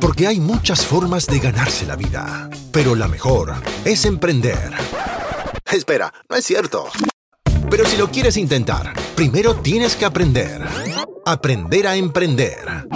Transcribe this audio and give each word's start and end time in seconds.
Porque 0.00 0.26
hay 0.26 0.40
muchas 0.40 0.84
formas 0.84 1.26
de 1.26 1.38
ganarse 1.38 1.86
la 1.86 1.96
vida, 1.96 2.48
pero 2.72 2.94
la 2.94 3.08
mejor 3.08 3.54
es 3.84 4.04
emprender. 4.04 4.72
Espera, 5.70 6.12
no 6.28 6.36
es 6.36 6.44
cierto. 6.44 6.88
Pero 7.70 7.84
si 7.84 7.96
lo 7.96 8.10
quieres 8.10 8.36
intentar, 8.36 8.92
primero 9.14 9.56
tienes 9.56 9.96
que 9.96 10.04
aprender. 10.04 10.62
Aprender 11.24 11.86
a 11.86 11.96
emprender. 11.96 12.86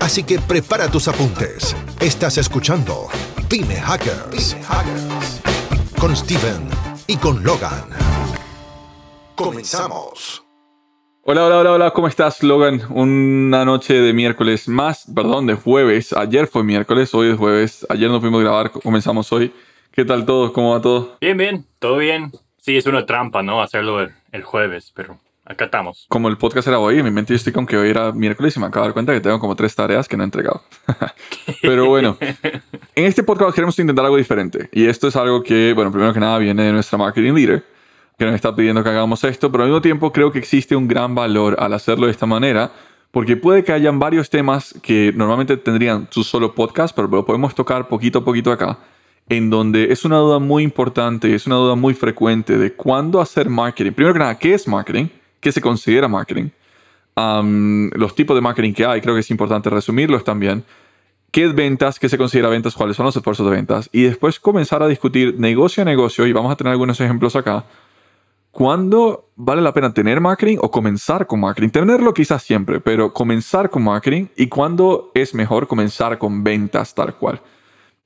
Así 0.00 0.22
que 0.22 0.38
prepara 0.38 0.88
tus 0.88 1.08
apuntes. 1.08 1.74
Estás 1.98 2.38
escuchando 2.38 3.08
Pyme 3.48 3.76
Hackers. 3.76 4.56
Con 5.98 6.16
Steven 6.16 6.68
y 7.06 7.16
con 7.16 7.42
Logan. 7.42 7.86
Comenzamos. 9.34 10.45
Hola, 11.28 11.44
hola, 11.44 11.58
hola, 11.58 11.72
hola, 11.72 11.90
¿cómo 11.90 12.06
estás, 12.06 12.40
Logan? 12.44 12.82
Una 12.88 13.64
noche 13.64 13.94
de 13.94 14.12
miércoles 14.12 14.68
más, 14.68 15.10
perdón, 15.12 15.48
de 15.48 15.54
jueves. 15.54 16.12
Ayer 16.12 16.46
fue 16.46 16.62
miércoles, 16.62 17.12
hoy 17.14 17.30
es 17.30 17.36
jueves. 17.36 17.84
Ayer 17.88 18.08
no 18.08 18.20
pudimos 18.20 18.42
grabar, 18.42 18.70
comenzamos 18.70 19.32
hoy. 19.32 19.52
¿Qué 19.90 20.04
tal 20.04 20.24
todo? 20.24 20.52
¿Cómo 20.52 20.70
va 20.70 20.80
todo? 20.80 21.16
Bien, 21.20 21.36
bien, 21.36 21.66
todo 21.80 21.96
bien. 21.96 22.30
Sí, 22.58 22.76
es 22.76 22.86
una 22.86 23.06
trampa, 23.06 23.42
¿no? 23.42 23.60
Hacerlo 23.60 24.02
el, 24.02 24.12
el 24.30 24.44
jueves, 24.44 24.92
pero 24.94 25.18
acá 25.44 25.64
estamos. 25.64 26.06
Como 26.08 26.28
el 26.28 26.38
podcast 26.38 26.68
era 26.68 26.78
hoy, 26.78 26.98
en 27.00 27.04
mi 27.04 27.10
mente 27.10 27.32
yo 27.32 27.38
estoy 27.38 27.52
con 27.52 27.66
que 27.66 27.76
hoy 27.76 27.90
era 27.90 28.12
miércoles 28.12 28.56
y 28.56 28.60
me 28.60 28.66
acabo 28.66 28.84
de 28.84 28.90
dar 28.90 28.94
cuenta 28.94 29.12
que 29.12 29.20
tengo 29.20 29.40
como 29.40 29.56
tres 29.56 29.74
tareas 29.74 30.06
que 30.06 30.16
no 30.16 30.22
he 30.22 30.26
entregado. 30.26 30.62
pero 31.60 31.86
bueno, 31.86 32.16
en 32.94 33.04
este 33.04 33.24
podcast 33.24 33.52
queremos 33.52 33.76
intentar 33.80 34.04
algo 34.04 34.16
diferente. 34.16 34.68
Y 34.70 34.86
esto 34.86 35.08
es 35.08 35.16
algo 35.16 35.42
que, 35.42 35.72
bueno, 35.74 35.90
primero 35.90 36.12
que 36.12 36.20
nada 36.20 36.38
viene 36.38 36.62
de 36.62 36.72
nuestra 36.72 36.96
marketing 36.96 37.32
leader 37.32 37.75
que 38.18 38.24
nos 38.24 38.34
está 38.34 38.54
pidiendo 38.56 38.82
que 38.82 38.88
hagamos 38.88 39.22
esto, 39.24 39.52
pero 39.52 39.64
al 39.64 39.70
mismo 39.70 39.82
tiempo 39.82 40.12
creo 40.12 40.32
que 40.32 40.38
existe 40.38 40.74
un 40.74 40.88
gran 40.88 41.14
valor 41.14 41.56
al 41.58 41.74
hacerlo 41.74 42.06
de 42.06 42.12
esta 42.12 42.26
manera, 42.26 42.72
porque 43.10 43.36
puede 43.36 43.62
que 43.62 43.72
hayan 43.72 43.98
varios 43.98 44.30
temas 44.30 44.74
que 44.82 45.12
normalmente 45.14 45.56
tendrían 45.56 46.08
su 46.10 46.24
solo 46.24 46.54
podcast, 46.54 46.94
pero 46.94 47.08
lo 47.08 47.26
podemos 47.26 47.54
tocar 47.54 47.88
poquito 47.88 48.20
a 48.20 48.24
poquito 48.24 48.50
acá, 48.50 48.78
en 49.28 49.50
donde 49.50 49.92
es 49.92 50.04
una 50.04 50.16
duda 50.16 50.38
muy 50.38 50.62
importante, 50.62 51.34
es 51.34 51.46
una 51.46 51.56
duda 51.56 51.74
muy 51.74 51.92
frecuente 51.92 52.56
de 52.56 52.72
cuándo 52.72 53.20
hacer 53.20 53.50
marketing. 53.50 53.92
Primero 53.92 54.14
que 54.14 54.20
nada, 54.20 54.38
¿qué 54.38 54.54
es 54.54 54.66
marketing? 54.66 55.06
¿Qué 55.40 55.52
se 55.52 55.60
considera 55.60 56.08
marketing? 56.08 56.48
los 57.18 58.14
tipos 58.14 58.36
de 58.36 58.42
marketing 58.42 58.74
que 58.74 58.84
hay, 58.84 59.00
creo 59.00 59.14
que 59.14 59.20
es 59.20 59.30
importante 59.30 59.70
resumirlos 59.70 60.22
también. 60.22 60.64
¿Qué 61.30 61.46
ventas? 61.48 61.98
¿Qué 61.98 62.10
se 62.10 62.18
considera 62.18 62.50
ventas? 62.50 62.74
¿Cuáles 62.74 62.96
son 62.96 63.06
los 63.06 63.16
esfuerzos 63.16 63.46
de 63.48 63.56
ventas? 63.56 63.88
Y 63.90 64.02
después 64.02 64.38
comenzar 64.38 64.82
a 64.82 64.86
discutir 64.86 65.34
negocio 65.38 65.82
a 65.82 65.86
negocio, 65.86 66.26
y 66.26 66.32
vamos 66.32 66.52
a 66.52 66.56
tener 66.56 66.72
algunos 66.72 67.00
ejemplos 67.00 67.34
acá, 67.34 67.64
¿Cuándo 68.56 69.28
vale 69.36 69.60
la 69.60 69.74
pena 69.74 69.92
tener 69.92 70.18
marketing 70.18 70.56
o 70.62 70.70
comenzar 70.70 71.26
con 71.26 71.40
marketing? 71.40 71.68
Tenerlo 71.68 72.14
quizás 72.14 72.42
siempre, 72.42 72.80
pero 72.80 73.12
comenzar 73.12 73.68
con 73.68 73.84
marketing 73.84 74.28
y 74.34 74.46
cuándo 74.46 75.10
es 75.12 75.34
mejor 75.34 75.66
comenzar 75.66 76.16
con 76.16 76.42
ventas 76.42 76.94
tal 76.94 77.14
cual. 77.16 77.42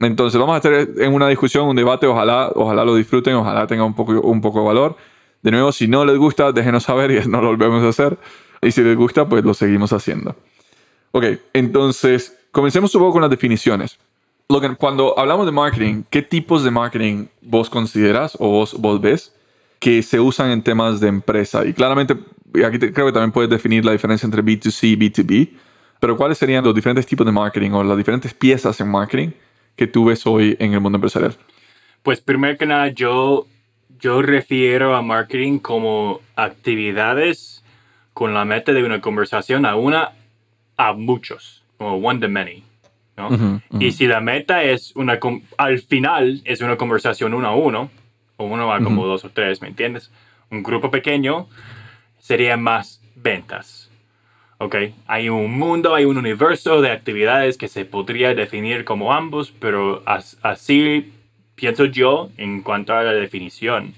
Entonces 0.01 0.41
vamos 0.41 0.55
a 0.55 0.57
estar 0.57 0.73
en 1.05 1.15
una 1.15 1.29
discusión, 1.29 1.69
un 1.69 1.77
debate, 1.77 2.09
ojalá, 2.09 2.51
ojalá 2.57 2.85
lo 2.85 2.97
disfruten, 2.97 3.37
ojalá 3.37 3.69
tenga 3.69 3.85
un 3.85 3.95
poco, 3.95 4.21
un 4.23 4.41
poco 4.41 4.59
de 4.59 4.67
valor. 4.67 4.97
De 5.41 5.53
nuevo, 5.53 5.71
si 5.71 5.87
no 5.87 6.05
les 6.05 6.19
gusta, 6.19 6.51
déjenos 6.51 6.83
saber 6.83 7.13
y 7.13 7.25
no 7.29 7.41
lo 7.41 7.51
volvemos 7.51 7.85
a 7.85 7.91
hacer. 7.91 8.19
Y 8.61 8.73
si 8.73 8.83
les 8.83 8.97
gusta, 8.97 9.29
pues 9.29 9.45
lo 9.45 9.55
seguimos 9.55 9.93
haciendo. 9.93 10.35
Ok, 11.13 11.27
entonces 11.53 12.37
comencemos 12.51 12.93
un 12.97 13.03
poco 13.03 13.13
con 13.13 13.23
las 13.23 13.31
definiciones. 13.31 14.01
Logan, 14.49 14.75
cuando 14.75 15.17
hablamos 15.17 15.47
de 15.47 15.53
marketing, 15.53 16.03
¿qué 16.11 16.23
tipos 16.23 16.65
de 16.65 16.73
marketing 16.73 17.27
vos 17.41 17.71
consideras 17.71 18.37
o 18.41 18.49
vos, 18.49 18.75
vos 18.81 19.01
ves? 19.01 19.33
Que 19.81 20.03
se 20.03 20.21
usan 20.21 20.51
en 20.51 20.63
temas 20.63 21.01
de 21.01 21.09
empresa. 21.09 21.65
Y 21.65 21.73
claramente, 21.73 22.15
aquí 22.65 22.79
creo 22.79 23.07
que 23.07 23.13
también 23.13 23.33
puedes 23.33 23.51
definir 23.51 23.85
la 23.85 23.93
diferencia 23.93 24.27
entre 24.27 24.45
B2C 24.45 24.89
y 24.91 24.97
B2B, 24.97 25.51
pero 25.99 26.17
¿cuáles 26.17 26.39
serían 26.39 26.63
los 26.63 26.75
diferentes 26.75 27.07
tipos 27.07 27.27
de 27.27 27.33
marketing 27.33 27.71
o 27.73 27.83
las 27.83 27.97
diferentes 27.97 28.35
piezas 28.35 28.79
en 28.81 28.89
marketing 28.89 29.31
que 29.77 29.87
tú 29.87 30.05
ves 30.05 30.27
hoy 30.27 30.57
en 30.61 30.75
el 30.75 30.81
mundo 30.81 30.97
empresarial? 30.97 31.35
Pues 32.03 32.21
primero 32.21 32.57
que 32.59 32.67
nada, 32.67 32.89
yo, 32.89 33.47
yo 33.99 34.21
refiero 34.21 34.95
a 34.95 35.03
marketing 35.03 35.59
como 35.59 36.21
actividades 36.37 37.65
con 38.13 38.35
la 38.35 38.45
meta 38.45 38.73
de 38.73 38.85
una 38.85 39.01
conversación 39.01 39.65
a 39.65 39.77
una 39.77 40.13
a 40.77 40.93
muchos, 40.93 41.63
como 41.79 41.97
one 41.97 42.21
to 42.21 42.29
many. 42.29 42.65
¿no? 43.17 43.61
Y 43.79 43.93
si 43.93 44.07
la 44.07 44.21
meta 44.21 44.63
es 44.63 44.95
una, 44.97 45.19
al 45.57 45.79
final 45.81 46.41
es 46.45 46.61
una 46.61 46.77
conversación 46.77 47.35
uno 47.35 47.49
a 47.49 47.55
uno, 47.55 47.91
o 48.41 48.45
uno 48.45 48.67
va 48.67 48.81
como 48.81 49.07
dos 49.07 49.23
o 49.27 49.29
tres, 49.29 49.61
¿me 49.61 49.69
entiendes? 49.69 50.11
Un 50.51 50.63
grupo 50.63 50.91
pequeño 50.91 51.47
sería 52.19 52.57
más 52.57 53.03
ventas. 53.15 53.91
¿Ok? 54.57 54.77
Hay 55.07 55.29
un 55.29 55.59
mundo, 55.59 55.95
hay 55.95 56.07
un 56.07 56.17
universo 56.17 56.81
de 56.81 56.91
actividades 56.91 57.59
que 57.59 57.69
se 57.69 57.85
podría 57.85 58.35
definir 58.35 58.87
como 58.87 59.13
ambos, 59.13 59.53
pero 59.53 60.03
así 60.07 61.13
pienso 61.55 61.85
yo 61.85 62.31
en 62.39 62.63
cuanto 62.63 62.95
a 62.95 63.03
la 63.03 63.13
definición. 63.13 63.93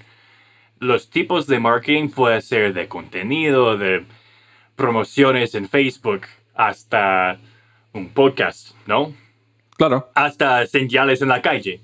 Los 0.79 1.09
tipos 1.09 1.47
de 1.47 1.59
marketing 1.59 2.09
pueden 2.09 2.41
ser 2.41 2.73
de 2.73 2.89
contenido, 2.89 3.77
de 3.77 4.03
promociones 4.75 5.55
en 5.55 5.69
Facebook, 5.69 6.23
hasta 6.53 7.39
un 7.93 8.09
podcast, 8.09 8.75
¿no? 8.87 9.13
Claro. 9.77 10.09
Hasta 10.15 10.65
señales 10.67 11.21
en 11.21 11.29
la 11.29 11.41
calle. 11.41 11.79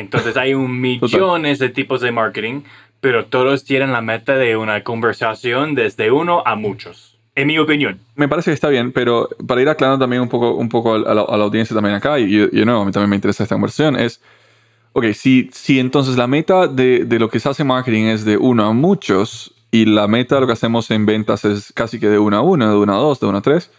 Entonces 0.00 0.36
hay 0.36 0.54
un 0.54 0.80
millones 0.80 1.58
de 1.58 1.68
tipos 1.68 2.00
de 2.00 2.10
marketing, 2.10 2.62
pero 3.00 3.26
todos 3.26 3.64
tienen 3.64 3.92
la 3.92 4.00
meta 4.00 4.36
de 4.36 4.56
una 4.56 4.82
conversación 4.82 5.74
desde 5.74 6.10
uno 6.10 6.42
a 6.44 6.56
muchos. 6.56 7.18
En 7.34 7.46
mi 7.46 7.58
opinión. 7.58 8.00
Me 8.16 8.28
parece 8.28 8.50
que 8.50 8.54
está 8.54 8.68
bien, 8.68 8.92
pero 8.92 9.28
para 9.46 9.62
ir 9.62 9.68
aclarando 9.68 10.02
también 10.02 10.22
un 10.22 10.28
poco, 10.28 10.54
un 10.54 10.68
poco 10.68 10.94
a, 10.94 11.14
la, 11.14 11.22
audiencia 11.22 11.74
también 11.74 11.94
acá, 11.94 12.18
y 12.18 12.30
yo 12.30 12.66
no, 12.66 12.82
a 12.82 12.84
mí 12.84 12.92
también 12.92 13.10
me 13.10 13.16
interesa 13.16 13.44
esta 13.44 13.54
conversación, 13.54 13.96
es, 13.96 14.20
ok, 14.92 15.06
si, 15.14 15.48
si 15.52 15.78
entonces 15.78 16.16
la 16.16 16.26
meta 16.26 16.66
de, 16.66 17.04
de, 17.04 17.18
lo 17.18 17.30
que 17.30 17.38
se 17.38 17.48
hace 17.48 17.62
en 17.62 17.68
marketing 17.68 18.06
es 18.06 18.24
de 18.24 18.36
uno 18.36 18.66
a 18.66 18.72
muchos, 18.72 19.54
y 19.70 19.84
la 19.84 20.08
meta 20.08 20.34
de 20.34 20.40
lo 20.40 20.46
que 20.48 20.54
hacemos 20.54 20.90
en 20.90 21.06
ventas 21.06 21.44
es 21.44 21.72
casi 21.72 22.00
que 22.00 22.08
de 22.08 22.18
uno 22.18 22.36
a 22.36 22.40
uno, 22.40 22.68
de 22.68 22.76
uno 22.76 22.94
a 22.94 22.98
dos, 22.98 23.20
de 23.20 23.26
uno 23.26 23.38
a 23.38 23.42
tres, 23.42 23.70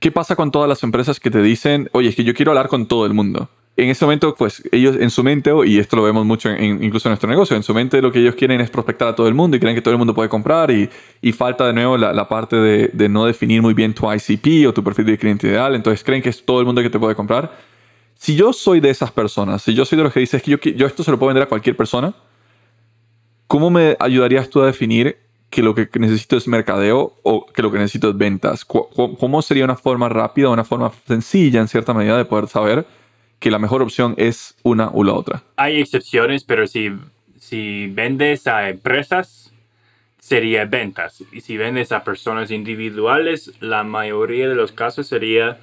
¿qué 0.00 0.10
pasa 0.10 0.34
con 0.34 0.50
todas 0.50 0.68
las 0.68 0.82
empresas 0.82 1.20
que 1.20 1.30
te 1.30 1.42
dicen, 1.42 1.90
oye, 1.92 2.08
es 2.08 2.16
que 2.16 2.24
yo 2.24 2.34
quiero 2.34 2.52
hablar 2.52 2.68
con 2.68 2.86
todo 2.86 3.04
el 3.04 3.12
mundo? 3.12 3.50
En 3.78 3.90
este 3.90 4.04
momento, 4.04 4.34
pues 4.34 4.60
ellos 4.72 4.96
en 4.98 5.08
su 5.08 5.22
mente, 5.22 5.52
y 5.64 5.78
esto 5.78 5.94
lo 5.94 6.02
vemos 6.02 6.26
mucho 6.26 6.50
en, 6.50 6.82
incluso 6.82 7.08
en 7.08 7.12
nuestro 7.12 7.30
negocio, 7.30 7.56
en 7.56 7.62
su 7.62 7.72
mente 7.72 8.02
lo 8.02 8.10
que 8.10 8.18
ellos 8.18 8.34
quieren 8.34 8.60
es 8.60 8.70
prospectar 8.70 9.06
a 9.06 9.14
todo 9.14 9.28
el 9.28 9.34
mundo 9.34 9.56
y 9.56 9.60
creen 9.60 9.76
que 9.76 9.80
todo 9.80 9.92
el 9.92 9.98
mundo 9.98 10.14
puede 10.14 10.28
comprar 10.28 10.72
y, 10.72 10.90
y 11.22 11.30
falta 11.30 11.64
de 11.64 11.72
nuevo 11.72 11.96
la, 11.96 12.12
la 12.12 12.28
parte 12.28 12.56
de, 12.56 12.90
de, 12.92 13.08
no 13.08 13.24
definir 13.24 13.62
muy 13.62 13.74
bien 13.74 13.94
tu 13.94 14.12
ICP 14.12 14.66
o 14.66 14.74
tu 14.74 14.82
perfil 14.82 15.06
de 15.06 15.16
cliente 15.16 15.46
ideal, 15.46 15.76
entonces 15.76 16.02
creen 16.02 16.20
que 16.20 16.28
es 16.28 16.44
todo 16.44 16.58
el 16.58 16.66
mundo 16.66 16.82
que 16.82 16.90
te 16.90 16.98
puede 16.98 17.14
comprar. 17.14 17.56
Si 18.16 18.34
yo 18.34 18.52
soy 18.52 18.80
de 18.80 18.90
esas 18.90 19.12
personas, 19.12 19.62
si 19.62 19.74
yo 19.74 19.84
soy 19.84 19.96
de 19.96 20.02
los 20.02 20.12
que 20.12 20.18
dices 20.18 20.42
que 20.42 20.50
yo, 20.50 20.58
yo 20.58 20.84
esto 20.88 21.04
se 21.04 21.12
lo 21.12 21.18
puedo 21.20 21.28
vender 21.28 21.44
a 21.44 21.46
cualquier 21.46 21.76
persona, 21.76 22.14
¿cómo 23.46 23.70
me 23.70 23.96
ayudarías 24.00 24.50
tú 24.50 24.60
a 24.60 24.66
definir 24.66 25.18
que 25.50 25.62
lo 25.62 25.76
que 25.76 25.88
necesito 26.00 26.36
es 26.36 26.48
mercadeo 26.48 27.14
o 27.22 27.46
que 27.46 27.62
lo 27.62 27.70
que 27.70 27.78
necesito 27.78 28.10
es 28.10 28.18
ventas? 28.18 28.64
¿Cómo 28.64 29.40
sería 29.40 29.64
una 29.64 29.76
forma 29.76 30.08
rápida, 30.08 30.48
una 30.48 30.64
forma 30.64 30.90
sencilla 31.06 31.60
en 31.60 31.68
cierta 31.68 31.94
medida 31.94 32.16
de 32.18 32.24
poder 32.24 32.48
saber? 32.48 32.98
Que 33.38 33.50
la 33.50 33.58
mejor 33.58 33.82
opción 33.82 34.14
es 34.16 34.56
una 34.62 34.90
u 34.92 35.04
la 35.04 35.12
otra. 35.12 35.42
Hay 35.56 35.80
excepciones, 35.80 36.44
pero 36.44 36.66
si, 36.66 36.90
si 37.38 37.86
vendes 37.88 38.46
a 38.46 38.68
empresas, 38.68 39.52
sería 40.18 40.64
ventas. 40.64 41.22
Y 41.32 41.40
si 41.40 41.56
vendes 41.56 41.92
a 41.92 42.04
personas 42.04 42.50
individuales, 42.50 43.52
la 43.60 43.84
mayoría 43.84 44.48
de 44.48 44.54
los 44.54 44.72
casos 44.72 45.06
sería 45.06 45.58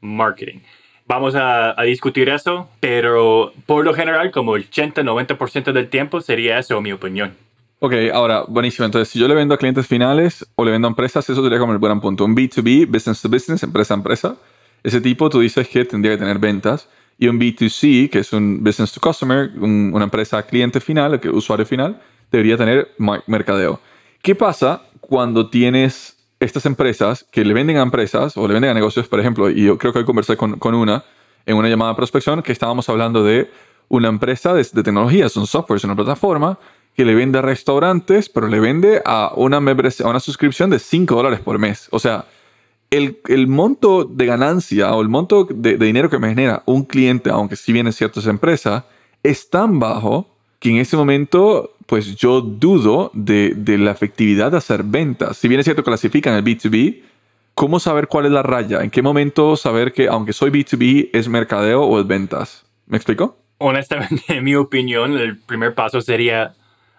marketing. 0.00 0.60
Vamos 1.06 1.34
a, 1.36 1.80
a 1.80 1.84
discutir 1.84 2.28
eso, 2.28 2.68
pero 2.80 3.52
por 3.64 3.84
lo 3.84 3.94
general, 3.94 4.30
como 4.30 4.56
el 4.56 4.68
80-90% 4.68 5.72
del 5.72 5.88
tiempo, 5.88 6.20
sería 6.20 6.58
eso, 6.58 6.80
mi 6.80 6.92
opinión. 6.92 7.34
Ok, 7.78 7.92
ahora, 8.12 8.44
buenísimo. 8.48 8.86
Entonces, 8.86 9.08
si 9.08 9.18
yo 9.18 9.28
le 9.28 9.34
vendo 9.34 9.54
a 9.54 9.58
clientes 9.58 9.86
finales 9.86 10.46
o 10.56 10.64
le 10.64 10.70
vendo 10.70 10.88
a 10.88 10.90
empresas, 10.90 11.28
eso 11.28 11.42
sería 11.42 11.58
como 11.58 11.72
el 11.72 11.78
buen 11.78 12.00
punto. 12.00 12.24
Un 12.24 12.34
B2B, 12.34 12.86
business 12.86 13.22
to 13.22 13.28
business, 13.28 13.62
empresa 13.62 13.94
a 13.94 13.98
empresa. 13.98 14.36
Ese 14.82 15.00
tipo, 15.00 15.28
tú 15.28 15.40
dices 15.40 15.68
que 15.68 15.84
tendría 15.84 16.12
que 16.14 16.18
tener 16.18 16.38
ventas 16.38 16.88
y 17.18 17.28
un 17.28 17.38
B2C, 17.38 18.10
que 18.10 18.18
es 18.20 18.32
un 18.32 18.62
business 18.62 18.92
to 18.92 19.00
customer, 19.00 19.50
una 19.58 20.04
empresa 20.04 20.42
cliente 20.42 20.80
final, 20.80 21.18
que 21.18 21.28
usuario 21.28 21.64
final, 21.64 22.00
debería 22.30 22.56
tener 22.56 22.94
mercadeo. 23.26 23.80
¿Qué 24.22 24.34
pasa 24.34 24.82
cuando 25.00 25.48
tienes 25.48 26.16
estas 26.40 26.66
empresas 26.66 27.24
que 27.30 27.44
le 27.44 27.54
venden 27.54 27.78
a 27.78 27.82
empresas 27.82 28.36
o 28.36 28.46
le 28.46 28.54
venden 28.54 28.70
a 28.70 28.74
negocios, 28.74 29.08
por 29.08 29.20
ejemplo, 29.20 29.48
y 29.50 29.64
yo 29.64 29.78
creo 29.78 29.92
que 29.92 30.00
hoy 30.00 30.04
conversé 30.04 30.36
con, 30.36 30.58
con 30.58 30.74
una 30.74 31.04
en 31.46 31.56
una 31.56 31.68
llamada 31.68 31.92
de 31.92 31.96
prospección 31.96 32.42
que 32.42 32.52
estábamos 32.52 32.88
hablando 32.88 33.22
de 33.22 33.48
una 33.88 34.08
empresa 34.08 34.52
de, 34.52 34.66
de 34.70 34.82
tecnología, 34.82 35.26
es 35.26 35.36
un 35.36 35.46
software, 35.46 35.76
es 35.76 35.84
una 35.84 35.94
plataforma 35.94 36.58
que 36.96 37.04
le 37.04 37.14
vende 37.14 37.38
a 37.38 37.42
restaurantes, 37.42 38.28
pero 38.28 38.48
le 38.48 38.58
vende 38.58 39.02
a 39.04 39.32
una, 39.36 39.58
a 39.58 40.08
una 40.08 40.20
suscripción 40.20 40.70
de 40.70 40.78
5 40.78 41.14
dólares 41.14 41.40
por 41.40 41.58
mes. 41.58 41.88
O 41.92 41.98
sea, 41.98 42.24
el, 42.90 43.46
monto 43.46 44.04
de 44.04 44.26
ganancia 44.26 44.94
o 44.94 45.02
el 45.02 45.08
monto 45.08 45.46
de, 45.50 45.76
dinero 45.76 46.10
que 46.10 46.18
me 46.18 46.28
genera 46.28 46.62
un 46.66 46.84
cliente, 46.84 47.30
aunque 47.30 47.56
si 47.56 47.72
bien 47.72 47.86
es 47.86 47.96
cierto 47.96 48.20
es 49.22 49.50
tan 49.50 49.78
bajo 49.78 50.28
que 50.58 50.70
en 50.70 50.76
ese 50.76 50.96
momento, 50.96 51.74
pues 51.86 52.16
yo 52.16 52.40
dudo 52.40 53.10
de, 53.12 53.54
la 53.78 53.90
efectividad 53.90 54.52
de 54.52 54.58
hacer 54.58 54.82
ventas. 54.82 55.36
Si 55.36 55.48
bien 55.48 55.60
es 55.60 55.64
cierto 55.64 55.84
clasifican 55.84 56.34
el 56.34 56.44
B2B, 56.44 57.02
¿cómo 57.54 57.80
saber 57.80 58.08
cuál 58.08 58.26
es 58.26 58.32
la 58.32 58.42
raya? 58.42 58.82
¿En 58.82 58.90
qué 58.90 59.02
momento 59.02 59.56
saber 59.56 59.92
que 59.92 60.08
aunque 60.08 60.32
soy 60.32 60.50
B2B 60.50 61.10
es 61.12 61.28
mercadeo 61.28 61.82
o 61.82 62.00
es 62.00 62.06
ventas? 62.06 62.64
¿Me 62.86 62.96
explico? 62.96 63.36
Honestamente, 63.58 64.22
en 64.28 64.44
mi 64.44 64.54
opinión, 64.54 65.16
el 65.16 65.38
primer 65.38 65.74
paso 65.74 66.00
sería 66.00 66.54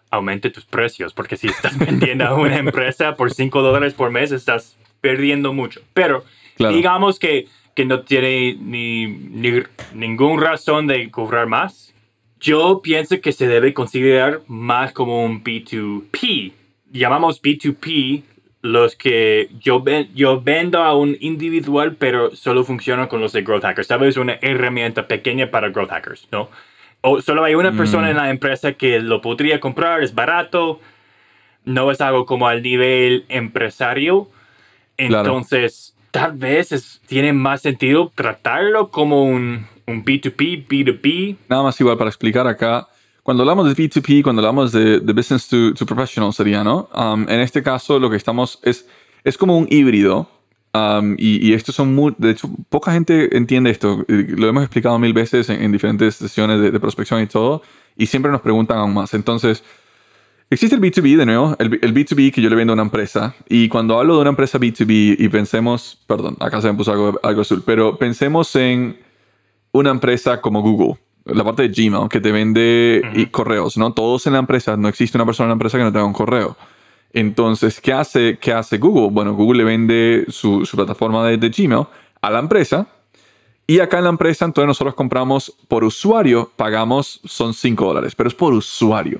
aumente 0.09 0.49
tus 0.49 0.65
precios, 0.65 1.13
porque 1.13 1.37
si 1.37 1.47
estás 1.47 1.77
vendiendo 1.79 2.25
a 2.25 2.35
una 2.35 2.57
empresa 2.57 3.15
por 3.15 3.33
5 3.33 3.61
dólares 3.61 3.93
por 3.93 4.11
mes, 4.11 4.31
estás 4.31 4.77
perdiendo 5.01 5.53
mucho. 5.53 5.81
Pero 5.93 6.23
digamos 6.57 7.19
que, 7.19 7.47
que 7.75 7.85
no 7.85 8.01
tiene 8.01 8.55
ni, 8.59 9.07
ni 9.07 9.63
ninguna 9.93 10.51
razón 10.51 10.87
de 10.87 11.09
cobrar 11.11 11.47
más. 11.47 11.93
Yo 12.39 12.81
pienso 12.83 13.19
que 13.19 13.31
se 13.31 13.47
debe 13.47 13.73
considerar 13.73 14.41
más 14.47 14.91
como 14.91 15.23
un 15.23 15.43
B2P. 15.43 16.51
Llamamos 16.91 17.41
B2P 17.41 18.23
los 18.61 18.95
que 18.95 19.49
yo, 19.59 19.83
yo 20.13 20.41
vendo 20.41 20.83
a 20.83 20.95
un 20.95 21.17
individual, 21.19 21.95
pero 21.95 22.35
solo 22.35 22.63
funciona 22.63 23.07
con 23.07 23.21
los 23.21 23.33
de 23.33 23.43
Growth 23.43 23.63
Hackers. 23.63 23.87
Tal 23.87 23.99
vez 23.99 24.17
una 24.17 24.37
herramienta 24.41 25.07
pequeña 25.07 25.49
para 25.49 25.69
Growth 25.69 25.89
Hackers, 25.89 26.27
¿no? 26.31 26.49
O 27.01 27.21
solo 27.21 27.43
hay 27.43 27.55
una 27.55 27.71
persona 27.71 28.07
mm. 28.07 28.11
en 28.11 28.17
la 28.17 28.29
empresa 28.29 28.73
que 28.73 28.99
lo 28.99 29.21
podría 29.21 29.59
comprar, 29.59 30.03
es 30.03 30.15
barato, 30.15 30.81
no 31.63 31.91
es 31.91 32.01
algo 32.01 32.25
como 32.25 32.47
al 32.47 32.61
nivel 32.63 33.25
empresario. 33.29 34.29
Entonces, 34.97 35.95
tal 36.11 36.33
vez 36.33 37.01
tiene 37.07 37.33
más 37.33 37.61
sentido 37.61 38.11
tratarlo 38.13 38.89
como 38.89 39.23
un, 39.23 39.65
un 39.85 40.03
B2P, 40.03 40.67
B2B. 40.67 41.37
Nada 41.47 41.63
más 41.63 41.79
igual 41.79 41.97
para 41.97 42.09
explicar 42.09 42.47
acá 42.47 42.87
cuando 43.27 43.43
hablamos 43.43 43.67
de 43.67 43.75
B2P, 43.75 44.23
cuando 44.23 44.41
hablamos 44.41 44.71
de, 44.71 44.99
business 44.99 45.49
to, 45.49 45.85
professional 45.85 46.31
sería, 46.31 46.63
¿no? 46.63 46.87
Um, 46.95 47.23
en 47.27 47.41
este 47.41 47.61
caso 47.61 47.99
lo 47.99 48.09
que 48.09 48.15
estamos 48.15 48.57
es, 48.63 48.87
es 49.25 49.37
como 49.37 49.57
un 49.57 49.67
híbrido. 49.69 50.29
Um, 50.73 51.13
y, 51.17 51.51
esto 51.51 51.73
son 51.73 51.93
muy, 51.93 52.15
de 52.17 52.31
hecho, 52.31 52.49
poca 52.69 52.93
gente 52.93 53.35
entiende 53.35 53.69
esto. 53.69 54.05
Lo 54.07 54.47
hemos 54.47 54.63
explicado 54.63 54.97
mil 54.97 55.11
veces 55.11 55.49
en, 55.49 55.69
diferentes 55.73 56.15
sesiones 56.15 56.71
de, 56.71 56.79
prospección 56.79 57.21
y 57.21 57.27
todo. 57.27 57.63
Y 57.97 58.05
siempre 58.05 58.31
nos 58.31 58.39
preguntan 58.39 58.77
aún 58.77 58.93
más. 58.93 59.13
Entonces, 59.13 59.61
existe 60.49 60.75
el 60.75 60.81
B2B 60.81 61.17
de 61.17 61.25
nuevo, 61.25 61.55
el, 61.59 61.79
el, 61.81 61.93
B2B 61.93 62.31
que 62.31 62.41
yo 62.41 62.49
le 62.49 62.55
vendo 62.55 62.73
a 62.73 62.75
una 62.75 62.83
empresa. 62.83 63.35
Y 63.49 63.69
cuando 63.69 63.99
hablo 63.99 64.15
de 64.15 64.21
una 64.21 64.29
empresa 64.31 64.59
B2B 64.59 65.15
y 65.19 65.29
pensemos, 65.29 65.99
perdón, 66.07 66.37
acá 66.39 66.61
se 66.61 66.71
me 66.71 66.77
puso 66.77 66.91
algo, 66.91 67.19
algo 67.23 67.41
azul, 67.41 67.63
pero 67.65 67.97
pensemos 67.97 68.55
en 68.55 68.97
una 69.71 69.91
empresa 69.91 70.41
como 70.41 70.61
Google 70.61 70.97
la 71.33 71.43
parte 71.43 71.67
de 71.67 71.69
Gmail, 71.69 72.09
que 72.09 72.21
te 72.21 72.31
vende 72.31 73.01
y 73.13 73.25
correos, 73.27 73.77
¿no? 73.77 73.91
Todos 73.93 74.27
en 74.27 74.33
la 74.33 74.39
empresa, 74.39 74.77
no 74.77 74.87
existe 74.87 75.17
una 75.17 75.25
persona 75.25 75.45
en 75.45 75.49
la 75.49 75.53
empresa 75.53 75.77
que 75.77 75.83
no 75.83 75.91
tenga 75.91 76.05
un 76.05 76.13
correo. 76.13 76.55
Entonces, 77.13 77.81
¿qué 77.81 77.93
hace, 77.93 78.37
qué 78.39 78.53
hace 78.53 78.77
Google? 78.77 79.09
Bueno, 79.11 79.33
Google 79.33 79.59
le 79.59 79.63
vende 79.63 80.25
su, 80.29 80.65
su 80.65 80.77
plataforma 80.77 81.25
de, 81.27 81.37
de, 81.37 81.49
Gmail 81.49 81.85
a 82.21 82.29
la 82.29 82.39
empresa. 82.39 82.87
Y 83.65 83.79
acá 83.79 83.97
en 83.97 84.05
la 84.05 84.09
empresa, 84.09 84.45
entonces 84.45 84.67
nosotros 84.67 84.95
compramos 84.95 85.53
por 85.67 85.83
usuario, 85.83 86.49
pagamos, 86.55 87.19
son 87.25 87.53
5 87.53 87.85
dólares, 87.85 88.15
pero 88.15 88.29
es 88.29 88.35
por 88.35 88.53
usuario. 88.53 89.19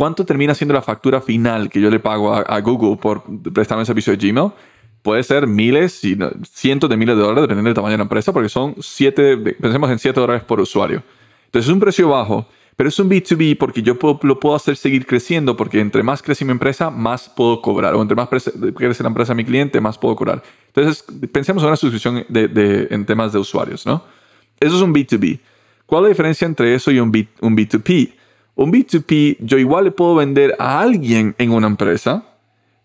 ¿Cuánto 0.00 0.24
termina 0.24 0.54
siendo 0.54 0.72
la 0.72 0.80
factura 0.80 1.20
final 1.20 1.68
que 1.68 1.78
yo 1.78 1.90
le 1.90 2.00
pago 2.00 2.32
a, 2.34 2.60
Google 2.60 2.96
por 2.96 3.22
prestarme 3.52 3.82
el 3.82 3.86
servicio 3.86 4.16
de 4.16 4.30
Gmail? 4.30 4.50
Puede 5.02 5.22
ser 5.22 5.46
miles 5.46 6.02
y 6.04 6.16
cientos 6.50 6.88
de 6.88 6.96
miles 6.96 7.16
de 7.16 7.22
dólares, 7.22 7.42
dependiendo 7.42 7.68
del 7.68 7.74
tamaño 7.74 7.92
de 7.92 7.98
la 7.98 8.04
empresa, 8.04 8.32
porque 8.32 8.48
son 8.48 8.76
7, 8.80 9.36
pensemos 9.60 9.90
en 9.90 9.98
7 9.98 10.18
dólares 10.18 10.42
por 10.42 10.58
usuario. 10.58 11.02
Entonces 11.44 11.68
es 11.68 11.74
un 11.74 11.80
precio 11.80 12.08
bajo, 12.08 12.46
pero 12.76 12.88
es 12.88 12.98
un 12.98 13.10
B2B 13.10 13.58
porque 13.58 13.82
yo 13.82 13.98
lo 14.22 14.40
puedo 14.40 14.56
hacer 14.56 14.74
seguir 14.76 15.04
creciendo 15.04 15.54
porque 15.54 15.80
entre 15.80 16.02
más 16.02 16.22
crece 16.22 16.46
mi 16.46 16.52
empresa, 16.52 16.88
más 16.88 17.28
puedo 17.28 17.60
cobrar. 17.60 17.94
O 17.94 18.00
entre 18.00 18.16
más 18.16 18.30
crece 18.30 19.02
la 19.02 19.08
empresa 19.10 19.34
mi 19.34 19.44
cliente, 19.44 19.82
más 19.82 19.98
puedo 19.98 20.16
cobrar. 20.16 20.42
Entonces 20.68 21.04
pensemos 21.30 21.62
en 21.62 21.66
una 21.66 21.76
suscripción 21.76 22.24
de, 22.26 22.88
en 22.90 23.04
temas 23.04 23.34
de 23.34 23.38
usuarios, 23.38 23.84
¿no? 23.84 24.02
Eso 24.60 24.76
es 24.76 24.80
un 24.80 24.94
B2B. 24.94 25.40
¿Cuál 25.84 26.04
es 26.04 26.04
la 26.04 26.08
diferencia 26.08 26.46
entre 26.46 26.74
eso 26.74 26.90
y 26.90 26.98
un, 27.00 27.12
B, 27.12 27.28
un 27.42 27.54
B2P? 27.54 28.14
Un 28.60 28.70
B2P 28.70 29.38
yo 29.40 29.56
igual 29.56 29.84
le 29.84 29.90
puedo 29.90 30.14
vender 30.16 30.54
a 30.58 30.82
alguien 30.82 31.34
en 31.38 31.50
una 31.50 31.66
empresa, 31.66 32.24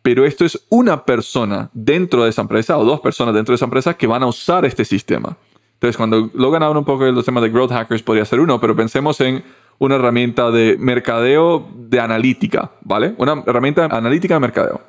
pero 0.02 0.26
esto 0.26 0.46
es 0.46 0.66
una 0.70 1.04
persona 1.04 1.70
dentro 1.74 2.24
de 2.24 2.30
esa 2.30 2.44
empresa 2.44 2.78
o 2.78 2.86
dos 2.86 3.02
personas 3.02 3.36
dentro 3.36 3.52
de 3.52 3.58
esa 3.58 3.66
empresa 3.66 3.94
que 3.94 4.08
van 4.08 4.24
a 4.24 4.28
usar 4.28 4.64
este 4.64 4.86
sistema. 4.86 5.36
Entonces, 5.74 5.98
cuando 5.98 6.30
Logan 6.34 6.64
habla 6.64 6.80
un 6.80 6.86
poco 6.86 7.04
de 7.04 7.12
los 7.12 7.26
temas 7.26 7.44
de 7.44 7.50
growth 7.50 7.72
hackers, 7.72 8.04
podría 8.04 8.24
ser 8.24 8.40
uno, 8.40 8.62
pero 8.62 8.74
pensemos 8.74 9.20
en 9.20 9.44
una 9.78 9.96
herramienta 9.96 10.50
de 10.50 10.78
mercadeo 10.80 11.68
de 11.76 12.00
analítica, 12.00 12.72
¿vale? 12.80 13.14
Una 13.18 13.44
herramienta 13.46 13.84
analítica 13.88 14.36
de 14.36 14.40
mercadeo. 14.40 14.82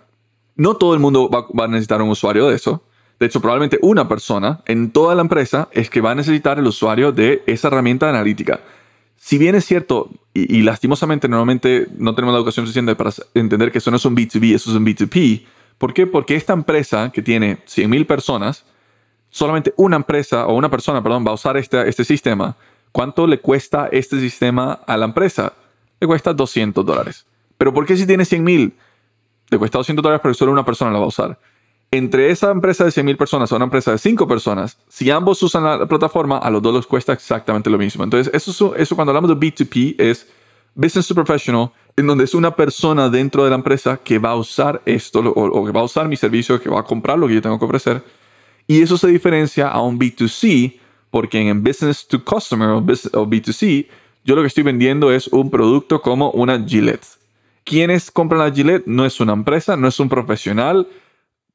No 0.55 0.77
todo 0.77 0.95
el 0.95 1.01
mundo 1.01 1.29
va, 1.29 1.65
a 1.65 1.67
necesitar 1.67 2.01
un 2.01 2.11
usuario 2.11 2.47
de 2.47 2.55
eso. 2.55 2.85
De 3.19 3.27
hecho, 3.27 3.41
probablemente 3.41 3.81
una 3.83 4.07
persona 4.07 4.61
en 4.67 4.93
toda 4.93 5.17
la 5.17 5.23
empresa 5.23 5.69
es 5.73 5.91
que 5.91 6.01
va 6.01 6.13
a 6.13 6.15
necesitar 6.15 6.61
el 6.61 6.67
usuario 6.69 7.11
de 7.11 7.43
esa 7.47 7.67
herramienta 7.67 8.09
analítica. 8.09 8.61
Si 9.17 9.39
bien 9.39 9.55
es 9.55 9.65
cierto, 9.65 10.11
y, 10.35 10.63
lastimosamente 10.63 11.29
normalmente 11.29 11.89
no 11.97 12.15
tenemos 12.15 12.33
la 12.33 12.39
educación 12.39 12.67
suficiente 12.67 12.95
para 12.95 13.11
entender 13.35 13.73
que 13.73 13.79
eso 13.79 13.91
no 13.91 13.97
es 13.97 14.05
un 14.05 14.17
B2B, 14.17 14.55
eso 14.55 14.71
es 14.71 14.77
un 14.77 14.85
B2P. 14.85 15.45
¿Por 15.79 15.95
qué? 15.95 16.07
Porque 16.07 16.37
esta 16.37 16.53
empresa 16.53 17.11
que 17.13 17.23
tiene 17.23 17.59
100.000 17.67 18.07
personas 18.07 18.65
solamente 19.37 19.75
una 19.77 19.97
empresa 19.97 20.47
o 20.47 20.55
una 20.55 20.71
persona, 20.71 21.03
perdón, 21.03 21.27
va 21.27 21.31
a 21.33 21.35
usar 21.35 21.59
este, 21.59 21.87
este 21.89 22.05
sistema, 22.05 22.57
¿cuánto 22.91 23.27
le 23.27 23.41
cuesta 23.41 23.89
este 23.93 24.19
sistema 24.19 24.81
a 24.87 24.97
la 24.97 25.05
empresa? 25.05 25.53
Le 26.01 26.07
cuesta 26.07 26.33
200 26.33 26.85
dólares. 26.85 27.27
Pero 27.59 27.75
¿por 27.75 27.85
qué 27.85 27.97
si 27.97 28.07
tiene 28.07 28.25
100 28.25 28.43
mil? 28.43 28.75
Le 29.51 29.59
cuesta 29.59 29.77
200 29.77 30.03
dólares, 30.03 30.21
pero 30.23 30.33
solo 30.33 30.53
una 30.53 30.65
persona 30.65 30.91
la 30.91 30.99
va 30.99 31.05
a 31.05 31.09
usar. 31.09 31.39
Entre 31.91 32.31
esa 32.31 32.51
empresa 32.51 32.85
de 32.85 32.91
100 32.91 33.07
mil 33.07 33.17
personas 33.17 33.51
o 33.53 33.57
una 33.57 33.67
empresa 33.67 33.93
de 33.93 33.99
5 33.99 34.27
personas, 34.27 34.77
si 34.89 35.11
ambos 35.11 35.43
usan 35.43 35.65
la 35.65 35.87
plataforma, 35.87 36.39
a 36.39 36.51
los 36.51 36.61
dos 36.61 36.75
les 36.75 36.87
cuesta 36.87 37.13
exactamente 37.13 37.71
lo 37.71 37.79
mismo. 37.79 38.05
Entonces, 38.05 38.33
eso, 38.35 38.75
eso 38.75 38.97
cuando 38.97 39.11
hablamos 39.11 39.31
de 39.31 39.37
B2P 39.37 39.95
es 39.99 40.29
Business 40.75 41.07
to 41.07 41.15
Professional, 41.15 41.71
en 41.97 42.07
donde 42.07 42.25
es 42.25 42.35
una 42.35 42.55
persona 42.55 43.09
dentro 43.09 43.45
de 43.45 43.51
la 43.51 43.57
empresa 43.57 43.99
que 44.03 44.19
va 44.19 44.31
a 44.31 44.37
usar 44.37 44.83
esto 44.85 45.21
o, 45.21 45.61
o 45.61 45.65
que 45.65 45.73
va 45.73 45.81
a 45.81 45.85
usar 45.85 46.09
mi 46.09 46.17
servicio, 46.17 46.61
que 46.61 46.69
va 46.69 46.81
a 46.81 46.85
comprar 46.85 47.19
lo 47.19 47.29
que 47.29 47.35
yo 47.35 47.43
tengo 47.43 47.59
que 47.59 47.65
ofrecer 47.65 48.03
y 48.67 48.83
eso 48.83 48.99
se 48.99 49.09
diferencia 49.09 49.69
a 49.69 49.81
un 49.81 49.99
B2C, 49.99 50.79
porque 51.11 51.49
en 51.49 51.63
Business 51.63 52.07
to 52.07 52.25
Customer 52.25 52.71
o 52.71 52.83
B2C, 52.83 53.87
yo 54.25 54.35
lo 54.35 54.43
que 54.43 54.49
estoy 54.49 54.65
vendiendo 54.65 55.13
es 55.13 55.29
un 55.29 55.51
producto 55.51 56.03
como 56.03 56.31
una 56.33 56.63
Gillette. 56.63 57.07
Quienes 57.65 58.11
compran 58.11 58.41
la 58.41 58.51
Gillette 58.51 58.87
no 58.87 59.07
es 59.07 59.21
una 59.21 59.33
empresa, 59.33 59.77
no 59.77 59.89
es 59.89 60.01
un 60.01 60.09
profesional, 60.09 60.89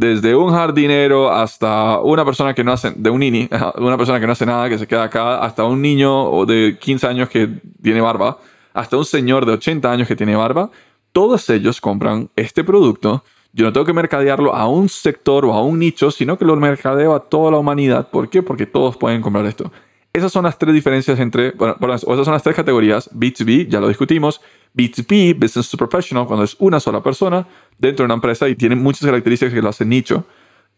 desde 0.01 0.35
un 0.35 0.51
jardinero 0.51 1.31
hasta 1.31 1.99
una 1.99 2.25
persona 2.25 2.55
que 2.55 2.63
no 2.63 2.71
hace, 2.71 2.91
de 2.95 3.09
un 3.11 3.19
nini, 3.19 3.47
una 3.77 3.97
persona 3.97 4.19
que 4.19 4.25
no 4.25 4.33
hace 4.33 4.47
nada, 4.47 4.67
que 4.67 4.79
se 4.79 4.87
queda 4.87 5.03
acá, 5.03 5.37
hasta 5.43 5.63
un 5.63 5.79
niño 5.79 6.43
de 6.45 6.77
15 6.79 7.05
años 7.05 7.29
que 7.29 7.47
tiene 7.83 8.01
barba, 8.01 8.39
hasta 8.73 8.97
un 8.97 9.05
señor 9.05 9.45
de 9.45 9.53
80 9.53 9.91
años 9.91 10.07
que 10.07 10.15
tiene 10.15 10.35
barba, 10.35 10.71
todos 11.11 11.47
ellos 11.51 11.79
compran 11.79 12.29
este 12.35 12.63
producto 12.63 13.23
yo 13.53 13.65
no 13.65 13.73
tengo 13.73 13.85
que 13.85 13.93
mercadearlo 13.93 14.55
a 14.55 14.67
un 14.67 14.87
sector 14.87 15.43
o 15.45 15.53
a 15.53 15.61
un 15.61 15.77
nicho, 15.77 16.09
sino 16.09 16.37
que 16.37 16.45
lo 16.45 16.55
mercadeo 16.55 17.13
a 17.13 17.19
toda 17.19 17.51
la 17.51 17.57
humanidad. 17.57 18.07
¿Por 18.09 18.29
qué? 18.29 18.41
Porque 18.41 18.65
todos 18.65 18.95
pueden 18.95 19.21
comprar 19.21 19.45
esto. 19.45 19.71
Esas 20.13 20.31
son 20.31 20.43
las 20.43 20.57
tres 20.57 20.73
diferencias 20.73 21.19
entre, 21.19 21.51
bueno, 21.51 21.75
esas 21.79 22.01
son 22.05 22.33
las 22.33 22.43
tres 22.43 22.55
categorías. 22.55 23.09
B2B, 23.11 23.69
ya 23.69 23.79
lo 23.79 23.87
discutimos. 23.87 24.41
B2P, 24.75 25.37
Business 25.39 25.69
to 25.69 25.77
Professional, 25.77 26.25
cuando 26.25 26.43
es 26.43 26.55
una 26.59 26.79
sola 26.79 27.01
persona 27.01 27.47
dentro 27.77 28.03
de 28.03 28.07
una 28.07 28.15
empresa 28.15 28.47
y 28.49 28.55
tiene 28.55 28.75
muchas 28.75 29.05
características 29.05 29.53
que 29.53 29.61
lo 29.61 29.69
hacen 29.69 29.89
nicho. 29.89 30.25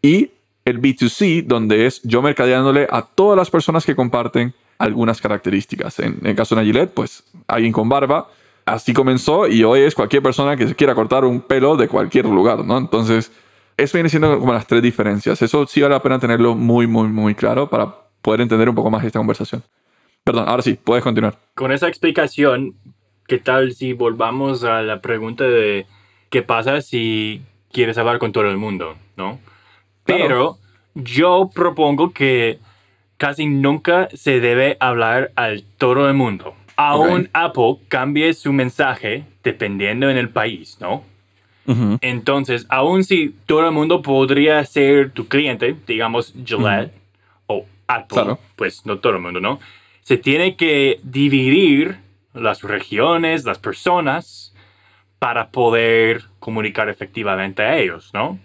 Y 0.02 0.30
el 0.64 0.80
B2C, 0.80 1.44
donde 1.46 1.86
es 1.86 2.00
yo 2.02 2.22
mercadeándole 2.22 2.86
a 2.90 3.02
todas 3.02 3.36
las 3.36 3.50
personas 3.50 3.84
que 3.84 3.96
comparten 3.96 4.54
algunas 4.78 5.20
características. 5.20 5.98
En, 5.98 6.18
el 6.22 6.34
caso 6.34 6.54
de 6.54 6.70
una 6.70 6.86
pues 6.86 7.24
alguien 7.46 7.72
con 7.72 7.88
barba 7.88 8.28
así 8.66 8.92
comenzó 8.92 9.46
y 9.46 9.62
hoy 9.62 9.80
es 9.80 9.94
cualquier 9.94 10.22
persona 10.22 10.56
que 10.56 10.68
se 10.68 10.74
quiera 10.74 10.94
cortar 10.94 11.24
un 11.24 11.40
pelo 11.40 11.76
de 11.76 11.88
cualquier 11.88 12.26
lugar, 12.26 12.64
¿no? 12.64 12.78
Entonces, 12.78 13.30
eso 13.76 13.98
viene 13.98 14.08
siendo 14.08 14.38
como 14.38 14.52
las 14.52 14.66
tres 14.66 14.82
diferencias. 14.82 15.42
Eso 15.42 15.66
sí 15.66 15.80
vale 15.82 15.94
la 15.94 16.02
pena 16.02 16.18
tenerlo 16.18 16.54
muy, 16.54 16.86
muy, 16.86 17.08
muy 17.08 17.34
claro 17.34 17.68
para 17.68 18.03
poder 18.24 18.40
entender 18.40 18.68
un 18.68 18.74
poco 18.74 18.90
más 18.90 19.04
esta 19.04 19.20
conversación. 19.20 19.62
Perdón, 20.24 20.48
ahora 20.48 20.62
sí, 20.62 20.74
puedes 20.82 21.04
continuar. 21.04 21.38
Con 21.54 21.70
esa 21.70 21.86
explicación, 21.86 22.74
¿qué 23.28 23.38
tal 23.38 23.74
si 23.74 23.92
volvamos 23.92 24.64
a 24.64 24.82
la 24.82 25.00
pregunta 25.00 25.44
de 25.44 25.86
qué 26.30 26.42
pasa 26.42 26.80
si 26.80 27.42
quieres 27.70 27.98
hablar 27.98 28.18
con 28.18 28.32
todo 28.32 28.50
el 28.50 28.56
mundo, 28.56 28.96
¿no? 29.16 29.38
Pero 30.04 30.58
yo 30.94 31.50
propongo 31.54 32.12
que 32.12 32.58
casi 33.18 33.46
nunca 33.46 34.08
se 34.14 34.40
debe 34.40 34.78
hablar 34.80 35.30
al 35.36 35.62
todo 35.78 36.08
el 36.08 36.14
mundo 36.14 36.54
aún 36.76 37.28
Apple 37.32 37.76
cambie 37.88 38.34
su 38.34 38.52
mensaje 38.52 39.24
dependiendo 39.42 40.10
en 40.10 40.16
el 40.16 40.28
país, 40.28 40.78
¿no? 40.80 41.04
Entonces, 42.02 42.66
aún 42.68 43.04
si 43.04 43.34
todo 43.46 43.66
el 43.66 43.72
mundo 43.72 44.02
podría 44.02 44.62
ser 44.66 45.12
tu 45.12 45.28
cliente, 45.28 45.74
digamos 45.86 46.34
Gillette 46.44 46.92
o 47.88 47.92
Apple, 47.92 48.18
pues 48.56 48.86
no 48.86 48.98
todo 48.98 49.14
el 49.14 49.20
mundo, 49.20 49.40
¿no? 49.40 49.60
Se 50.02 50.16
tiene 50.16 50.56
que 50.56 51.00
dividir 51.02 51.98
las 52.34 52.62
regiones, 52.62 53.44
las 53.44 53.58
personas, 53.58 54.54
para 55.18 55.50
poder 55.50 56.24
comunicar 56.40 56.88
efectivamente 56.88 57.62
a 57.62 57.78
ellos, 57.78 58.10
¿no? 58.12 58.38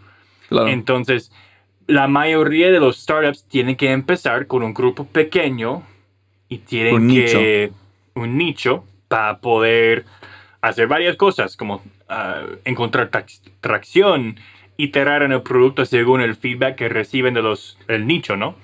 Entonces, 0.69 1.31
la 1.87 2.07
mayoría 2.07 2.71
de 2.71 2.79
los 2.79 2.97
startups 2.99 3.43
tienen 3.45 3.75
que 3.75 3.91
empezar 3.91 4.47
con 4.47 4.63
un 4.63 4.73
grupo 4.73 5.05
pequeño 5.05 5.83
y 6.47 6.59
tienen 6.59 6.95
Un 6.95 7.07
que 7.09 7.71
un 8.15 8.37
nicho 8.37 8.85
para 9.07 9.39
poder 9.39 10.05
hacer 10.61 10.87
varias 10.87 11.15
cosas 11.15 11.57
como 11.57 11.83
ah, 12.07 12.43
encontrar 12.65 13.09
trac- 13.11 13.41
tracción, 13.59 14.39
iterar 14.77 15.23
en 15.23 15.31
el 15.31 15.41
producto 15.41 15.85
según 15.85 16.21
el 16.21 16.35
feedback 16.35 16.75
que 16.75 16.89
reciben 16.89 17.33
de 17.33 17.41
los 17.41 17.77
el 17.87 18.07
nicho, 18.07 18.37
¿no? 18.37 18.55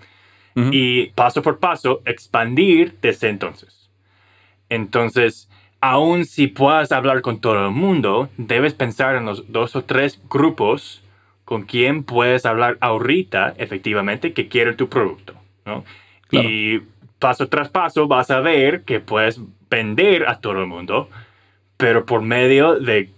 Y 0.58 1.08
paso 1.08 1.42
por 1.42 1.60
paso 1.60 2.02
expandir 2.06 2.96
desde 3.02 3.28
entonces. 3.28 3.90
Entonces, 4.70 5.50
aun 5.82 6.24
si 6.24 6.48
puedas 6.48 6.94
hablar 6.94 7.22
con 7.22 7.42
todo 7.42 7.66
el 7.66 7.72
mundo, 7.72 8.30
debes 8.38 8.74
pensar 8.74 9.18
en 9.18 9.26
los 9.26 9.52
dos 9.52 9.76
o 9.76 9.84
tres 9.84 10.22
grupos 10.30 11.04
con 11.44 11.64
quien 11.64 12.04
puedes 12.04 12.46
hablar 12.46 12.78
ahorita, 12.80 13.54
efectivamente, 13.58 14.34
que 14.34 14.48
quieren 14.48 14.78
tu 14.78 14.88
producto, 14.88 15.36
¿no? 15.66 15.84
Claro. 16.30 16.50
Y 16.50 16.82
paso 17.20 17.48
tras 17.48 17.70
paso 17.70 18.08
vas 18.08 18.32
a 18.32 18.40
ver 18.40 18.84
que 18.84 19.00
puedes 19.00 19.40
vender 19.70 20.28
a 20.28 20.40
todo 20.40 20.62
el 20.62 20.68
mundo, 20.68 21.10
pero 21.78 22.06
por 22.06 22.22
medio 22.22 22.80
de 22.80 23.10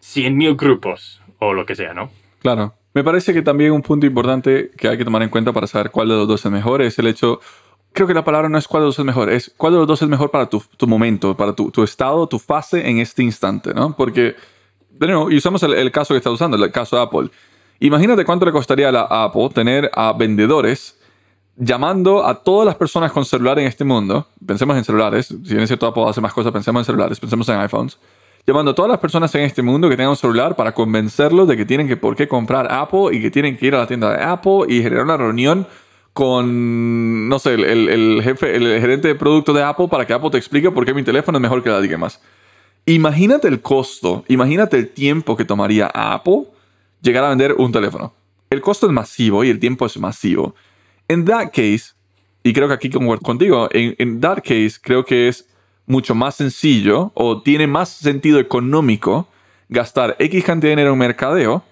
100.000 0.00 0.56
grupos 0.56 1.20
o 1.38 1.52
lo 1.52 1.66
que 1.66 1.74
sea, 1.74 1.92
¿no? 1.94 2.10
Claro. 2.40 2.74
Me 2.96 3.04
parece 3.04 3.34
que 3.34 3.42
también 3.42 3.72
un 3.72 3.82
punto 3.82 4.06
importante 4.06 4.70
que 4.74 4.88
hay 4.88 4.96
que 4.96 5.04
tomar 5.04 5.22
en 5.22 5.28
cuenta 5.28 5.52
para 5.52 5.66
saber 5.66 5.90
cuál 5.90 6.08
de 6.08 6.14
los 6.14 6.26
dos 6.26 6.46
es 6.46 6.50
mejor 6.50 6.80
es 6.80 6.98
el 6.98 7.06
hecho, 7.06 7.40
creo 7.92 8.06
que 8.06 8.14
la 8.14 8.24
palabra 8.24 8.48
no 8.48 8.56
es 8.56 8.66
cuál 8.66 8.84
de 8.84 8.86
los 8.86 8.96
dos 8.96 9.00
es 9.00 9.04
mejor, 9.04 9.28
es 9.28 9.52
cuál 9.54 9.74
de 9.74 9.80
los 9.80 9.86
dos 9.86 10.00
es 10.00 10.08
mejor 10.08 10.30
para 10.30 10.48
tu, 10.48 10.62
tu 10.78 10.86
momento, 10.86 11.36
para 11.36 11.52
tu, 11.52 11.70
tu 11.70 11.82
estado, 11.82 12.26
tu 12.26 12.38
fase 12.38 12.88
en 12.88 12.96
este 12.96 13.22
instante, 13.22 13.74
¿no? 13.74 13.94
Porque, 13.94 14.34
nuevo, 14.98 15.30
y 15.30 15.36
usamos 15.36 15.62
el, 15.64 15.74
el 15.74 15.92
caso 15.92 16.14
que 16.14 16.16
está 16.16 16.30
usando, 16.30 16.56
el 16.56 16.72
caso 16.72 16.96
de 16.96 17.02
Apple. 17.02 17.28
Imagínate 17.80 18.24
cuánto 18.24 18.46
le 18.46 18.52
costaría 18.52 18.88
a 18.88 18.92
la 18.92 19.02
Apple 19.02 19.50
tener 19.52 19.90
a 19.92 20.14
vendedores 20.14 20.98
llamando 21.54 22.26
a 22.26 22.42
todas 22.42 22.64
las 22.64 22.76
personas 22.76 23.12
con 23.12 23.26
celular 23.26 23.58
en 23.58 23.66
este 23.66 23.84
mundo. 23.84 24.26
Pensemos 24.46 24.74
en 24.74 24.84
celulares, 24.84 25.26
si 25.26 25.36
bien 25.36 25.60
es 25.60 25.68
cierto 25.68 25.86
Apple 25.86 26.04
hace 26.08 26.22
más 26.22 26.32
cosas, 26.32 26.50
pensemos 26.50 26.80
en 26.80 26.86
celulares, 26.86 27.20
pensemos 27.20 27.46
en 27.50 27.58
iPhones 27.60 27.98
llamando 28.46 28.70
a 28.70 28.74
todas 28.74 28.90
las 28.90 29.00
personas 29.00 29.34
en 29.34 29.42
este 29.42 29.62
mundo 29.62 29.88
que 29.88 29.96
tengan 29.96 30.10
un 30.10 30.16
celular 30.16 30.54
para 30.54 30.72
convencerlos 30.72 31.48
de 31.48 31.56
que 31.56 31.66
tienen 31.66 31.88
que 31.88 31.96
por 31.96 32.14
qué 32.14 32.28
comprar 32.28 32.72
Apple 32.72 33.08
y 33.12 33.20
que 33.20 33.30
tienen 33.30 33.56
que 33.56 33.66
ir 33.66 33.74
a 33.74 33.78
la 33.78 33.86
tienda 33.86 34.16
de 34.16 34.22
Apple 34.22 34.60
y 34.68 34.82
generar 34.82 35.04
una 35.04 35.16
reunión 35.16 35.66
con, 36.12 37.28
no 37.28 37.38
sé, 37.38 37.54
el, 37.54 38.20
jefe, 38.22 38.56
el 38.56 38.80
gerente 38.80 39.08
de 39.08 39.14
producto 39.16 39.52
de 39.52 39.62
Apple 39.62 39.88
para 39.88 40.06
que 40.06 40.12
Apple 40.12 40.30
te 40.30 40.38
explique 40.38 40.70
por 40.70 40.86
qué 40.86 40.94
mi 40.94 41.02
teléfono 41.02 41.38
es 41.38 41.42
mejor 41.42 41.62
que 41.62 41.68
la 41.68 41.80
de 41.80 41.96
más. 41.96 42.22
Imagínate 42.86 43.48
el 43.48 43.60
costo, 43.60 44.24
imagínate 44.28 44.78
el 44.78 44.88
tiempo 44.90 45.36
que 45.36 45.44
tomaría 45.44 45.90
Apple 45.92 46.44
llegar 47.02 47.24
a 47.24 47.30
vender 47.30 47.54
un 47.58 47.72
teléfono. 47.72 48.14
El 48.48 48.60
costo 48.60 48.86
es 48.86 48.92
masivo 48.92 49.42
y 49.42 49.50
el 49.50 49.58
tiempo 49.58 49.84
es 49.86 49.98
masivo. 49.98 50.54
En 51.08 51.24
that 51.24 51.46
case, 51.46 51.94
y 52.44 52.52
creo 52.52 52.68
que 52.68 52.74
aquí 52.74 52.90
concuerdo 52.90 53.22
contigo, 53.22 53.68
en, 53.72 53.96
en 53.98 54.20
that 54.20 54.38
case 54.38 54.74
creo 54.80 55.04
que 55.04 55.28
es 55.28 55.48
mucho 55.86 56.14
más 56.14 56.34
sencillo 56.34 57.12
o 57.14 57.42
tiene 57.42 57.66
más 57.66 57.88
sentido 57.88 58.38
económico 58.38 59.28
gastar 59.68 60.16
X 60.18 60.44
cantidad 60.44 60.70
de 60.70 60.76
dinero 60.76 60.92
en 60.92 60.98
mercadeo 60.98 61.64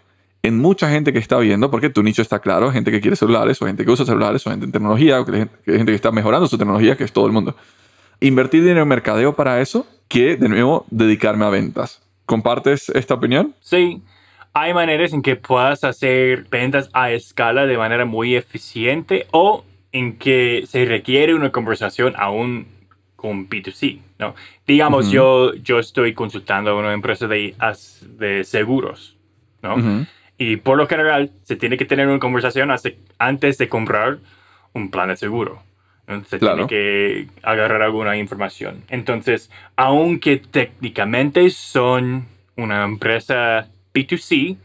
en 0.44 0.58
mucha 0.58 0.90
gente 0.90 1.14
que 1.14 1.18
está 1.18 1.38
viendo, 1.38 1.70
porque 1.70 1.88
tu 1.88 2.02
nicho 2.02 2.20
está 2.20 2.38
claro, 2.38 2.70
gente 2.70 2.90
que 2.90 3.00
quiere 3.00 3.16
celulares, 3.16 3.60
o 3.62 3.66
gente 3.66 3.82
que 3.82 3.90
usa 3.90 4.04
celulares, 4.04 4.46
o 4.46 4.50
gente 4.50 4.66
en 4.66 4.72
tecnología, 4.72 5.18
o 5.18 5.24
gente 5.24 5.48
que 5.64 5.94
está 5.94 6.12
mejorando 6.12 6.46
su 6.46 6.58
tecnología, 6.58 6.96
que 6.96 7.04
es 7.04 7.12
todo 7.12 7.26
el 7.26 7.32
mundo. 7.32 7.56
Invertir 8.20 8.60
dinero 8.62 8.82
en 8.82 8.88
mercadeo 8.88 9.34
para 9.34 9.62
eso, 9.62 9.86
que 10.06 10.36
de 10.36 10.50
nuevo 10.50 10.84
dedicarme 10.90 11.46
a 11.46 11.48
ventas. 11.48 12.02
¿Compartes 12.26 12.90
esta 12.90 13.14
opinión? 13.14 13.54
Sí, 13.60 14.02
hay 14.52 14.74
maneras 14.74 15.14
en 15.14 15.22
que 15.22 15.36
puedas 15.36 15.82
hacer 15.82 16.44
ventas 16.50 16.90
a 16.92 17.10
escala 17.10 17.64
de 17.64 17.78
manera 17.78 18.04
muy 18.04 18.36
eficiente 18.36 19.26
o 19.30 19.64
en 19.92 20.18
que 20.18 20.64
se 20.68 20.84
requiere 20.84 21.34
una 21.34 21.52
conversación 21.52 22.12
aún 22.18 22.66
con 23.24 23.48
B2C, 23.48 24.00
¿no? 24.18 24.34
Digamos, 24.66 25.10
yo, 25.10 25.54
yo 25.54 25.78
estoy 25.78 26.12
consultando 26.12 26.72
a 26.72 26.74
una 26.74 26.92
empresa 26.92 27.26
de, 27.26 27.54
de 28.18 28.44
seguros, 28.44 29.16
¿no? 29.62 29.76
Y 30.36 30.56
por 30.58 30.76
lo 30.76 30.86
general 30.86 31.30
se 31.42 31.56
tiene 31.56 31.78
que 31.78 31.86
tener 31.86 32.06
una 32.06 32.18
conversación 32.18 32.70
hace- 32.70 32.98
antes 33.18 33.56
de 33.56 33.70
comprar 33.70 34.18
un 34.74 34.90
plan 34.90 35.08
de 35.08 35.16
seguro. 35.16 35.62
¿no? 36.06 36.22
Se 36.26 36.38
Claro. 36.38 36.66
tiene 36.66 36.68
que 36.68 37.28
agarrar 37.42 37.80
alguna 37.80 38.18
información. 38.18 38.82
Entonces, 38.90 39.50
aunque 39.74 40.36
técnicamente 40.36 41.48
son 41.48 42.26
una 42.56 42.84
empresa 42.84 43.68
B2C, 43.94 44.58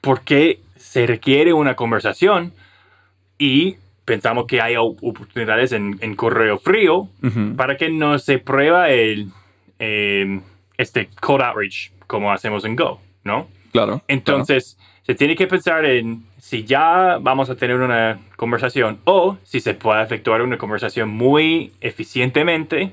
porque 0.00 0.60
se 0.76 1.08
requiere 1.08 1.52
una 1.52 1.74
conversación 1.74 2.52
y 3.36 3.78
pensamos 4.06 4.46
que 4.46 4.62
hay 4.62 4.76
op- 4.76 4.98
oportunidades 5.02 5.72
en, 5.72 5.98
en 6.00 6.14
correo 6.16 6.56
frío 6.58 7.08
Ujú. 7.22 7.54
para 7.56 7.76
que 7.76 7.90
no 7.90 8.18
se 8.18 8.38
prueba 8.38 8.88
el, 8.88 9.28
eh, 9.78 10.40
este 10.78 11.08
cold 11.20 11.42
outreach 11.42 11.90
como 12.06 12.32
hacemos 12.32 12.64
en 12.64 12.74
Go, 12.76 13.00
¿no? 13.24 13.48
Claro. 13.72 14.00
Entonces, 14.08 14.78
se 15.02 15.14
tiene 15.14 15.36
que 15.36 15.46
pensar 15.46 15.84
en 15.84 16.22
si 16.38 16.64
ya 16.64 17.18
vamos 17.20 17.50
a 17.50 17.56
tener 17.56 17.76
una 17.80 18.18
conversación 18.36 19.00
o 19.04 19.36
si 19.42 19.60
se 19.60 19.74
puede 19.74 20.02
efectuar 20.02 20.40
una 20.40 20.56
conversación 20.56 21.08
muy 21.10 21.72
eficientemente, 21.80 22.92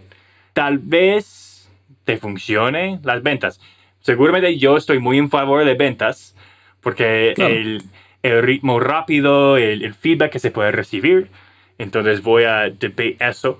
tal 0.53 0.79
vez 0.79 1.69
te 2.03 2.17
funcione 2.17 2.99
las 3.03 3.23
ventas. 3.23 3.61
Seguramente 4.01 4.57
yo 4.57 4.75
estoy 4.75 4.99
muy 4.99 5.17
en 5.17 5.29
favor 5.29 5.63
de 5.63 5.75
ventas 5.75 6.35
porque 6.81 7.31
Claro. 7.35 7.53
el, 7.53 7.83
el 8.23 8.41
ritmo 8.41 8.79
rápido, 8.79 9.57
el, 9.57 9.83
el 9.83 9.93
feedback 9.93 10.31
que 10.31 10.39
se 10.39 10.49
puede 10.49 10.71
recibir, 10.71 11.29
entonces 11.77 12.23
voy 12.23 12.45
a 12.45 12.69
debate 12.71 13.17
eso. 13.19 13.59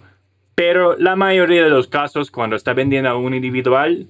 Pero 0.56 0.96
la 0.98 1.16
mayoría 1.16 1.64
de 1.64 1.70
los 1.70 1.88
casos, 1.88 2.32
cuando 2.32 2.56
está 2.56 2.74
vendiendo 2.74 3.10
a 3.10 3.18
un 3.18 3.34
individual, 3.34 4.08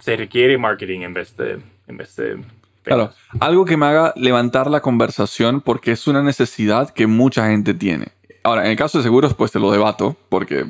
se 0.00 0.16
requiere 0.16 0.58
marketing 0.58 1.00
en 1.00 1.14
vez 1.14 1.36
de, 1.36 1.58
en 1.86 1.96
vez 1.96 2.16
de. 2.16 2.38
Claro, 2.82 3.10
algo 3.40 3.64
que 3.64 3.76
me 3.76 3.86
haga 3.86 4.12
levantar 4.16 4.70
la 4.70 4.80
conversación 4.80 5.60
porque 5.60 5.92
es 5.92 6.06
una 6.06 6.22
necesidad 6.22 6.90
que 6.90 7.06
mucha 7.06 7.48
gente 7.48 7.74
tiene. 7.74 8.08
Ahora, 8.42 8.64
en 8.64 8.70
el 8.70 8.76
caso 8.76 8.98
de 8.98 9.04
seguros, 9.04 9.34
pues 9.34 9.52
te 9.52 9.60
lo 9.60 9.70
debato, 9.70 10.16
porque 10.28 10.64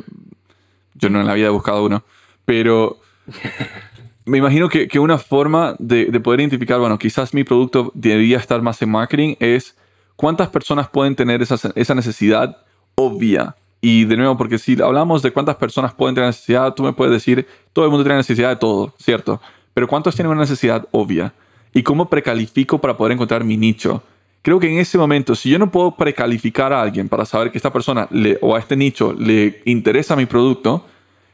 yo 0.94 1.10
no 1.10 1.20
en 1.20 1.26
la 1.26 1.34
vida 1.34 1.46
he 1.46 1.50
buscado 1.50 1.84
uno, 1.84 2.02
pero 2.44 3.00
me 4.28 4.38
imagino 4.38 4.68
que, 4.68 4.88
que 4.88 4.98
una 4.98 5.18
forma 5.18 5.74
de, 5.78 6.06
de 6.06 6.20
poder 6.20 6.40
identificar, 6.40 6.78
bueno, 6.78 6.98
quizás 6.98 7.34
mi 7.34 7.44
producto 7.44 7.90
debería 7.94 8.38
estar 8.38 8.62
más 8.62 8.80
en 8.82 8.90
marketing 8.90 9.34
es 9.40 9.76
cuántas 10.16 10.48
personas 10.48 10.88
pueden 10.88 11.16
tener 11.16 11.42
esa, 11.42 11.56
esa 11.74 11.94
necesidad 11.94 12.58
obvia. 12.94 13.56
Y 13.80 14.04
de 14.04 14.16
nuevo, 14.16 14.36
porque 14.36 14.58
si 14.58 14.80
hablamos 14.82 15.22
de 15.22 15.30
cuántas 15.30 15.56
personas 15.56 15.94
pueden 15.94 16.14
tener 16.14 16.28
necesidad, 16.28 16.74
tú 16.74 16.82
me 16.82 16.92
puedes 16.92 17.12
decir, 17.12 17.46
todo 17.72 17.84
el 17.84 17.90
mundo 17.90 18.04
tiene 18.04 18.16
necesidad 18.16 18.50
de 18.50 18.56
todo, 18.56 18.92
¿cierto? 18.98 19.40
Pero 19.72 19.86
¿cuántos 19.86 20.16
tienen 20.16 20.32
una 20.32 20.40
necesidad 20.40 20.88
obvia? 20.90 21.32
¿Y 21.72 21.84
cómo 21.84 22.10
precalifico 22.10 22.80
para 22.80 22.96
poder 22.96 23.12
encontrar 23.12 23.44
mi 23.44 23.56
nicho? 23.56 24.02
Creo 24.42 24.58
que 24.58 24.68
en 24.68 24.78
ese 24.78 24.98
momento, 24.98 25.36
si 25.36 25.50
yo 25.50 25.58
no 25.60 25.70
puedo 25.70 25.94
precalificar 25.94 26.72
a 26.72 26.82
alguien 26.82 27.08
para 27.08 27.24
saber 27.24 27.52
que 27.52 27.58
esta 27.58 27.72
persona 27.72 28.08
le, 28.10 28.38
o 28.40 28.56
a 28.56 28.58
este 28.58 28.74
nicho 28.74 29.12
le 29.12 29.62
interesa 29.64 30.16
mi 30.16 30.26
producto, 30.26 30.84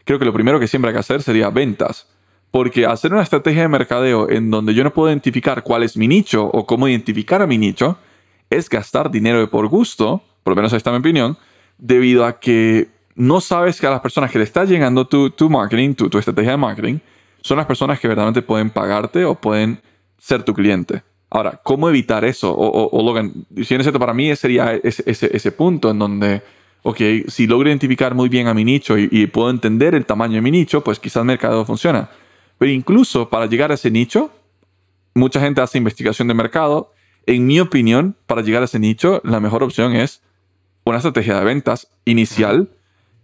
creo 0.05 0.19
que 0.19 0.25
lo 0.27 0.33
primero 0.35 0.61
que 0.61 0.69
siempre 0.69 0.91
hay 0.91 0.95
que 0.95 1.01
hacer 1.01 1.23
sería 1.23 1.49
ventas. 1.49 2.07
Porque 2.55 2.87
hacer 2.87 3.13
una 3.13 3.23
estrategia 3.25 3.63
de 3.63 3.69
mercadeo 3.69 4.31
en 4.31 4.49
donde 4.49 4.75
yo 4.75 4.85
no 4.85 4.93
puedo 4.93 5.09
identificar 5.09 5.65
cuál 5.65 5.83
es 5.83 5.97
mi 5.97 6.07
nicho 6.07 6.45
o 6.45 6.65
cómo 6.65 6.87
identificar 6.87 7.43
a 7.43 7.49
mi 7.49 7.59
nicho, 7.59 7.99
es 8.49 8.71
gastar 8.71 9.11
dinero 9.11 9.41
de 9.41 9.49
por 9.49 9.67
gusto, 9.67 10.23
por 10.45 10.53
lo 10.53 10.57
menos 10.59 10.73
esta 10.73 10.91
es 10.91 10.95
mi 10.95 11.01
opinión, 11.01 11.37
debido 11.79 12.25
a 12.25 12.39
que 12.39 12.87
no 13.17 13.41
sabes 13.41 13.81
que 13.81 13.89
a 13.89 13.91
las 13.91 13.99
personas 14.01 14.31
que 14.31 14.39
le 14.39 14.45
está 14.45 14.65
llegando 14.65 15.05
tu, 15.05 15.31
tu 15.31 15.51
marketing, 15.51 15.95
tu, 15.95 16.09
tu 16.09 16.17
estrategia 16.17 16.53
de 16.53 16.57
marketing, 16.59 16.99
son 17.43 17.57
las 17.57 17.67
personas 17.67 17.99
que 17.99 18.07
verdaderamente 18.07 18.43
pueden 18.43 18.71
pagarte 18.71 19.25
o 19.25 19.35
pueden 19.35 19.81
ser 20.17 20.45
tu 20.45 20.55
cliente. 20.55 21.03
Ahora, 21.31 21.61
¿cómo 21.61 21.89
evitar 21.89 22.25
eso? 22.25 22.53
O, 22.55 22.69
o- 22.69 22.89
o 22.97 23.03
Logan, 23.05 23.33
si 23.57 23.65
cierto, 23.65 23.99
para 23.99 24.15
mí 24.15 24.37
sería 24.37 24.75
ese, 24.81 25.03
ese, 25.07 25.29
ese 25.37 25.51
punto 25.51 25.91
en 25.91 25.99
donde, 25.99 26.43
ok, 26.85 27.01
si 27.27 27.49
logro 27.49 27.69
identificar 27.69 28.15
muy 28.15 28.29
bien 28.29 28.47
a 28.47 28.55
mi 28.55 28.65
nicho 28.65 28.97
y, 28.97 29.09
y 29.11 29.27
puedo 29.27 29.51
entender 29.51 29.97
el 29.97 30.07
tamaño 30.07 30.37
de 30.37 30.41
mi 30.43 30.53
nicho, 30.53 30.85
pues 30.85 31.01
quizás 31.01 31.23
el 31.23 31.27
mercado 31.27 31.65
funciona. 31.65 32.09
Pero 32.59 32.71
incluso 32.73 33.29
para 33.29 33.47
llegar 33.47 33.71
a 33.71 33.75
ese 33.75 33.91
nicho, 33.91 34.31
mucha 35.15 35.41
gente 35.41 35.61
hace 35.61 35.79
investigación 35.79 36.29
de 36.29 36.35
mercado. 36.35 36.93
En 37.27 37.47
mi 37.47 37.61
opinión, 37.61 38.17
para 38.27 38.43
llegar 38.43 38.63
a 38.63 38.67
ese 38.67 38.79
nicho, 38.79 39.21
la 39.25 39.41
mejor 39.41 39.63
opción 39.63 39.95
es 39.97 40.23
una 40.85 40.99
estrategia 40.99 41.39
de 41.39 41.45
ventas 41.45 41.89
inicial, 42.05 42.69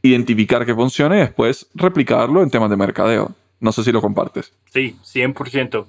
identificar 0.03 0.65
que 0.65 0.75
funcione 0.75 1.17
y 1.17 1.21
después 1.21 1.67
replicarlo 1.75 2.43
en 2.43 2.51
temas 2.51 2.71
de 2.71 2.77
mercadeo. 2.77 3.35
No 3.61 3.73
sé 3.73 3.85
si 3.85 3.93
lo 3.93 4.01
compartes. 4.01 4.53
Sí, 4.73 4.97
100%. 5.05 5.87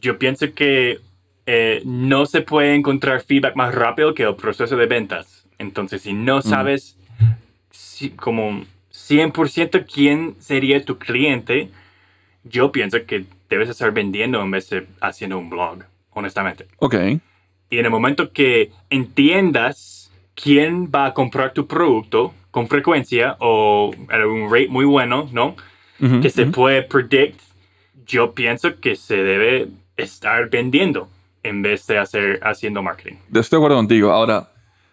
Yo 0.00 0.18
pienso 0.18 0.54
que 0.54 1.00
eh, 1.46 1.82
no 1.84 2.24
se 2.24 2.40
puede 2.40 2.74
encontrar 2.74 3.20
feedback 3.22 3.54
más 3.56 3.74
rápido 3.74 4.14
que 4.14 4.22
el 4.22 4.34
proceso 4.36 4.76
de 4.76 4.86
ventas. 4.86 5.44
Entonces, 5.58 6.00
si 6.02 6.14
no 6.14 6.40
sabes 6.40 6.96
si- 7.70 8.10
como 8.10 8.64
100% 8.90 9.84
quién 9.92 10.34
sería 10.40 10.82
tu 10.82 10.98
cliente, 10.98 11.70
yo 12.44 12.72
pienso 12.72 13.04
que 13.06 13.24
debes 13.48 13.68
estar 13.68 13.92
vendiendo 13.92 14.40
en 14.42 14.50
vez 14.50 14.70
de 14.70 14.86
haciendo 15.00 15.38
un 15.38 15.50
blog, 15.50 15.78
honestamente. 16.10 16.66
Ok. 16.78 16.94
Y 17.70 17.78
en 17.78 17.84
el 17.84 17.90
momento 17.90 18.30
que 18.32 18.70
entiendas 18.90 20.12
quién 20.34 20.90
va 20.94 21.06
a 21.06 21.14
comprar 21.14 21.52
tu 21.52 21.66
producto 21.66 22.34
con 22.50 22.68
frecuencia 22.68 23.36
o 23.40 23.92
a 24.08 24.26
un 24.26 24.50
rate 24.50 24.68
muy 24.68 24.84
bueno, 24.84 25.28
¿no? 25.32 25.56
que 26.20 26.28
se 26.28 26.44
puede 26.46 26.82
predict, 26.82 27.40
yo 28.06 28.32
pienso 28.32 28.78
que 28.78 28.94
se 28.94 29.16
debe 29.16 29.68
estar 29.96 30.50
vendiendo 30.50 31.08
en 31.42 31.62
vez 31.62 31.86
de 31.86 31.98
hacer 31.98 32.40
haciendo 32.42 32.82
marketing. 32.82 33.14
Estoy 33.32 33.56
de 33.56 33.56
acuerdo 33.56 33.76
contigo. 33.76 34.12
Ahora, 34.12 34.50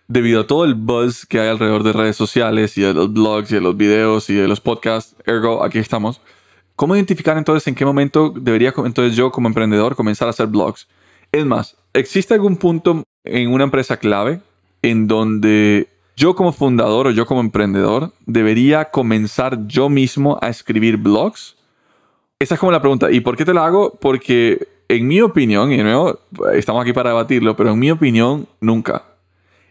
debido 0.07 0.41
a 0.41 0.47
todo 0.47 0.63
el 0.63 0.75
buzz 0.75 1.25
que 1.25 1.39
hay 1.39 1.49
alrededor 1.49 1.83
de 1.83 1.93
redes 1.93 2.15
sociales 2.15 2.77
y 2.77 2.81
de 2.81 2.93
los 2.93 3.11
blogs 3.11 3.51
y 3.51 3.55
de 3.55 3.61
los 3.61 3.75
videos 3.75 4.29
y 4.29 4.35
de 4.35 4.47
los 4.47 4.61
podcasts, 4.61 5.15
ergo, 5.25 5.63
aquí 5.63 5.79
estamos. 5.79 6.21
¿Cómo 6.81 6.95
identificar 6.95 7.37
entonces 7.37 7.67
en 7.67 7.75
qué 7.75 7.85
momento 7.85 8.33
debería 8.35 8.73
entonces 8.75 9.15
yo 9.15 9.31
como 9.31 9.47
emprendedor 9.47 9.95
comenzar 9.95 10.27
a 10.27 10.31
hacer 10.31 10.47
blogs? 10.47 10.87
Es 11.31 11.45
más, 11.45 11.77
¿existe 11.93 12.33
algún 12.33 12.57
punto 12.57 13.03
en 13.23 13.53
una 13.53 13.65
empresa 13.65 13.97
clave 13.97 14.41
en 14.81 15.05
donde 15.07 15.89
yo 16.17 16.33
como 16.33 16.51
fundador 16.51 17.05
o 17.05 17.11
yo 17.11 17.27
como 17.27 17.39
emprendedor 17.39 18.13
debería 18.25 18.85
comenzar 18.85 19.67
yo 19.67 19.89
mismo 19.89 20.39
a 20.41 20.49
escribir 20.49 20.97
blogs? 20.97 21.55
Esa 22.39 22.55
es 22.55 22.59
como 22.59 22.71
la 22.71 22.81
pregunta. 22.81 23.11
¿Y 23.11 23.19
por 23.19 23.37
qué 23.37 23.45
te 23.45 23.53
la 23.53 23.63
hago? 23.63 23.99
Porque 24.01 24.67
en 24.87 25.07
mi 25.07 25.21
opinión, 25.21 25.71
y 25.71 25.77
de 25.77 25.83
nuevo, 25.83 26.17
estamos 26.51 26.81
aquí 26.81 26.93
para 26.93 27.11
debatirlo, 27.11 27.55
pero 27.55 27.73
en 27.73 27.77
mi 27.77 27.91
opinión, 27.91 28.47
nunca. 28.59 29.03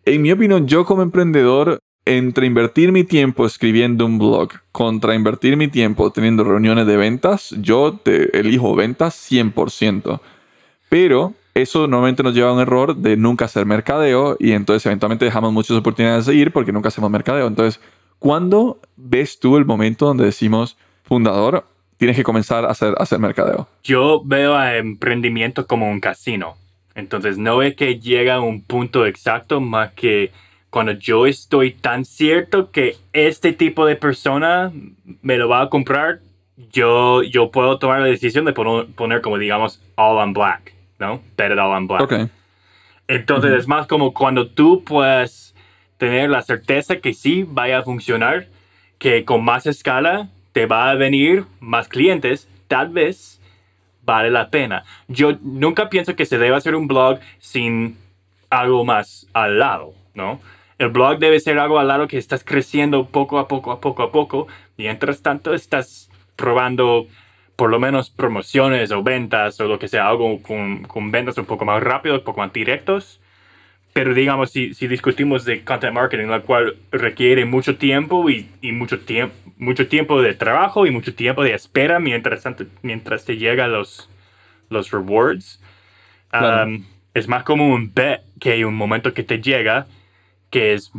En 0.05 0.23
mi 0.23 0.31
opinión, 0.31 0.69
yo 0.69 0.85
como 0.85 1.03
emprendedor, 1.03 1.81
entre 2.05 2.47
invertir 2.47 2.93
mi 2.93 3.05
tiempo 3.05 3.47
escribiendo 3.47 4.07
un 4.07 4.19
blog 4.19 4.51
contra 4.73 5.15
invertir 5.15 5.57
mi 5.57 5.69
tiempo 5.69 6.11
teniendo 6.11 6.45
reuniones 6.45 6.87
de 6.87 6.97
ventas, 6.97 7.55
yo 7.59 7.99
te 8.03 8.39
elijo 8.39 8.75
ventas 8.75 9.15
100%. 9.31 10.21
Pero 10.89 11.35
eso 11.55 11.87
normalmente 11.87 12.23
nos 12.23 12.35
lleva 12.35 12.51
a 12.51 12.55
un 12.55 12.61
error 12.61 12.97
de 12.97 13.17
nunca 13.17 13.45
hacer 13.45 13.67
mercadeo 13.67 14.37
y 14.39 14.53
entonces 14.53 14.87
eventualmente 14.87 15.25
dejamos 15.25 15.53
muchas 15.53 15.77
oportunidades 15.77 16.27
de 16.27 16.35
ir 16.35 16.53
porque 16.53 16.73
nunca 16.73 16.89
hacemos 16.89 17.11
mercadeo. 17.11 17.47
Entonces, 17.47 17.81
¿cuándo 18.19 18.79
ves 18.97 19.39
tú 19.39 19.57
el 19.57 19.65
momento 19.65 20.07
donde 20.07 20.25
decimos, 20.25 20.77
fundador, 21.05 21.65
tienes 21.97 22.17
que 22.17 22.25
comenzar 22.25 22.65
a 22.65 22.71
hacer, 22.71 22.95
a 22.99 23.03
hacer 23.03 23.19
mercadeo? 23.19 23.69
Yo 23.85 24.23
veo 24.25 24.57
a 24.57 24.77
emprendimiento 24.77 25.67
como 25.67 25.91
un 25.91 26.01
casino. 26.01 26.57
Entonces, 26.95 27.39
no 27.39 27.63
es 27.63 27.77
que 27.77 28.01
llega 28.01 28.37
a 28.37 28.41
un 28.41 28.63
punto 28.63 29.07
exacto, 29.07 29.61
más 29.61 29.93
que 29.93 30.33
cuando 30.71 30.93
yo 30.93 31.27
estoy 31.27 31.73
tan 31.73 32.05
cierto 32.05 32.71
que 32.71 32.97
este 33.13 33.53
tipo 33.53 33.87
de 33.87 33.97
persona 33.97 34.73
me 35.21 35.37
lo 35.37 35.49
va 35.49 35.63
a 35.63 35.69
comprar, 35.69 36.21
yo, 36.73 37.23
yo 37.23 37.51
puedo 37.51 37.79
tomar 37.79 38.01
la 38.01 38.07
decisión 38.07 38.45
de 38.45 38.53
poner, 38.53 38.87
poner 38.95 39.21
como 39.21 39.39
digamos 39.39 39.83
all 39.97 40.19
on 40.19 40.33
black, 40.33 40.75
¿no? 40.99 41.21
Bet 41.37 41.53
it 41.53 41.59
all 41.59 41.73
on 41.73 41.87
black. 41.87 42.03
Okay. 42.03 42.29
Entonces 43.09 43.53
es 43.53 43.67
más 43.67 43.87
como 43.87 44.15
cuando 44.15 44.49
tú 44.49 44.85
puedes 44.85 45.55
tener 45.99 46.31
la 46.31 46.43
certeza 46.43 46.99
que 46.99 47.13
sí 47.13 47.45
vaya 47.47 47.79
a 47.79 47.83
funcionar, 47.83 48.47
que 48.99 49.25
con 49.25 49.45
más 49.45 49.67
escala 49.67 50.29
te 50.53 50.67
va 50.67 50.91
a 50.91 50.95
venir 50.95 51.45
más 51.59 51.89
clientes, 51.89 52.49
tal 52.69 52.91
vez 52.91 53.41
vale 54.03 54.31
la 54.31 54.51
pena. 54.51 54.85
Yo 55.09 55.37
nunca 55.43 55.91
pienso 55.91 56.15
que 56.15 56.27
se 56.27 56.39
debe 56.39 56.57
hacer 56.57 56.75
un 56.75 56.87
blog 56.87 57.19
sin 57.39 57.99
algo 58.49 58.85
más 58.85 59.27
al 59.33 59.59
lado, 59.59 59.95
¿no? 60.15 60.41
El 60.81 60.89
blog 60.89 61.19
debe 61.19 61.39
ser 61.41 61.59
algo 61.59 61.79
al 61.79 61.89
lado 61.89 62.09
que 62.09 62.17
estás 62.17 62.43
creciendo 62.43 63.05
poco 63.05 63.39
a 63.39 63.49
poco, 63.49 63.71
a 63.71 63.83
poco 63.83 64.03
a 64.03 64.11
poco. 64.11 64.47
Mientras 64.79 65.21
tanto, 65.21 65.53
estás 65.53 66.11
probando 66.37 67.07
por 67.55 67.69
lo 67.69 67.79
menos 67.79 68.09
promociones 68.09 68.91
o 68.91 69.03
ventas 69.03 69.61
o 69.61 69.69
lo 69.69 69.79
que 69.79 69.89
sea, 69.89 70.09
algo 70.09 70.41
con, 70.41 70.85
con 70.85 71.11
ventas 71.11 71.37
un 71.37 71.45
poco 71.45 71.67
más 71.67 71.83
rápido, 71.83 72.15
un 72.15 72.25
poco 72.25 72.41
más 72.41 72.51
directos. 72.55 73.21
Pero 73.93 74.15
digamos, 74.15 74.53
si, 74.53 74.73
si 74.73 74.89
discutimos 74.89 75.45
de 75.45 75.63
content 75.65 75.93
marketing, 75.93 76.29
la 76.29 76.41
cual 76.41 76.77
requiere 76.91 77.45
mucho 77.45 77.77
tiempo 77.77 78.31
y, 78.31 78.49
y 78.63 78.73
mucho, 78.73 79.01
tiempo 79.01 79.35
mucho 79.59 79.87
tiempo 79.87 80.23
de 80.23 80.33
trabajo 80.33 80.87
y 80.87 80.91
mucho 80.91 81.15
tiempo 81.15 81.43
de 81.43 81.53
espera 81.53 82.01
mientras, 82.01 82.43
tanto, 82.43 82.65
mientras 82.81 83.27
te 83.27 83.37
llegan 83.37 83.71
los, 83.71 84.09
los 84.71 84.91
rewards, 84.93 85.61
um, 86.33 86.87
es 87.13 87.29
más 87.29 87.43
como 87.43 87.69
un 87.69 87.93
bet 87.93 88.23
que 88.41 88.53
hay 88.53 88.65
un 88.65 88.75
momento 88.75 89.13
que 89.13 89.25
te 89.25 89.43
llega 89.43 89.87
que 90.51 90.75
es 90.75 90.93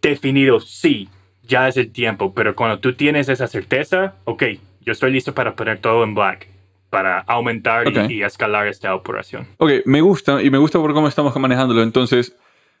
definido, 0.00 0.60
sí, 0.60 1.08
ya 1.42 1.68
es 1.68 1.76
el 1.76 1.90
tiempo, 1.92 2.32
pero 2.34 2.54
cuando 2.54 2.78
tú 2.78 2.94
tienes 2.94 3.28
esa 3.28 3.46
certeza, 3.46 4.14
ok, 4.24 4.44
yo 4.80 4.92
estoy 4.92 5.12
listo 5.12 5.34
para 5.34 5.54
poner 5.54 5.80
todo 5.80 6.04
en 6.04 6.14
black, 6.14 6.48
para 6.90 7.20
aumentar 7.20 7.86
y, 8.10 8.22
escalar 8.22 8.66
esta 8.66 8.94
operación. 8.94 9.46
Ok, 9.58 9.70
me 9.86 10.00
gusta 10.00 10.42
y 10.42 10.50
me 10.50 10.58
gusta 10.58 10.78
por 10.78 10.92
cómo 10.92 11.08
estamos 11.08 11.34
manejándolo. 11.36 11.82
Entonces, 11.82 12.36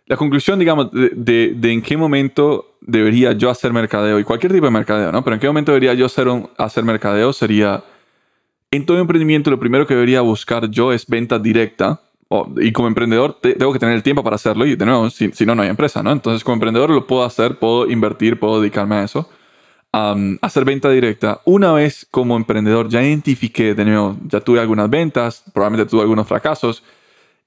la 0.06 0.16
conclusión, 0.16 0.58
digamos, 0.58 0.90
de, 0.92 1.54
de, 1.54 1.72
en 1.72 1.80
qué 1.80 1.96
momento 1.96 2.76
debería 2.80 3.32
yo 3.32 3.50
hacer 3.50 3.72
mercadeo 3.72 4.18
y 4.18 4.24
cualquier 4.24 4.52
tipo 4.52 4.66
de 4.66 4.72
mercadeo, 4.72 5.12
¿no? 5.12 5.22
Pero 5.22 5.34
en 5.34 5.40
qué 5.40 5.46
momento 5.46 5.72
debería 5.72 5.94
yo 5.94 6.06
hacer, 6.06 6.28
un, 6.28 6.50
hacer 6.58 6.84
mercadeo 6.84 7.32
sería, 7.32 7.84
en 8.70 8.84
todo 8.84 8.98
emprendimiento 8.98 9.50
lo 9.50 9.58
primero 9.60 9.86
que 9.86 9.94
debería 9.94 10.20
buscar 10.20 10.68
yo 10.68 10.92
es 10.92 11.06
venta 11.06 11.38
directa 11.38 12.00
y 12.60 12.72
como 12.72 12.88
emprendedor 12.88 13.38
tengo 13.40 13.72
que 13.72 13.78
tener 13.78 13.94
el 13.94 14.02
tiempo 14.02 14.22
para 14.22 14.36
hacerlo 14.36 14.66
y 14.66 14.76
de 14.76 14.86
nuevo, 14.86 15.10
si, 15.10 15.30
si, 15.32 15.44
no, 15.46 15.54
no 15.54 15.62
hay 15.62 15.68
empresa, 15.68 16.02
¿no? 16.02 16.12
Entonces 16.12 16.44
como 16.44 16.54
emprendedor 16.54 16.90
lo 16.90 17.06
puedo 17.06 17.24
hacer, 17.24 17.58
puedo 17.58 17.90
invertir, 17.90 18.38
puedo 18.38 18.60
dedicarme 18.60 18.96
a 18.96 19.04
eso. 19.04 19.28
hacer 20.40 20.64
venta 20.64 20.90
directa. 20.90 21.40
Una 21.44 21.72
vez 21.72 22.06
como 22.10 22.36
emprendedor 22.36 22.88
ya 22.88 23.02
identifiqué, 23.02 23.74
de 23.74 23.84
nuevo, 23.84 24.16
ya 24.26 24.40
tuve 24.40 24.60
algunas 24.60 24.88
ventas, 24.88 25.44
probablemente 25.52 25.90
tuve 25.90 26.02
algunos 26.02 26.26
fracasos, 26.26 26.82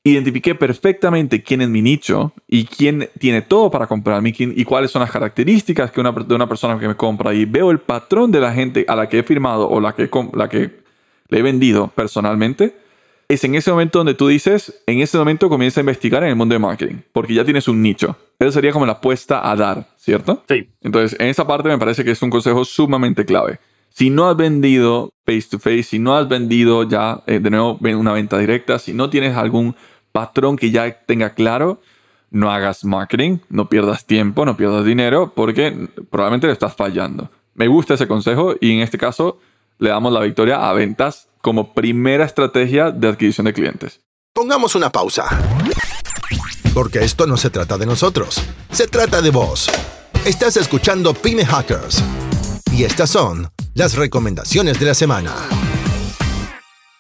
identifiqué 0.04 0.54
perfectamente 0.54 1.42
quién 1.42 1.62
es 1.62 1.70
mi 1.70 1.82
nicho 1.82 2.32
y 2.48 2.66
quién 2.66 3.10
tiene 3.18 3.42
todo 3.42 3.72
para 3.72 3.88
comprarme 3.88 4.34
y 4.38 4.64
cuáles 4.64 4.92
son 4.92 5.02
las 5.02 5.10
características 5.10 5.90
que 5.92 6.00
una, 6.00 6.12
de 6.12 6.36
una 6.36 6.48
persona 6.48 6.78
que 6.78 6.88
me 6.88 6.96
compra 6.96 7.34
y 7.34 7.46
veo 7.46 7.72
el 7.72 7.80
patrón 7.80 8.32
de 8.32 8.40
la 8.40 8.54
gente 8.54 8.86
a 8.88 8.96
la 8.96 9.10
que 9.10 9.20
he 9.20 9.24
firmado 9.24 9.68
o 9.68 9.80
la 9.80 9.94
que, 9.96 10.10
la 10.34 10.48
que 10.48 10.84
le 11.30 11.40
he 11.40 11.42
vendido 11.42 11.88
personalmente 11.88 12.85
es 13.28 13.44
en 13.44 13.56
ese 13.56 13.72
momento 13.72 14.00
donde 14.00 14.14
tú 14.14 14.28
dices, 14.28 14.82
en 14.86 15.00
ese 15.00 15.18
momento 15.18 15.50
comienza 15.50 15.80
a 15.80 15.84
investigar 15.84 16.24
en 16.24 16.30
el 16.30 16.36
mundo 16.36 16.54
de 16.54 16.60
marketing, 16.60 16.96
porque 17.12 17.34
ya 17.34 17.44
tienes 17.44 17.68
un 17.68 17.82
nicho. 17.82 18.18
Eso 18.40 18.52
sería 18.52 18.72
como 18.72 18.86
la 18.86 18.94
apuesta 18.94 19.50
a 19.50 19.56
dar, 19.56 19.88
¿cierto? 19.98 20.44
Sí. 20.48 20.70
Entonces, 20.82 21.20
en 21.20 21.28
esa 21.28 21.48
parte 21.48 21.70
me 21.70 21.78
parece 21.78 22.04
que 22.04 22.12
es 22.12 22.22
un 22.22 22.30
consejo 22.30 22.66
sumamente 22.66 23.26
clave. 23.26 23.60
Si 23.90 24.10
no 24.10 24.30
has 24.30 24.36
vendido 24.36 25.10
face 25.26 25.48
to 25.50 25.60
face, 25.60 25.84
si 25.84 26.00
no 26.00 26.16
has 26.16 26.28
vendido 26.28 26.84
ya 26.84 27.24
eh, 27.28 27.40
de 27.40 27.50
nuevo 27.50 27.80
una 27.82 28.14
venta 28.14 28.38
directa, 28.38 28.78
si 28.78 28.94
no 28.94 29.10
tienes 29.10 29.36
algún 29.38 29.76
patrón 30.12 30.58
que 30.58 30.70
ya 30.72 31.02
tenga 31.06 31.34
claro, 31.34 31.82
no 32.30 32.52
hagas 32.52 32.84
marketing, 32.84 33.40
no 33.50 33.70
pierdas 33.70 34.06
tiempo, 34.06 34.46
no 34.46 34.58
pierdas 34.58 34.86
dinero, 34.86 35.32
porque 35.34 35.90
probablemente 36.10 36.48
le 36.48 36.54
estás 36.54 36.76
fallando. 36.76 37.32
Me 37.54 37.68
gusta 37.68 37.94
ese 37.94 38.08
consejo 38.08 38.56
y 38.60 38.74
en 38.74 38.80
este 38.82 38.98
caso 38.98 39.40
le 39.80 39.90
damos 39.90 40.12
la 40.12 40.20
victoria 40.20 40.70
a 40.70 40.74
ventas 40.74 41.30
como 41.46 41.76
primera 41.76 42.26
estrategia 42.26 42.90
de 42.90 43.08
adquisición 43.08 43.46
de 43.46 43.54
clientes. 43.54 44.02
Pongamos 44.34 44.74
una 44.74 44.90
pausa. 44.90 45.26
Porque 46.74 47.04
esto 47.04 47.28
no 47.28 47.38
se 47.38 47.52
trata 47.52 47.78
de 47.78 47.86
nosotros, 47.86 48.42
se 48.72 48.88
trata 48.88 49.22
de 49.22 49.30
vos. 49.30 49.70
Estás 50.26 50.58
escuchando 50.58 51.14
Pyme 51.14 51.46
Hackers. 51.46 52.04
Y 52.72 52.84
estas 52.84 53.12
son 53.12 53.48
las 53.76 53.96
recomendaciones 53.96 54.80
de 54.80 54.88
la 54.88 54.96
semana. 54.96 55.36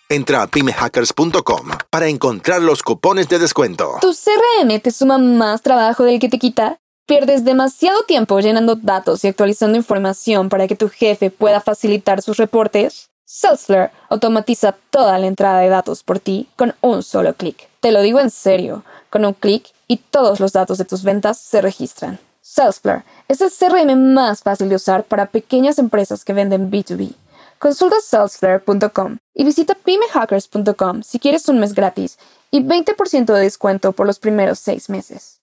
Entra 0.09 0.43
a 0.43 0.47
pymehackers.com 0.47 1.69
para 1.89 2.07
encontrar 2.07 2.61
los 2.61 2.83
cupones 2.83 3.27
de 3.27 3.39
descuento. 3.39 3.93
¿Tu 3.99 4.13
CRM 4.13 4.79
te 4.79 4.91
suma 4.91 5.17
más 5.17 5.63
trabajo 5.63 6.03
del 6.03 6.19
que 6.19 6.29
te 6.29 6.37
quita? 6.37 6.77
¿Pierdes 7.07 7.45
demasiado 7.45 8.03
tiempo 8.03 8.39
llenando 8.39 8.75
datos 8.75 9.23
y 9.23 9.27
actualizando 9.27 9.75
información 9.75 10.49
para 10.49 10.67
que 10.67 10.75
tu 10.75 10.87
jefe 10.87 11.31
pueda 11.31 11.61
facilitar 11.61 12.21
sus 12.21 12.37
reportes? 12.37 13.09
Salesforce 13.27 13.91
automatiza 14.09 14.75
toda 14.91 15.17
la 15.17 15.25
entrada 15.25 15.59
de 15.59 15.69
datos 15.69 16.03
por 16.03 16.19
ti 16.19 16.47
con 16.55 16.75
un 16.81 17.01
solo 17.01 17.33
clic. 17.33 17.67
Te 17.79 17.91
lo 17.91 18.01
digo 18.01 18.19
en 18.19 18.29
serio, 18.29 18.83
con 19.09 19.25
un 19.25 19.33
clic 19.33 19.65
y 19.87 19.97
todos 19.97 20.39
los 20.39 20.53
datos 20.53 20.77
de 20.77 20.85
tus 20.85 21.03
ventas 21.03 21.39
se 21.39 21.59
registran. 21.59 22.19
Salesforce 22.41 23.03
es 23.27 23.41
el 23.41 23.49
CRM 23.49 24.13
más 24.13 24.43
fácil 24.43 24.69
de 24.69 24.75
usar 24.75 25.05
para 25.05 25.25
pequeñas 25.25 25.79
empresas 25.79 26.23
que 26.23 26.33
venden 26.33 26.69
B2B. 26.69 27.13
Consulta 27.57 27.95
salesforce.com 27.99 29.17
y 29.33 29.43
visita 29.43 29.73
pymehackers.com 29.73 31.01
si 31.01 31.17
quieres 31.17 31.49
un 31.49 31.59
mes 31.59 31.73
gratis 31.73 32.19
y 32.51 32.61
20% 32.61 33.33
de 33.33 33.39
descuento 33.39 33.91
por 33.93 34.05
los 34.05 34.19
primeros 34.19 34.59
seis 34.59 34.87
meses. 34.87 35.41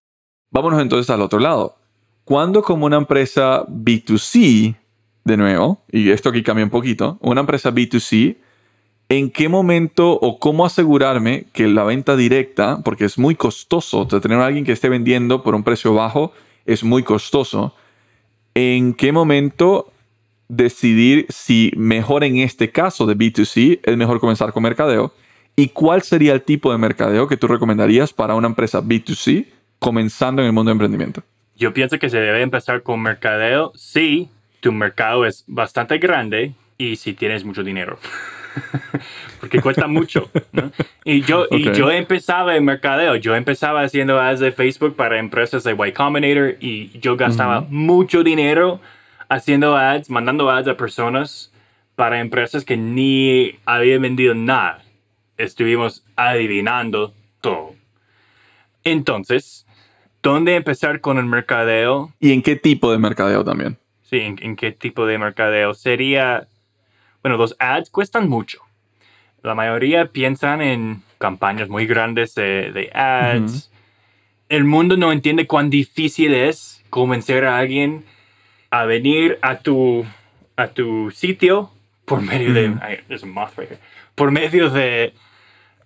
Vámonos 0.50 0.80
entonces 0.80 1.10
al 1.10 1.22
otro 1.22 1.40
lado. 1.40 1.74
Cuando 2.24 2.62
como 2.62 2.86
una 2.86 2.98
empresa 2.98 3.66
B2C 3.66 4.76
de 5.24 5.36
nuevo, 5.36 5.82
y 5.90 6.10
esto 6.10 6.30
aquí 6.30 6.42
cambia 6.42 6.64
un 6.64 6.70
poquito, 6.70 7.18
una 7.20 7.40
empresa 7.40 7.72
B2C, 7.72 8.36
¿en 9.08 9.30
qué 9.30 9.48
momento 9.48 10.12
o 10.12 10.38
cómo 10.38 10.66
asegurarme 10.66 11.44
que 11.52 11.68
la 11.68 11.84
venta 11.84 12.16
directa, 12.16 12.80
porque 12.84 13.04
es 13.04 13.18
muy 13.18 13.34
costoso, 13.34 14.06
tener 14.06 14.38
a 14.38 14.46
alguien 14.46 14.64
que 14.64 14.72
esté 14.72 14.88
vendiendo 14.88 15.42
por 15.42 15.54
un 15.54 15.62
precio 15.62 15.94
bajo 15.94 16.32
es 16.66 16.84
muy 16.84 17.02
costoso, 17.02 17.74
¿en 18.54 18.94
qué 18.94 19.12
momento 19.12 19.92
decidir 20.48 21.26
si 21.28 21.72
mejor 21.76 22.24
en 22.24 22.38
este 22.38 22.70
caso 22.70 23.06
de 23.06 23.16
B2C 23.16 23.80
es 23.82 23.96
mejor 23.96 24.20
comenzar 24.20 24.52
con 24.52 24.62
mercadeo? 24.62 25.12
¿Y 25.56 25.68
cuál 25.68 26.02
sería 26.02 26.32
el 26.32 26.42
tipo 26.42 26.72
de 26.72 26.78
mercadeo 26.78 27.28
que 27.28 27.36
tú 27.36 27.46
recomendarías 27.46 28.12
para 28.12 28.34
una 28.34 28.48
empresa 28.48 28.82
B2C 28.82 29.46
comenzando 29.78 30.42
en 30.42 30.46
el 30.46 30.52
mundo 30.52 30.70
de 30.70 30.72
emprendimiento? 30.72 31.22
Yo 31.56 31.74
pienso 31.74 31.98
que 31.98 32.08
se 32.08 32.18
debe 32.18 32.42
empezar 32.42 32.82
con 32.82 33.00
mercadeo 33.02 33.72
si 33.74 34.30
tu 34.62 34.72
mercado 34.72 35.26
es 35.26 35.44
bastante 35.48 35.98
grande 35.98 36.54
y 36.78 36.94
si 36.94 37.14
tienes 37.14 37.44
mucho 37.44 37.64
dinero. 37.64 37.98
Porque 39.40 39.60
cuesta 39.60 39.88
mucho. 39.88 40.30
Y, 41.04 41.22
yo, 41.22 41.46
y 41.50 41.72
yo 41.72 41.90
empezaba 41.90 42.54
en 42.54 42.64
mercadeo. 42.64 43.16
Yo 43.16 43.34
empezaba 43.34 43.82
haciendo 43.82 44.20
ads 44.20 44.38
de 44.38 44.52
Facebook 44.52 44.94
para 44.94 45.18
empresas 45.18 45.64
de 45.64 45.72
Y 45.72 45.92
Combinator 45.92 46.56
y 46.60 46.96
yo 47.00 47.16
gastaba 47.16 47.66
mucho 47.68 48.22
dinero 48.22 48.80
haciendo 49.28 49.76
ads, 49.76 50.10
mandando 50.10 50.48
ads 50.48 50.68
a 50.68 50.76
personas 50.76 51.52
para 51.96 52.20
empresas 52.20 52.64
que 52.64 52.76
ni 52.76 53.58
habían 53.64 54.02
vendido 54.02 54.34
nada. 54.34 54.84
Estuvimos 55.38 56.04
adivinando 56.14 57.12
todo. 57.40 57.74
Entonces, 58.84 59.66
¿dónde 60.22 60.54
empezar 60.54 61.00
con 61.00 61.18
el 61.18 61.24
mercadeo? 61.24 62.12
¿Y 62.20 62.32
en 62.32 62.42
qué 62.42 62.54
tipo 62.54 62.92
de 62.92 62.98
mercadeo 62.98 63.44
también? 63.44 63.76
Sí, 64.12 64.20
en, 64.20 64.56
qué 64.56 64.72
tipo 64.72 65.06
de 65.06 65.16
mercadeo. 65.16 65.72
Sería, 65.72 66.46
bueno, 67.22 67.38
los 67.38 67.56
ads 67.58 67.88
cuestan 67.88 68.28
mucho. 68.28 68.60
La 69.42 69.54
mayoría 69.54 70.04
piensan 70.12 70.60
en 70.60 71.02
campañas 71.16 71.70
muy 71.70 71.86
grandes 71.86 72.34
de, 72.34 72.90
ads. 72.92 73.72
El 74.50 74.64
mundo 74.64 74.98
no 74.98 75.12
entiende 75.12 75.46
cuán 75.46 75.70
difícil 75.70 76.34
es 76.34 76.84
convencer 76.90 77.46
a 77.46 77.56
alguien 77.56 78.04
a 78.68 78.84
venir 78.84 79.38
a 79.40 79.60
tu, 79.60 80.04
a 80.56 80.68
tu 80.68 81.10
sitio 81.10 81.70
por 82.04 82.20
medio 82.20 82.52
de... 82.52 82.74
por 84.14 84.30
medio 84.30 84.68
de 84.68 85.14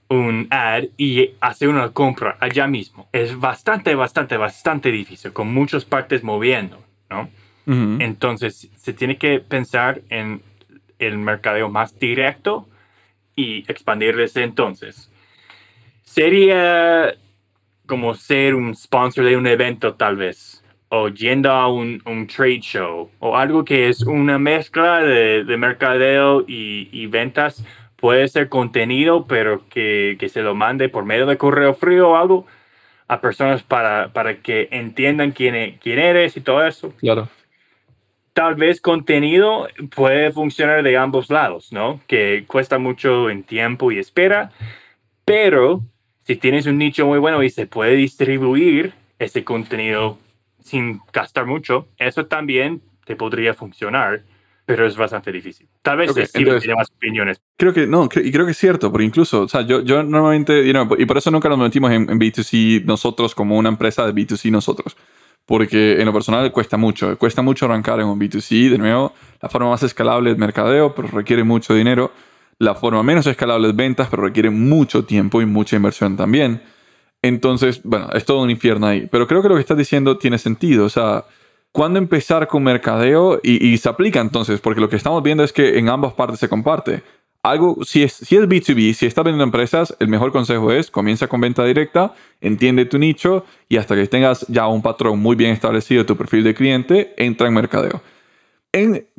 un 0.09 0.49
ad 0.51 0.83
y 0.97 1.31
hacer 1.41 1.69
una 1.69 1.91
compra 1.91 2.39
allá 2.41 2.67
mismo. 2.67 3.09
Es 3.13 3.39
bastante, 3.39 3.95
bastante, 3.95 4.37
bastante 4.37 4.91
difícil, 4.91 5.33
con 5.33 5.55
muchas 5.55 5.85
partes 5.85 6.25
moviendo, 6.25 6.83
¿no? 7.09 7.31
Entonces, 7.67 8.71
se 8.77 8.93
tiene 8.93 9.19
que 9.19 9.41
pensar 9.41 10.03
en 10.09 10.41
el 11.01 11.19
mercadeo 11.19 11.69
más 11.69 11.99
directo 11.99 12.69
y 13.35 13.71
expandir 13.71 14.15
desde 14.17 14.45
entonces. 14.45 15.11
Sería 16.05 17.15
como 17.87 18.15
ser 18.15 18.55
un 18.55 18.75
sponsor 18.75 19.25
de 19.25 19.37
un 19.37 19.47
evento, 19.47 19.95
tal 19.95 20.17
vez, 20.17 20.63
o 20.89 21.09
yendo 21.09 21.51
a 21.51 21.69
un, 21.69 22.03
un 22.05 22.27
trade 22.27 22.61
show, 22.61 23.11
o 23.19 23.37
algo 23.37 23.65
que 23.65 23.89
es 23.89 24.03
una 24.03 24.39
mezcla 24.39 25.01
de, 25.01 25.45
de 25.45 25.57
mercadeo 25.57 26.45
y, 26.47 26.89
y 26.93 27.07
ventas 27.07 27.65
puede 27.97 28.29
ser 28.29 28.49
contenido, 28.49 29.25
pero 29.27 29.63
que, 29.69 30.17
que, 30.19 30.29
se 30.29 30.43
lo 30.43 30.55
mande 30.55 30.89
por 30.89 31.05
medio 31.05 31.27
de 31.27 31.39
correo 31.39 31.75
frío 31.75 32.11
o 32.11 32.17
algo 32.17 32.47
a 33.09 33.21
personas 33.21 33.63
para, 33.63 34.13
para 34.13 34.37
que 34.37 34.69
entiendan 34.71 35.33
quién, 35.33 35.55
e, 35.55 35.79
quién 35.81 35.99
eres 35.99 36.37
y 36.37 36.41
todo 36.41 36.67
eso. 36.67 36.93
Claro. 36.99 37.29
Tal 38.37 38.55
vez 38.55 38.83
contenido 38.83 39.67
puede 39.95 40.31
funcionar 40.31 40.83
de 40.83 40.99
ambos 40.99 41.31
lados, 41.31 41.73
¿no? 41.73 42.01
Que 42.07 42.45
cuesta 42.47 42.79
mucho 42.79 43.31
en 43.31 43.45
tiempo 43.45 43.91
y 43.91 43.99
espera, 43.99 44.53
pero 45.25 45.81
si 46.23 46.37
tienes 46.37 46.67
un 46.67 46.77
nicho 46.77 47.07
muy 47.07 47.19
bueno 47.19 47.43
y 47.43 47.49
se 47.49 47.67
puede 47.67 47.97
distribuir 47.97 48.93
ese 49.19 49.43
contenido 49.43 50.19
sin 50.63 51.01
gastar 51.15 51.47
mucho, 51.47 51.89
eso 51.97 52.27
también 52.27 52.83
te 53.07 53.17
podría 53.17 53.55
funcionar 53.55 54.21
pero 54.67 54.85
es 54.85 54.97
bastante 54.97 55.31
difícil. 55.31 55.69
Tal 55.81 55.97
vez 55.97 56.11
okay, 56.11 56.27
tiene 56.27 56.75
más 56.75 56.91
opiniones. 56.91 57.41
Creo 57.57 57.73
que 57.73 57.87
no, 57.87 58.09
y 58.13 58.33
creo 58.33 58.45
que 58.45 58.51
es 58.51 58.59
cierto, 58.59 58.91
porque 58.91 59.05
incluso, 59.05 59.43
o 59.43 59.49
sea, 59.49 59.63
yo, 59.63 59.81
yo 59.81 60.03
normalmente, 60.03 60.65
y 60.67 61.07
por 61.07 61.17
eso 61.17 61.31
nunca 61.31 61.49
nos 61.49 61.59
metimos 61.59 61.93
en, 61.93 62.09
B2C 62.09 62.85
nosotros 62.85 63.35
como 63.35 63.57
una 63.57 63.69
empresa 63.69 64.05
de 64.05 64.13
B2C 64.13 64.51
nosotros, 64.51 64.97
porque 65.47 66.01
en 66.01 66.05
lo 66.05 66.13
personal 66.13 66.51
cuesta 66.53 66.77
mucho, 66.77 67.17
cuesta 67.17 67.41
mucho 67.41 67.65
arrancar 67.67 68.01
en 68.01 68.07
un 68.07 68.19
B2C, 68.19 68.71
de 68.71 68.79
nuevo, 68.79 69.13
la 69.41 69.49
forma 69.49 69.71
más 69.71 69.83
escalable 69.85 70.33
es 70.33 70.39
mercadeo, 70.39 70.95
pero 70.95 71.09
requiere 71.09 71.45
mucho 71.45 71.73
dinero, 71.73 72.11
la 72.59 72.75
forma 72.75 73.03
menos 73.03 73.27
escalable 73.27 73.69
es 73.69 73.77
ventas, 73.77 74.09
pero 74.11 74.25
requiere 74.25 74.51
mucho 74.51 75.05
tiempo 75.05 75.41
y 75.41 75.47
mucha 75.47 75.77
inversión 75.77 76.17
también. 76.17 76.63
Entonces, 77.23 77.81
bueno, 77.85 78.09
es 78.13 78.25
todo 78.25 78.43
un 78.43 78.51
infierno 78.51 78.87
ahí, 78.87 79.09
pero 79.11 79.27
creo 79.27 79.43
que 79.43 79.49
lo 79.49 79.55
que 79.55 79.61
estás 79.61 79.79
diciendo 79.79 80.19
tiene 80.19 80.39
sentido, 80.39 80.85
o 80.85 80.89
sea, 80.89 81.25
cuándo 81.73 81.99
empezar 81.99 82.49
con 82.49 82.63
mercadeo 82.63 83.39
y, 83.43 83.77
se 83.79 83.89
aplica 83.89 84.21
entonces, 84.21 84.61
porque 84.61 84.81
lo 84.81 84.89
que 84.89 84.97
estamos 84.97 85.23
viendo 85.23 85.45
es 85.45 85.53
que 85.53 85.79
en 85.79 85.89
ambas 85.89 86.15
partes 86.15 86.41
se 86.41 86.49
comparte. 86.49 87.03
Algo, 87.47 87.85
si 87.85 88.03
es, 88.03 88.13
si 88.13 88.35
es 88.35 88.43
B2B, 88.49 88.93
si 88.93 89.07
estás 89.07 89.25
vendiendo 89.25 89.45
empresas, 89.45 89.95
el 90.01 90.09
mejor 90.09 90.33
consejo 90.33 90.73
es 90.73 90.91
comienza 90.91 91.29
con 91.29 91.41
venta 91.41 91.65
directa, 91.65 92.13
entiende 92.41 92.87
tu 92.87 92.99
nicho 92.99 93.45
y 93.69 93.77
hasta 93.77 93.95
que 93.95 94.05
tengas 94.09 94.45
ya 94.49 94.67
un 94.67 94.83
patrón 94.83 95.21
muy 95.21 95.37
bien 95.37 95.53
establecido 95.53 96.03
de 96.03 96.07
tu 96.07 96.17
perfil 96.17 96.43
de 96.43 96.55
cliente, 96.55 97.15
entra 97.17 97.47
en 97.47 97.55
mercadeo. 97.55 98.03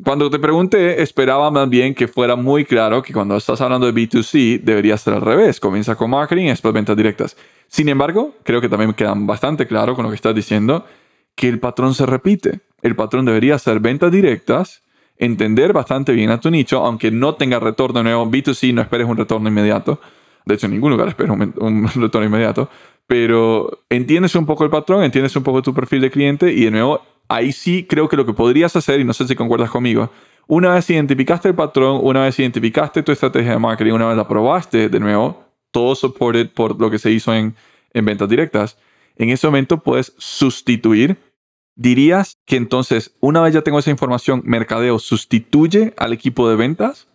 Cuando 0.04 0.30
te 0.30 0.40
pregunté, 0.40 1.02
esperaba 1.02 1.50
más 1.52 1.70
bien 1.70 1.96
que 1.96 2.10
fuera 2.10 2.36
muy 2.36 2.66
claro 2.66 3.02
que 3.02 3.14
cuando 3.14 3.38
estás 3.38 3.62
hablando 3.62 3.90
de 3.90 3.94
B2C 3.94 4.60
debería 4.62 4.98
ser 4.98 5.14
al 5.14 5.22
revés. 5.22 5.62
Comienza 5.62 5.96
con 5.96 6.10
marketing 6.10 6.48
y 6.48 6.50
después 6.50 6.74
ventas 6.74 6.98
directas. 6.98 7.38
Sin 7.70 7.88
embargo, 7.88 8.36
creo 8.44 8.60
que 8.60 8.68
también 8.68 8.94
quedan 8.94 9.26
bastante 9.26 9.68
claro 9.68 9.96
con 9.96 10.04
lo 10.04 10.10
que 10.10 10.16
estás 10.16 10.36
diciendo 10.36 10.86
que 11.34 11.48
el 11.48 11.60
patrón 11.60 11.94
se 11.94 12.06
repite. 12.06 12.60
El 12.82 12.98
patrón 12.98 13.24
debería 13.24 13.58
ser 13.58 13.80
ventas 13.80 14.12
directas, 14.12 14.84
entender 15.20 15.74
bastante 15.74 16.14
bien 16.14 16.30
a 16.30 16.40
tu 16.40 16.52
nicho, 16.52 16.84
aunque 16.86 17.12
no 17.12 17.36
tenga 17.36 17.60
retorno 17.60 18.04
nuevo. 18.04 18.26
B2C 18.30 18.74
no 18.74 18.82
esperes 18.82 19.08
un 19.08 19.18
retorno 19.18 19.50
inmediato. 19.50 20.00
De 20.46 20.56
hecho, 20.56 20.68
en 20.68 20.74
ningún 20.74 20.92
lugar 20.92 21.08
esperes 21.08 21.32
un, 21.32 21.88
retorno 21.96 22.26
inmediato. 22.26 22.70
Pero 23.06 23.84
entiendes 23.90 24.36
un 24.36 24.46
poco 24.46 24.64
el 24.64 24.70
patrón, 24.70 25.04
entiendes 25.04 25.36
un 25.36 25.44
poco 25.44 25.62
tu 25.62 25.74
perfil 25.74 26.02
de 26.02 26.12
cliente 26.12 26.52
y 26.52 26.66
de 26.66 26.72
nuevo, 26.72 27.02
ahí 27.30 27.52
sí 27.52 27.86
creo 27.88 28.10
que 28.10 28.18
lo 28.18 28.26
que 28.26 28.34
podrías 28.34 28.76
hacer, 28.76 29.00
y 29.00 29.06
no 29.06 29.14
sé 29.14 29.28
si 29.28 29.36
concuerdas 29.36 29.70
conmigo, 29.70 30.12
una 30.48 30.74
vez 30.74 30.90
identificaste 30.90 31.48
el 31.48 31.56
patrón, 31.56 32.00
una 32.04 32.22
vez 32.24 32.38
identificaste 32.40 33.04
tu 33.04 33.12
estrategia 33.12 33.52
de 33.52 33.60
marketing, 33.60 33.94
una 33.94 34.08
vez 34.08 34.18
la 34.18 34.28
probaste 34.28 34.90
de 34.90 35.00
nuevo, 35.00 35.46
todo 35.72 35.96
supported 35.96 36.50
por 36.50 36.80
lo 36.80 36.90
que 36.90 37.00
se 37.00 37.12
hizo 37.12 37.34
en, 37.34 37.56
en 37.94 38.06
ventas 38.06 38.28
directas, 38.28 38.78
en 39.18 39.30
ese 39.30 39.48
momento 39.48 39.78
puedes 39.78 40.14
sustituir 40.18 41.18
¿Dirías 41.78 42.40
que 42.46 42.56
entonces, 42.56 43.16
una 43.20 43.40
vez 43.40 43.54
ya 43.54 43.62
tengo 43.62 43.78
esa 43.78 43.92
información, 43.92 44.42
mercadeo 44.46 44.98
sustituye 44.98 45.94
al 45.98 46.12
equipo 46.12 46.50
de 46.50 46.56
ventas? 46.56 47.08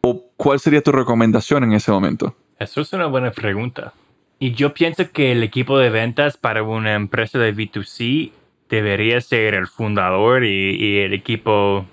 ¿O 0.00 0.30
cuál 0.38 0.60
sería 0.60 0.82
tu 0.82 0.92
recomendación 0.92 1.62
en 1.62 1.74
ese 1.74 1.92
momento? 1.92 2.34
Eso 2.58 2.80
es 2.80 2.90
una 2.94 3.04
buena 3.04 3.32
pregunta. 3.32 3.92
Y 4.38 4.52
yo 4.52 4.72
pienso 4.72 5.12
que 5.12 5.32
el 5.32 5.42
equipo 5.42 5.78
de 5.78 5.90
ventas 5.90 6.38
para 6.38 6.62
una 6.62 6.94
empresa 6.94 7.38
de 7.38 7.54
B2C 7.54 8.32
debería 8.70 9.20
ser 9.20 9.52
el 9.52 9.66
fundador 9.66 10.42
y, 10.44 11.00
el 11.00 11.12
equipo 11.12 11.84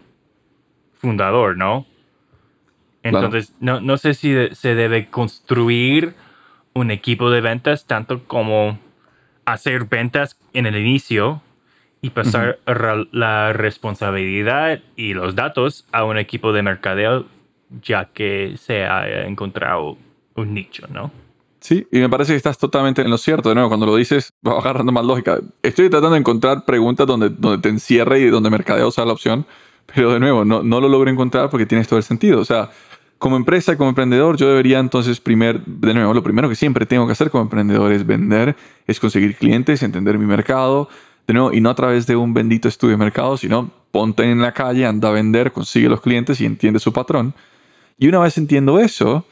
fundador, 0.94 1.58
¿no? 1.58 1.86
Entonces, 3.04 3.54
no, 3.60 3.82
no 3.82 3.98
sé 3.98 4.14
si 4.14 4.34
se 4.54 4.74
debe 4.74 5.10
construir 5.10 6.16
un 6.74 6.92
equipo 6.92 7.30
de 7.30 7.42
ventas 7.42 7.88
tanto 7.88 8.24
como 8.24 8.80
hacer 9.44 9.84
ventas 9.84 10.40
en 10.54 10.66
el 10.66 10.78
inicio 10.78 11.42
y 12.02 12.12
pasar 12.12 12.60
la 13.12 13.54
responsabilidad 13.54 14.80
y 14.96 15.14
los 15.14 15.36
datos 15.36 15.86
a 15.92 16.06
un 16.06 16.18
equipo 16.18 16.54
de 16.54 16.64
mercadeo 16.64 17.26
ya 17.84 18.06
que 18.06 18.56
se 18.58 18.86
ha 18.86 19.26
encontrado 19.26 19.98
un 20.36 20.54
nicho, 20.54 20.88
¿no? 20.90 21.12
Sí, 21.60 21.86
y 21.92 22.00
me 22.00 22.10
parece 22.10 22.34
que 22.34 22.38
estás 22.38 22.58
totalmente 22.58 23.02
en 23.02 23.10
lo 23.10 23.18
cierto. 23.18 23.50
De 23.50 23.56
nuevo, 23.56 23.70
cuando 23.70 23.86
lo 23.86 23.96
dices, 23.96 24.34
va 24.48 24.58
agarrando 24.58 24.92
más 24.92 25.06
lógica. 25.06 25.40
Estoy 25.62 25.90
tratando 25.90 26.14
de 26.14 26.20
encontrar 26.20 26.64
preguntas 26.64 27.06
donde, 27.06 27.30
donde 27.30 27.62
te 27.62 27.70
encierre 27.70 28.22
y 28.22 28.30
donde 28.30 28.50
mercadeo 28.50 28.92
sea 28.92 29.06
la 29.06 29.14
opción, 29.14 29.46
pero 29.94 30.14
de 30.14 30.20
nuevo, 30.20 30.46
no, 30.46 30.64
no 30.64 30.80
lo 30.80 30.88
logro 30.88 31.10
encontrar 31.10 31.50
porque 31.50 31.66
tienes 31.66 31.88
todo 31.88 31.98
el 31.98 32.04
sentido. 32.04 32.40
O 32.40 32.46
sea, 32.46 32.70
como 33.18 33.36
empresa, 33.36 33.78
como 33.78 33.90
emprendedor, 33.90 34.38
yo 34.38 34.48
debería 34.48 34.80
entonces, 34.80 35.20
primer, 35.20 35.64
de 35.66 35.94
nuevo, 35.94 36.14
lo 36.14 36.24
primero 36.24 36.48
que 36.48 36.56
siempre 36.56 36.86
tengo 36.86 37.06
que 37.06 37.12
hacer 37.12 37.30
como 37.30 37.44
emprendedor 37.44 37.92
es 37.92 38.06
vender, 38.06 38.56
es 38.88 39.00
conseguir 39.00 39.36
clientes, 39.36 39.84
entender 39.84 40.18
mi 40.18 40.26
mercado, 40.26 40.88
y 41.30 41.62
no 41.62 41.70
a 41.70 41.76
través 41.76 42.08
de 42.08 42.16
un 42.16 42.34
bendito 42.34 42.68
estudio 42.68 42.92
de 42.92 42.98
mercado, 42.98 43.38
sino 43.38 43.70
ponte 43.92 44.24
en 44.24 44.42
la 44.42 44.54
calle, 44.54 44.86
anda 44.86 45.10
a 45.10 45.12
vender, 45.12 45.52
consigue 45.52 45.88
los 45.88 46.02
clientes 46.02 46.42
y 46.42 46.46
entiende 46.46 46.80
su 46.80 46.92
patrón. 46.92 47.34
Y 47.98 48.08
una 48.08 48.20
vez 48.20 48.38
entiendo 48.38 48.80
eso, 48.80 49.26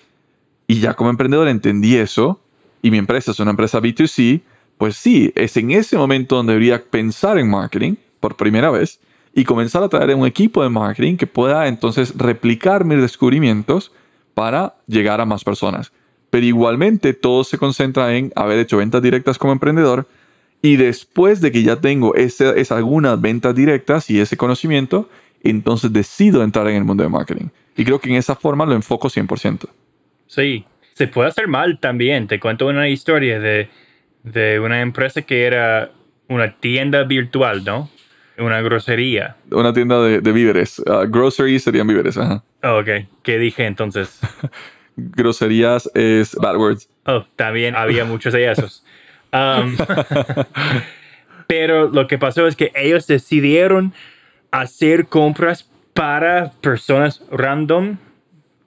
y 0.67 0.79
ya 0.79 0.93
como 0.93 1.09
emprendedor 1.09 1.47
entendí 1.47 1.95
eso, 1.95 2.39
y 2.81 2.91
mi 2.91 2.97
empresa 2.97 3.31
es 3.31 3.39
una 3.39 3.51
empresa 3.51 3.81
B2C, 3.81 4.41
pues 4.77 4.95
sí, 4.95 5.31
es 5.35 5.57
en 5.57 5.71
ese 5.71 5.97
momento 5.97 6.35
donde 6.35 6.53
debería 6.53 6.83
pensar 6.83 7.39
en 7.39 7.49
marketing 7.49 7.95
por 8.19 8.35
primera 8.35 8.69
vez 8.69 8.99
y 9.33 9.43
comenzar 9.43 9.83
a 9.83 9.89
traer 9.89 10.13
un 10.15 10.27
equipo 10.27 10.61
de 10.61 10.69
marketing 10.69 11.17
que 11.17 11.27
pueda 11.27 11.67
entonces 11.67 12.13
replicar 12.15 12.85
mis 12.85 13.01
descubrimientos 13.01 13.91
para 14.35 14.75
llegar 14.85 15.19
a 15.19 15.25
más 15.25 15.43
personas. 15.43 15.91
Pero 16.29 16.45
igualmente 16.45 17.13
todo 17.13 17.43
se 17.43 17.57
concentra 17.57 18.15
en 18.15 18.31
haber 18.35 18.59
hecho 18.59 18.77
ventas 18.77 19.01
directas 19.01 19.37
como 19.37 19.53
emprendedor 19.53 20.07
y 20.61 20.75
después 20.77 21.41
de 21.41 21.51
que 21.51 21.63
ya 21.63 21.79
tengo 21.81 22.15
ese, 22.15 22.59
es 22.59 22.71
algunas 22.71 23.19
ventas 23.21 23.55
directas 23.55 24.09
y 24.09 24.19
ese 24.19 24.37
conocimiento, 24.37 25.09
entonces 25.43 25.93
decido 25.93 26.43
entrar 26.43 26.67
en 26.67 26.75
el 26.75 26.83
mundo 26.83 27.03
de 27.03 27.09
marketing. 27.09 27.47
Y 27.75 27.85
creo 27.85 27.99
que 27.99 28.09
en 28.09 28.15
esa 28.15 28.35
forma 28.35 28.65
lo 28.65 28.73
enfoco 28.73 29.07
100%. 29.07 29.69
Sí, 30.25 30.65
se 30.93 31.07
puede 31.07 31.29
hacer 31.29 31.47
mal 31.47 31.79
también. 31.79 32.27
Te 32.27 32.39
cuento 32.39 32.67
una 32.67 32.89
historia 32.89 33.39
de, 33.39 33.69
de 34.23 34.59
una 34.59 34.81
empresa 34.81 35.21
que 35.21 35.45
era 35.45 35.91
una 36.27 36.57
tienda 36.57 37.03
virtual, 37.03 37.63
¿no? 37.63 37.89
Una 38.37 38.61
grosería. 38.61 39.35
Una 39.51 39.73
tienda 39.73 40.01
de, 40.01 40.21
de 40.21 40.31
víveres. 40.31 40.79
Uh, 40.79 41.07
groceries 41.07 41.63
serían 41.63 41.87
víveres, 41.87 42.17
ajá. 42.17 42.43
Oh, 42.63 42.79
ok, 42.79 43.07
¿qué 43.23 43.39
dije 43.39 43.65
entonces? 43.65 44.19
Groserías 44.95 45.89
es 45.93 46.35
bad 46.35 46.57
words. 46.57 46.89
Oh, 47.05 47.25
también 47.35 47.75
había 47.75 48.03
muchos 48.03 48.33
de 48.33 48.51
esos. 48.51 48.83
Um, 49.33 49.75
pero 51.47 51.87
lo 51.89 52.07
que 52.07 52.17
pasó 52.17 52.47
es 52.47 52.55
que 52.55 52.71
ellos 52.75 53.07
decidieron 53.07 53.93
hacer 54.51 55.07
compras 55.07 55.69
para 55.93 56.51
personas 56.61 57.23
random. 57.31 57.97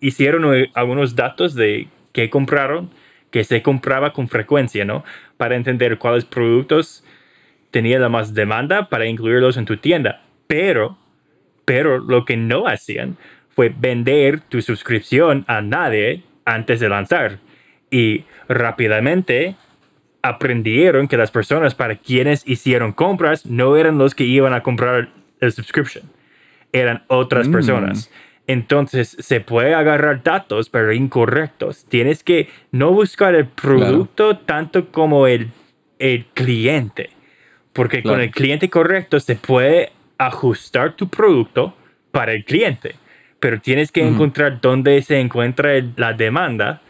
Hicieron 0.00 0.54
eh, 0.54 0.70
algunos 0.74 1.14
datos 1.14 1.54
de 1.54 1.88
qué 2.12 2.30
compraron, 2.30 2.90
que 3.30 3.44
se 3.44 3.62
compraba 3.62 4.12
con 4.12 4.28
frecuencia, 4.28 4.84
¿no? 4.84 5.04
Para 5.36 5.56
entender 5.56 5.98
cuáles 5.98 6.24
productos 6.24 7.04
tenía 7.70 7.98
la 7.98 8.08
más 8.08 8.34
demanda 8.34 8.88
para 8.88 9.06
incluirlos 9.06 9.56
en 9.56 9.64
tu 9.64 9.76
tienda. 9.76 10.22
Pero, 10.46 10.98
pero 11.64 11.98
lo 11.98 12.24
que 12.24 12.36
no 12.36 12.66
hacían 12.66 13.16
fue 13.50 13.72
vender 13.76 14.40
tu 14.40 14.62
suscripción 14.62 15.44
a 15.46 15.60
nadie 15.60 16.24
antes 16.44 16.80
de 16.80 16.88
lanzar. 16.88 17.38
Y 17.90 18.24
rápidamente 18.48 19.54
aprendieron 20.22 21.08
que 21.08 21.16
las 21.16 21.30
personas 21.30 21.74
para 21.74 21.96
quienes 21.96 22.46
hicieron 22.46 22.92
compras 22.92 23.46
no 23.46 23.76
eran 23.76 23.98
los 23.98 24.14
que 24.14 24.24
iban 24.24 24.52
a 24.52 24.62
comprar 24.62 25.08
el 25.40 25.52
subscription, 25.52 26.04
eran 26.72 27.02
otras 27.08 27.48
Mm. 27.48 27.52
personas. 27.52 28.10
Entonces 28.46 29.16
se 29.20 29.40
puede 29.40 29.74
agarrar 29.74 30.22
datos, 30.22 30.68
pero 30.70 30.92
incorrectos. 30.92 31.84
Tienes 31.88 32.24
que 32.24 32.48
no 32.72 32.90
buscar 32.92 33.34
el 33.34 33.46
producto 33.46 34.38
tanto 34.38 34.90
como 34.90 35.26
el, 35.26 35.48
el 35.98 36.24
cliente. 36.34 37.10
Porque 37.72 38.02
con 38.02 38.20
el 38.20 38.30
cliente 38.32 38.68
correcto 38.68 39.20
se 39.20 39.36
puede 39.36 39.92
ajustar 40.18 40.96
tu 40.96 41.08
producto 41.08 41.76
para 42.10 42.32
el 42.32 42.44
cliente. 42.44 42.96
Pero 43.38 43.60
tienes 43.60 43.92
que 43.92 44.06
encontrar 44.06 44.60
dónde 44.60 45.00
se 45.02 45.20
encuentra 45.20 45.74
el- 45.74 45.92
la 45.96 46.12
demanda. 46.12 46.82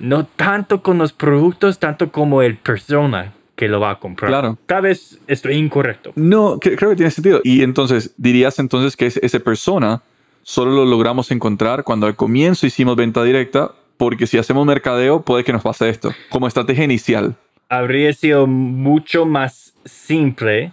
No 0.00 0.24
tanto 0.24 0.82
con 0.82 0.98
los 0.98 1.12
productos, 1.12 1.78
tanto 1.78 2.10
como 2.12 2.42
el 2.42 2.56
persona 2.56 3.32
que 3.56 3.68
lo 3.68 3.80
va 3.80 3.90
a 3.90 3.98
comprar. 3.98 4.30
Claro. 4.30 4.58
Tal 4.66 4.82
vez 4.82 5.18
estoy 5.26 5.54
incorrecto. 5.54 6.12
No, 6.14 6.58
que- 6.58 6.76
creo 6.76 6.90
que 6.90 6.96
tiene 6.96 7.10
sentido. 7.10 7.40
Y 7.44 7.62
entonces, 7.62 8.14
dirías 8.16 8.58
entonces 8.58 8.96
que 8.96 9.06
es- 9.06 9.18
esa 9.18 9.38
persona 9.40 10.02
solo 10.42 10.72
lo 10.72 10.84
logramos 10.84 11.30
encontrar 11.30 11.84
cuando 11.84 12.06
al 12.06 12.16
comienzo 12.16 12.66
hicimos 12.66 12.96
venta 12.96 13.22
directa, 13.22 13.72
porque 13.96 14.26
si 14.26 14.38
hacemos 14.38 14.66
mercadeo 14.66 15.22
puede 15.22 15.44
que 15.44 15.52
nos 15.52 15.62
pase 15.62 15.88
esto, 15.88 16.12
como 16.30 16.46
estrategia 16.48 16.84
inicial. 16.84 17.36
habría 17.68 18.12
sido 18.12 18.46
mucho 18.46 19.24
más 19.24 19.72
simple 19.84 20.72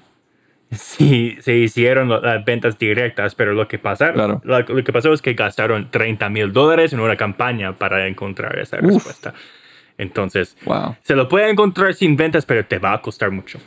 si 0.71 1.37
se 1.41 1.55
hicieron 1.55 2.09
las 2.09 2.45
ventas 2.45 2.77
directas, 2.77 3.35
pero 3.35 3.53
lo 3.53 3.67
que, 3.67 3.79
pasaron, 3.79 4.15
Claro. 4.15 4.41
lo, 4.43 4.59
lo 4.61 4.83
que 4.83 4.93
pasó 4.93 5.11
es 5.13 5.21
que 5.21 5.33
gastaron 5.33 5.89
30 5.91 6.29
mil 6.29 6.53
dólares 6.53 6.93
en 6.93 6.99
una 6.99 7.15
campaña 7.15 7.75
para 7.75 8.07
encontrar 8.07 8.57
esa 8.59 8.77
Uf. 8.77 8.85
respuesta. 8.93 9.33
Entonces, 9.97 10.55
Wow. 10.65 10.95
se 11.01 11.15
lo 11.15 11.27
puede 11.27 11.49
encontrar 11.49 11.93
sin 11.93 12.15
ventas, 12.15 12.45
pero 12.45 12.65
te 12.65 12.77
va 12.79 12.93
a 12.93 13.01
costar 13.01 13.31
mucho. 13.31 13.59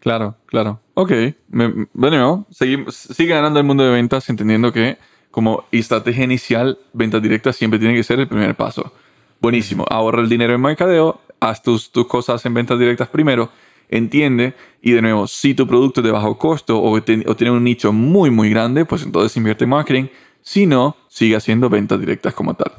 Claro, 0.00 0.36
claro. 0.46 0.80
Ok. 0.94 1.12
Me- 1.50 1.86
bueno, 1.92 2.46
seguimos, 2.50 2.94
sigue 2.96 3.34
ganando 3.34 3.58
el 3.60 3.66
mundo 3.66 3.84
de 3.84 3.90
ventas 3.90 4.28
entendiendo 4.30 4.72
que 4.72 4.98
como 5.30 5.66
estrategia 5.70 6.24
inicial, 6.24 6.78
ventas 6.92 7.20
directas 7.20 7.56
siempre 7.56 7.78
tiene 7.78 7.94
que 7.94 8.02
ser 8.02 8.18
el 8.20 8.28
primer 8.28 8.54
paso. 8.54 8.92
Buenísimo. 9.40 9.84
Ahorra 9.90 10.20
el 10.22 10.28
dinero 10.28 10.54
en 10.54 10.60
mercadeo, 10.62 11.20
haz 11.40 11.62
tus, 11.62 11.92
tus 11.92 12.06
cosas 12.06 12.44
en 12.46 12.54
ventas 12.54 12.78
directas 12.78 13.08
primero, 13.08 13.50
entiende 13.88 14.54
y 14.82 14.92
de 14.92 15.02
nuevo, 15.02 15.26
si 15.26 15.54
tu 15.54 15.66
producto 15.66 16.00
es 16.00 16.04
de 16.04 16.12
bajo 16.12 16.38
costo 16.38 16.80
o, 16.80 17.02
tiene 17.02 17.50
un 17.50 17.64
nicho 17.64 17.92
muy, 17.92 18.30
muy 18.30 18.50
grande, 18.50 18.84
pues 18.84 19.02
entonces 19.02 19.36
invierte 19.36 19.64
en 19.64 19.70
marketing. 19.70 20.04
Si 20.42 20.66
no, 20.66 20.96
sigue 21.08 21.34
haciendo 21.34 21.68
ventas 21.68 21.98
directas 21.98 22.34
como 22.34 22.54
tal. 22.54 22.72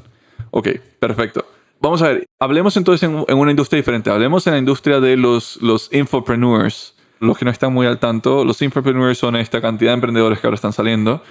Ok, 0.52 0.70
perfecto. 1.00 1.46
Vamos 1.82 2.02
a 2.02 2.08
ver, 2.08 2.28
hablemos 2.40 2.78
entonces 2.78 3.08
en, 3.08 3.26
en 3.28 3.38
una 3.38 3.52
industria 3.52 3.78
diferente. 3.78 4.10
Hablemos 4.10 4.48
en 4.48 4.54
la 4.54 4.60
industria 4.60 5.00
de 5.00 5.18
los, 5.18 5.62
los 5.62 5.94
infopreneurs. 5.94 6.96
Los 7.20 7.38
que 7.38 7.46
no 7.46 7.52
están 7.52 7.74
muy 7.74 7.88
al 7.88 8.00
tanto, 8.00 8.46
los 8.46 8.62
infopreneurs 8.62 9.18
son 9.18 9.36
esta 9.36 9.60
cantidad 9.60 9.92
de 9.92 9.96
emprendedores 9.96 10.40
que 10.40 10.48
ahora 10.48 10.56
están 10.56 10.72
saliendo, 10.72 11.24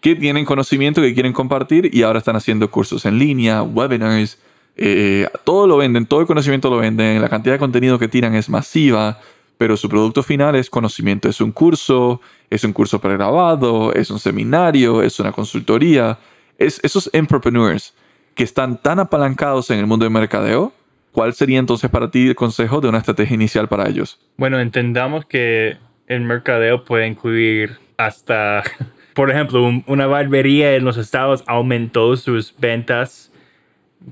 que 0.00 0.14
tienen 0.14 0.44
conocimiento 0.44 1.00
que 1.00 1.14
quieren 1.14 1.32
compartir 1.32 1.90
y 1.92 2.02
ahora 2.02 2.18
están 2.18 2.36
haciendo 2.36 2.70
cursos 2.70 3.04
en 3.06 3.18
línea, 3.18 3.62
webinars, 3.62 4.38
eh, 4.80 5.28
todo 5.44 5.66
lo 5.66 5.76
venden, 5.76 6.06
todo 6.06 6.20
el 6.20 6.26
conocimiento 6.26 6.70
lo 6.70 6.78
venden, 6.78 7.20
la 7.20 7.28
cantidad 7.28 7.54
de 7.54 7.58
contenido 7.58 7.98
que 7.98 8.08
tiran 8.08 8.34
es 8.34 8.48
masiva, 8.48 9.20
pero 9.58 9.76
su 9.76 9.88
producto 9.90 10.22
final 10.22 10.56
es 10.56 10.70
conocimiento. 10.70 11.28
Es 11.28 11.40
un 11.40 11.52
curso, 11.52 12.20
es 12.48 12.64
un 12.64 12.72
curso 12.72 12.98
pregrabado, 12.98 13.92
es 13.92 14.10
un 14.10 14.18
seminario, 14.18 15.02
es 15.02 15.20
una 15.20 15.32
consultoría. 15.32 16.18
Es 16.58 16.80
esos 16.82 17.10
infopreneurs 17.12 17.94
que 18.34 18.42
están 18.44 18.78
tan 18.80 18.98
apalancados 19.00 19.70
en 19.70 19.78
el 19.78 19.86
mundo 19.86 20.04
del 20.04 20.12
mercadeo, 20.12 20.72
¿cuál 21.12 21.34
sería 21.34 21.58
entonces 21.58 21.90
para 21.90 22.10
ti 22.10 22.28
el 22.28 22.34
consejo 22.34 22.80
de 22.80 22.88
una 22.88 22.98
estrategia 22.98 23.34
inicial 23.34 23.68
para 23.68 23.86
ellos? 23.88 24.18
Bueno, 24.38 24.58
entendamos 24.60 25.26
que 25.26 25.76
el 26.06 26.22
mercadeo 26.22 26.84
puede 26.84 27.06
incluir 27.06 27.76
hasta, 27.98 28.62
por 29.14 29.30
ejemplo, 29.30 29.62
un- 29.62 29.84
una 29.86 30.06
barbería 30.06 30.74
en 30.74 30.84
los 30.84 30.96
estados 30.96 31.44
aumentó 31.46 32.16
sus 32.16 32.54
ventas 32.58 33.29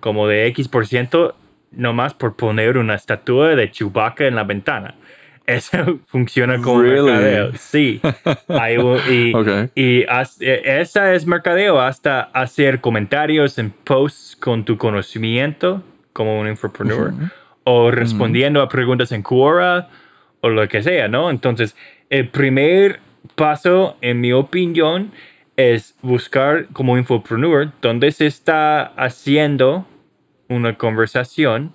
como 0.00 0.26
de 0.28 0.46
X 0.48 0.68
por 0.68 0.86
ciento 0.86 1.34
nomás 1.70 2.14
por 2.14 2.34
poner 2.36 2.78
una 2.78 2.94
estatua 2.94 3.54
de 3.54 3.70
Chewbacca 3.70 4.26
en 4.26 4.34
la 4.36 4.44
ventana. 4.44 4.94
Eso 5.46 6.00
funciona 6.06 6.60
como 6.60 6.82
Really? 6.82 7.10
mercadeo. 7.10 7.52
Sí. 7.56 8.00
Hay 8.48 8.76
y 9.10 9.34
Ok. 9.34 9.48
y 9.74 10.04
as- 10.08 10.40
e- 10.42 10.80
esa 10.80 11.14
es 11.14 11.26
mercadeo 11.26 11.80
hasta 11.80 12.20
hacer 12.34 12.80
comentarios 12.80 13.58
en 13.58 13.70
posts 13.70 14.36
con 14.36 14.64
tu 14.64 14.76
conocimiento 14.76 15.82
como 16.12 16.38
un 16.38 16.48
infopreneur 16.48 17.12
o 17.64 17.90
respondiendo 17.90 18.60
a 18.60 18.68
preguntas 18.68 19.10
en 19.12 19.22
Quora 19.22 19.88
o 20.40 20.48
lo 20.50 20.68
que 20.68 20.82
sea, 20.82 21.08
¿no? 21.08 21.30
Entonces, 21.30 21.76
el 22.10 22.28
primer 22.28 23.00
paso, 23.34 23.96
en 24.00 24.20
mi 24.20 24.32
opinión, 24.32 25.12
es 25.58 25.96
buscar 26.02 26.66
como 26.72 26.96
infopreneur 26.96 27.72
dónde 27.82 28.12
se 28.12 28.26
está 28.26 28.80
haciendo 28.96 29.86
una 30.48 30.78
conversación 30.78 31.72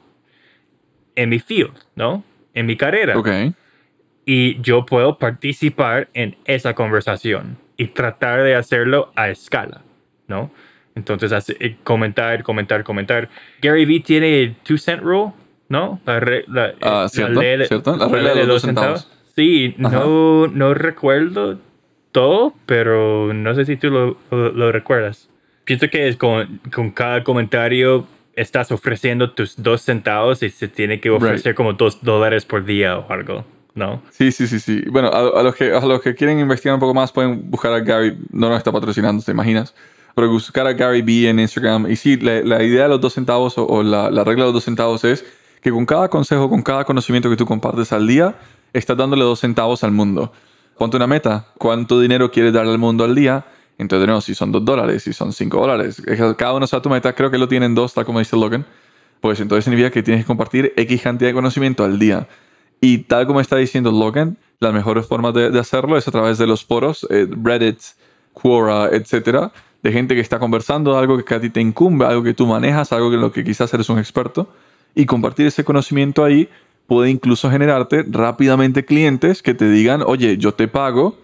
en 1.16 1.30
mi 1.30 1.40
field, 1.40 1.74
¿no? 1.96 2.24
En 2.54 2.66
mi 2.66 2.78
carrera 2.78 3.18
Ok. 3.20 3.28
y 4.26 4.60
yo 4.62 4.86
puedo 4.86 5.18
participar 5.18 6.08
en 6.14 6.38
esa 6.46 6.74
conversación 6.74 7.58
y 7.76 7.88
tratar 7.88 8.42
de 8.44 8.56
hacerlo 8.56 9.12
a 9.18 9.30
escala, 9.30 9.82
¿no? 10.28 10.50
Entonces, 10.96 11.34
hace- 11.34 11.58
eh, 11.60 11.76
comentar, 11.84 12.42
comentar, 12.44 12.84
comentar. 12.86 13.28
Gary 13.62 13.84
Vee 13.84 14.00
tiene 14.00 14.44
el 14.44 14.56
two 14.64 14.78
cent 14.78 15.02
rule, 15.02 15.34
¿no? 15.68 16.00
La, 16.06 16.20
re- 16.22 16.46
la- 16.48 16.74
Ah, 16.82 17.04
eh, 17.08 17.10
cierto, 17.10 17.42
ley 17.42 17.66
cierto. 17.68 17.98
La 17.98 18.08
regla 18.08 18.30
de 18.30 18.46
los 18.46 18.48
dos 18.48 18.62
centavos. 18.62 19.10
Sí, 19.36 19.76
Ajá. 19.84 19.90
no, 20.00 20.48
no 20.48 20.74
recuerdo 20.74 21.60
todo, 22.14 22.54
pero 22.66 23.34
no 23.34 23.54
sé 23.56 23.66
si 23.66 23.76
tú 23.76 23.90
lo, 23.90 24.16
lo- 24.32 24.52
lo 24.54 24.72
recuerdas. 24.72 25.28
Pienso 25.66 25.90
que 25.90 26.08
es 26.08 26.16
con, 26.16 26.62
con 26.74 26.92
cada 26.92 27.24
comentario 27.26 28.08
estás 28.36 28.72
ofreciendo 28.72 29.32
tus 29.32 29.62
dos 29.62 29.82
centavos 29.82 30.42
y 30.42 30.50
se 30.50 30.68
tiene 30.68 31.00
que 31.02 31.10
ofrecer 31.10 31.54
como 31.56 31.74
dos 31.74 32.02
dólares 32.02 32.46
por 32.46 32.64
día 32.66 32.98
o 32.98 33.12
algo, 33.12 33.46
¿no? 33.76 34.02
Sí, 34.12 34.32
sí, 34.32 34.48
sí, 34.48 34.60
sí. 34.60 34.84
Bueno, 34.90 35.10
a, 35.10 35.40
a 35.40 35.44
los 35.44 35.56
que, 35.56 35.72
a 35.74 35.80
los 35.86 36.02
que 36.02 36.16
quieren 36.16 36.40
investigar 36.40 36.74
un 36.74 36.80
poco 36.80 36.94
más 36.94 37.12
pueden 37.12 37.50
buscar 37.52 37.74
a 37.74 37.80
Gary, 37.82 38.18
no 38.32 38.50
nos 38.50 38.58
está 38.58 38.72
patrocinando, 38.72 39.22
¿te 39.24 39.32
imaginas? 39.32 39.76
Pero 40.16 40.30
buscar 40.30 40.66
a 40.68 40.74
Gary 40.74 41.02
B 41.02 41.28
en 41.30 41.40
Instagram. 41.40 41.90
Y 41.92 41.96
sí, 41.96 42.18
la, 42.18 42.42
la 42.42 42.64
idea 42.64 42.84
de 42.84 42.90
los 42.90 43.02
dos 43.02 43.14
centavos 43.14 43.58
o, 43.58 43.66
o 43.68 43.84
la, 43.84 44.10
la 44.12 44.24
regla 44.24 44.44
de 44.46 44.48
los 44.48 44.54
dos 44.56 44.64
centavos 44.64 45.04
es 45.04 45.26
que 45.62 45.72
con 45.72 45.86
cada 45.86 46.10
consejo, 46.10 46.50
con 46.50 46.62
cada 46.62 46.84
conocimiento 46.86 47.30
que 47.30 47.36
tú 47.38 47.46
compartes 47.46 47.94
al 47.94 48.06
día, 48.08 48.36
estás 48.74 48.98
dándole 48.98 49.24
dos 49.24 49.40
centavos 49.40 49.84
al 49.84 49.92
mundo. 49.92 50.32
Ponte 50.78 50.98
una 50.98 51.08
meta. 51.08 51.48
¿Cuánto 51.58 52.00
dinero 52.00 52.32
quieres 52.32 52.54
darle 52.54 52.72
al 52.72 52.78
mundo 52.78 53.04
al 53.04 53.16
día? 53.16 53.46
Entonces, 53.78 54.08
no, 54.08 54.22
si 54.22 54.36
son 54.36 54.52
dos 54.52 54.64
dólares, 54.64 55.04
si 55.04 55.14
son 55.14 55.34
cinco 55.34 55.60
dólares. 55.60 56.02
Cada 56.38 56.54
uno 56.54 56.68
sabe 56.68 56.82
tu 56.82 56.90
meta. 56.90 57.14
Creo 57.14 57.32
que 57.32 57.38
lo 57.38 57.48
tienen 57.48 57.76
dos, 57.76 57.94
tal 57.94 58.06
como 58.06 58.20
dice 58.20 58.36
Logan. 58.36 58.66
Pues 59.22 59.40
entonces 59.40 59.66
significa 59.66 59.90
que 59.90 60.04
tienes 60.04 60.24
que 60.24 60.28
compartir 60.28 60.74
X 60.76 61.02
cantidad 61.02 61.30
de 61.30 61.34
conocimiento 61.34 61.84
al 61.84 61.98
día. 61.98 62.28
Y 62.82 63.00
tal 63.00 63.26
como 63.26 63.40
está 63.40 63.56
diciendo 63.56 63.92
Logan, 63.92 64.38
las 64.60 64.74
mejores 64.74 65.06
formas 65.06 65.34
de, 65.34 65.50
de 65.50 65.60
hacerlo 65.60 65.98
es 65.98 66.08
a 66.08 66.12
través 66.12 66.38
de 66.38 66.48
los 66.48 66.66
foros, 66.66 67.08
eh, 67.10 67.28
Reddit, 67.30 67.80
Quora, 68.34 68.90
etcétera, 68.92 69.54
de 69.82 69.92
gente 69.92 70.16
que 70.16 70.22
está 70.22 70.40
conversando, 70.40 70.98
algo 70.98 71.24
que 71.24 71.36
a 71.36 71.40
ti 71.40 71.50
te 71.50 71.62
incumbe, 71.62 72.06
algo 72.06 72.24
que 72.24 72.34
tú 72.34 72.46
manejas, 72.46 72.92
algo 72.92 73.14
en 73.14 73.22
lo 73.22 73.32
que 73.32 73.44
quizás 73.44 73.74
eres 73.74 73.90
un 73.90 74.00
experto. 74.00 74.50
Y 74.96 75.06
compartir 75.06 75.48
ese 75.48 75.64
conocimiento 75.64 76.24
ahí 76.24 76.50
puede 76.88 77.10
incluso 77.10 77.50
generarte 77.50 78.04
rápidamente 78.08 78.86
clientes 78.86 79.42
que 79.42 79.54
te 79.54 79.70
digan, 79.70 80.04
oye, 80.06 80.38
yo 80.38 80.54
te 80.54 80.68
pago 80.68 81.18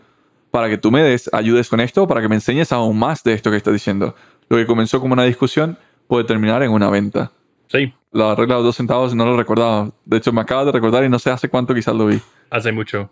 para 0.51 0.69
que 0.69 0.77
tú 0.77 0.91
me 0.91 1.03
des, 1.03 1.29
ayudes 1.33 1.69
con 1.69 1.79
esto, 1.79 2.07
para 2.07 2.21
que 2.21 2.29
me 2.29 2.35
enseñes 2.35 2.71
aún 2.71 2.97
más 2.97 3.23
de 3.23 3.33
esto 3.33 3.51
que 3.51 3.57
estás 3.57 3.73
diciendo. 3.73 4.15
Lo 4.49 4.57
que 4.57 4.65
comenzó 4.65 4.99
como 4.99 5.13
una 5.13 5.23
discusión 5.23 5.77
puede 6.07 6.23
terminar 6.23 6.63
en 6.63 6.71
una 6.71 6.89
venta. 6.89 7.31
Sí, 7.67 7.93
La 8.11 8.33
regla 8.33 8.55
de 8.55 8.61
los 8.61 8.69
dos 8.69 8.75
centavos 8.77 9.13
no 9.13 9.25
lo 9.25 9.37
recordaba. 9.37 9.91
De 10.05 10.17
hecho, 10.17 10.33
me 10.33 10.41
acaba 10.41 10.65
de 10.65 10.71
recordar 10.71 11.03
y 11.03 11.09
no 11.09 11.19
sé 11.19 11.29
hace 11.29 11.49
cuánto 11.49 11.75
quizás 11.75 11.93
lo 11.93 12.07
vi. 12.07 12.19
hace 12.49 12.71
mucho. 12.71 13.09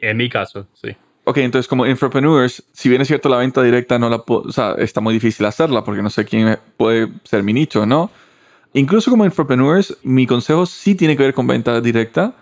En 0.00 0.16
mi 0.16 0.30
caso, 0.30 0.66
sí. 0.72 0.96
Ok, 1.24 1.36
entonces 1.38 1.68
como 1.68 1.86
infopreneurs, 1.86 2.64
si 2.72 2.88
bien 2.88 3.02
es 3.02 3.08
cierto 3.08 3.28
la 3.28 3.36
venta 3.36 3.62
directa 3.62 3.98
no 3.98 4.08
la 4.08 4.16
o 4.26 4.50
sea, 4.50 4.72
está 4.78 5.00
muy 5.00 5.14
difícil 5.14 5.46
hacerla 5.46 5.84
porque 5.84 6.02
no 6.02 6.10
sé 6.10 6.24
quién 6.24 6.58
puede 6.76 7.12
ser 7.22 7.42
mi 7.44 7.52
nicho, 7.52 7.86
¿no? 7.86 8.10
Incluso 8.74 9.10
como 9.10 9.24
infopreneurs, 9.24 9.98
mi 10.02 10.26
consejo 10.26 10.66
sí 10.66 10.94
tiene 10.94 11.16
que 11.16 11.22
ver 11.24 11.34
con 11.34 11.46
venta 11.46 11.80
directa. 11.80 12.34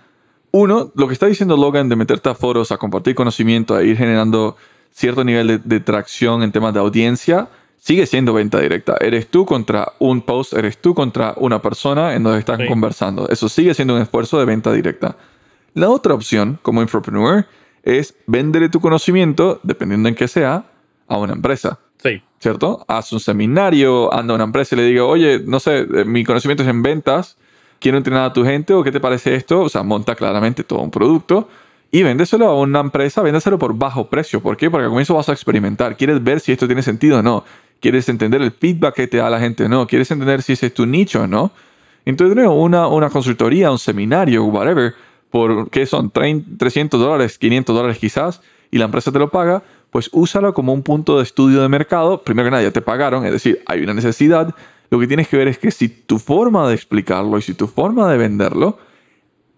Uno, 0.52 0.92
lo 0.94 1.06
que 1.06 1.12
está 1.12 1.26
diciendo 1.26 1.56
Logan 1.56 1.88
de 1.88 1.96
meterte 1.96 2.28
a 2.28 2.34
foros, 2.34 2.72
a 2.72 2.76
compartir 2.76 3.14
conocimiento, 3.14 3.74
a 3.74 3.82
ir 3.82 3.96
generando 3.96 4.56
cierto 4.92 5.24
nivel 5.24 5.46
de, 5.46 5.58
de 5.58 5.80
tracción 5.80 6.42
en 6.42 6.52
temas 6.52 6.74
de 6.74 6.80
audiencia, 6.80 7.48
sigue 7.76 8.06
siendo 8.06 8.32
venta 8.32 8.60
directa. 8.60 8.96
Eres 9.00 9.28
tú 9.28 9.44
contra 9.46 9.92
un 9.98 10.22
post, 10.22 10.52
eres 10.52 10.78
tú 10.78 10.94
contra 10.94 11.34
una 11.36 11.62
persona 11.62 12.14
en 12.14 12.22
donde 12.22 12.40
están 12.40 12.58
Sí. 12.60 12.66
conversando. 12.68 13.28
Eso 13.28 13.48
sigue 13.48 13.74
siendo 13.74 13.94
un 13.94 14.02
esfuerzo 14.02 14.38
de 14.38 14.44
venta 14.44 14.72
directa. 14.72 15.16
La 15.74 15.88
otra 15.88 16.14
opción, 16.14 16.58
como 16.62 16.82
infopreneur, 16.82 17.46
es 17.82 18.14
venderle 18.26 18.68
tu 18.68 18.80
conocimiento, 18.80 19.60
dependiendo 19.62 20.08
en 20.08 20.14
qué 20.14 20.28
sea, 20.28 20.64
a 21.08 21.16
una 21.16 21.32
empresa. 21.32 21.78
¿Cierto? 22.40 22.84
Haz 22.88 23.12
un 23.12 23.20
seminario, 23.20 24.12
anda 24.12 24.32
a 24.32 24.36
una 24.36 24.44
empresa 24.44 24.74
y 24.74 24.78
le 24.78 24.84
diga, 24.84 25.04
oye, 25.04 25.42
no 25.44 25.60
sé, 25.60 25.80
eh, 25.80 26.04
mi 26.06 26.24
conocimiento 26.24 26.62
es 26.62 26.68
en 26.68 26.82
ventas, 26.82 27.36
quiero 27.78 27.98
entrenar 27.98 28.24
a 28.24 28.32
tu 28.32 28.44
gente 28.44 28.72
o 28.72 28.82
qué 28.82 28.90
te 28.90 28.98
parece 28.98 29.34
esto, 29.34 29.60
o 29.60 29.68
sea, 29.68 29.82
monta 29.82 30.14
claramente 30.14 30.64
todo 30.64 30.80
un 30.80 30.90
producto 30.90 31.48
y 31.90 32.02
véndeselo 32.02 32.46
a 32.46 32.58
una 32.58 32.80
empresa, 32.80 33.20
véndeselo 33.22 33.58
por 33.58 33.76
bajo 33.76 34.08
precio. 34.08 34.40
¿Por 34.40 34.56
qué? 34.56 34.70
Porque 34.70 34.84
al 34.84 34.90
comienzo 34.90 35.14
vas 35.14 35.28
a 35.28 35.32
experimentar, 35.32 35.96
quieres 35.96 36.22
ver 36.24 36.40
si 36.40 36.52
esto 36.52 36.66
tiene 36.66 36.82
sentido 36.82 37.18
o 37.18 37.22
no, 37.22 37.44
quieres 37.78 38.08
entender 38.08 38.40
el 38.40 38.52
feedback 38.52 38.94
que 38.94 39.06
te 39.06 39.18
da 39.18 39.28
la 39.28 39.38
gente 39.38 39.64
o 39.64 39.68
no, 39.68 39.86
quieres 39.86 40.10
entender 40.10 40.42
si 40.42 40.54
ese 40.54 40.66
es 40.66 40.74
tu 40.74 40.86
nicho 40.86 41.22
o 41.22 41.26
no. 41.26 41.52
Entonces, 42.06 42.42
una, 42.48 42.86
una 42.86 43.10
consultoría, 43.10 43.70
un 43.70 43.78
seminario, 43.78 44.44
whatever, 44.44 44.94
por, 45.30 45.68
¿qué 45.68 45.84
son? 45.84 46.10
30, 46.10 46.56
300 46.58 46.98
dólares, 46.98 47.36
500 47.36 47.76
dólares 47.76 47.98
quizás, 47.98 48.40
y 48.70 48.78
la 48.78 48.86
empresa 48.86 49.12
te 49.12 49.18
lo 49.18 49.30
paga, 49.30 49.62
pues 49.90 50.08
úsalo 50.12 50.54
como 50.54 50.72
un 50.72 50.82
punto 50.82 51.16
de 51.18 51.22
estudio 51.24 51.62
de 51.62 51.68
mercado. 51.68 52.22
Primero 52.22 52.46
que 52.46 52.50
nada, 52.52 52.62
ya 52.62 52.70
te 52.70 52.80
pagaron, 52.82 53.24
es 53.26 53.32
decir, 53.32 53.62
hay 53.66 53.82
una 53.82 53.94
necesidad. 53.94 54.54
Lo 54.90 54.98
que 54.98 55.06
tienes 55.06 55.28
que 55.28 55.36
ver 55.36 55.48
es 55.48 55.58
que 55.58 55.70
si 55.70 55.88
tu 55.88 56.18
forma 56.18 56.68
de 56.68 56.74
explicarlo 56.74 57.38
y 57.38 57.42
si 57.42 57.54
tu 57.54 57.66
forma 57.66 58.10
de 58.10 58.18
venderlo 58.18 58.78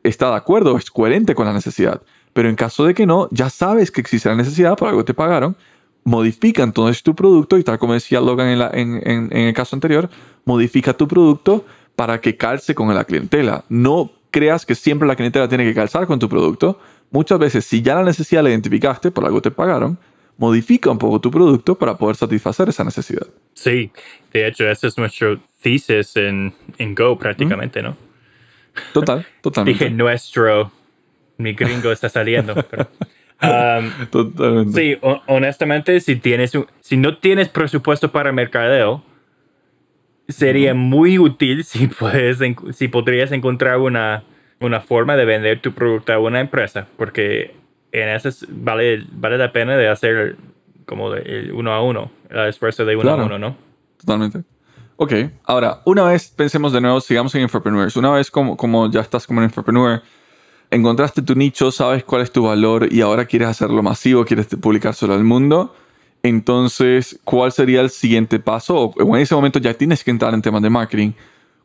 está 0.03 0.31
de 0.31 0.37
acuerdo, 0.37 0.77
es 0.77 0.91
coherente 0.91 1.35
con 1.35 1.47
la 1.47 1.53
necesidad. 1.53 2.03
Pero 2.33 2.49
en 2.49 2.57
caso 2.57 2.85
de 2.85 2.95
que 2.95 3.07
no, 3.07 3.29
ya 3.31 3.51
sabes 3.51 3.91
que 3.91 4.01
existe 4.01 4.29
la 4.29 4.35
necesidad, 4.35 4.77
por 4.77 4.89
algo 4.89 5.05
te 5.05 5.15
pagaron, 5.15 5.57
modifica 6.05 6.63
entonces 6.63 7.03
tu 7.03 7.15
producto 7.15 7.59
y 7.59 7.63
tal 7.65 7.79
como 7.79 7.93
decía 7.95 8.21
Logan 8.21 8.49
en, 8.49 8.59
la- 8.59 8.71
en- 8.73 8.97
en- 9.09 9.29
en 9.31 9.47
el 9.49 9.55
caso 9.55 9.77
anterior, 9.77 10.09
modifica 10.45 10.93
tu 10.95 11.07
producto 11.07 11.65
para 11.95 12.21
que 12.21 12.37
calce 12.37 12.75
con 12.75 12.93
la 12.95 13.05
clientela. 13.05 13.65
No 13.69 14.11
creas 14.31 14.65
que 14.67 14.75
siempre 14.75 15.07
la 15.07 15.15
clientela 15.15 15.49
tiene 15.49 15.65
que 15.65 15.75
calzar 15.75 16.07
con 16.07 16.19
tu 16.19 16.29
producto. 16.29 16.79
Muchas 17.11 17.39
veces, 17.39 17.65
si 17.67 17.83
ya 17.83 17.95
la 17.95 18.03
necesidad 18.03 18.43
la 18.43 18.49
identificaste, 18.51 19.11
por 19.11 19.25
algo 19.27 19.43
te 19.43 19.51
pagaron, 19.51 19.99
modifica 20.39 20.91
un 20.91 20.99
poco 20.99 21.21
tu 21.21 21.31
producto 21.31 21.77
para 21.79 21.97
poder 21.97 22.17
satisfacer 22.17 22.69
esa 22.69 22.85
necesidad. 22.85 23.27
sí. 23.55 23.91
De 24.33 24.47
hecho, 24.47 24.67
ese 24.67 24.87
es 24.87 24.97
nuestro 24.97 25.39
thesis 25.63 26.17
en, 26.17 26.55
en 26.79 26.95
Go 26.95 27.19
prácticamente, 27.19 27.83
¿no? 27.83 27.95
Total, 28.95 29.27
totalmente. 29.43 29.85
Dije 29.85 29.95
nuestro. 29.95 30.73
Mi 31.37 31.53
gringo 31.53 31.93
está 31.93 32.09
saliendo. 32.09 32.55
pero, 32.71 32.89
um, 33.43 34.07
Totalmente. 34.07 34.73
Sí, 34.81 34.99
ho- 35.03 35.21
honestamente, 35.27 36.01
si 36.01 36.17
tienes 36.17 36.55
un- 36.55 36.67
si 36.81 36.97
no 36.97 37.19
tienes 37.19 37.51
presupuesto 37.51 38.11
para 38.11 38.33
mercadeo, 38.33 39.03
sería 40.29 40.73
muy 40.75 41.19
útil 41.19 41.65
si 41.65 41.89
puedes 41.89 42.39
si 42.75 42.89
podrías 42.89 43.33
encontrar 43.33 43.79
una, 43.79 44.23
una 44.61 44.81
forma 44.81 45.17
de 45.17 45.25
vender 45.27 45.61
tu 45.61 45.73
producto 45.73 46.13
a 46.13 46.19
una 46.19 46.41
empresa, 46.41 46.89
porque 46.97 47.55
en 47.93 48.09
eso 48.09 48.29
es- 48.29 48.47
vale, 48.49 49.05
vale 49.13 49.39
la 49.39 49.53
pena 49.53 49.77
de 49.77 49.89
hacer 49.89 50.37
como 50.87 51.11
de- 51.11 51.23
el 51.23 51.53
uno 51.53 51.73
a 51.73 51.83
uno, 51.83 52.11
el 52.31 52.49
esfuerzo 52.49 52.85
de 52.85 52.95
uno 52.97 53.03
Claro. 53.03 53.23
a 53.23 53.27
uno, 53.27 53.39
¿no? 53.39 53.57
Totalmente. 53.99 54.43
Ok, 54.97 55.13
ahora, 55.45 55.81
una 55.85 56.05
vez 56.05 56.29
pensemos 56.29 56.73
de 56.73 56.81
nuevo, 56.81 57.01
sigamos 57.01 57.35
en 57.35 57.43
Infopreneurs. 57.43 57.97
Una 57.97 58.11
vez 58.13 58.31
como, 58.31 58.57
como 58.57 58.91
ya 58.91 59.01
estás 59.01 59.27
como 59.27 59.39
un 59.41 59.45
Infopreneur, 59.45 60.03
encontraste 60.71 61.23
tu 61.23 61.35
nicho, 61.35 61.71
sabes 61.73 62.05
cuál 62.05 62.23
es 62.23 62.31
tu 62.33 62.45
valor 62.45 62.93
y 62.93 63.01
ahora 63.01 63.25
quieres 63.25 63.49
hacerlo 63.49 63.83
masivo, 63.83 64.25
quieres 64.25 64.47
publicárselo 64.61 65.15
al 65.15 65.25
mundo. 65.25 65.75
Entonces, 66.23 67.19
¿cuál 67.25 67.51
sería 67.53 67.81
el 67.81 67.91
siguiente 67.91 68.39
paso? 68.39 68.77
O 68.97 69.17
en 69.17 69.21
ese 69.23 69.35
momento 69.35 69.59
ya 69.59 69.75
tienes 69.75 70.05
que 70.05 70.11
entrar 70.13 70.33
en 70.35 70.41
temas 70.43 70.63
de 70.63 70.71
marketing. 70.71 71.13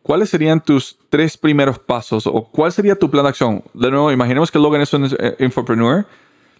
¿Cuáles 0.07 0.29
serían 0.29 0.61
tus 0.61 0.97
tres 1.09 1.35
primeros 1.35 1.79
pasos 1.79 2.27
o 2.27 2.45
cuál 2.45 2.71
sería 2.71 2.95
tu 2.95 3.11
plan 3.11 3.23
de 3.23 3.29
acción? 3.29 3.61
De 3.73 3.91
nuevo, 3.91 4.09
imaginemos 4.09 4.49
que 4.49 4.57
Logan 4.57 4.79
es 4.79 4.93
un 4.93 5.13
eh, 5.19 5.35
infopreneur. 5.39 6.05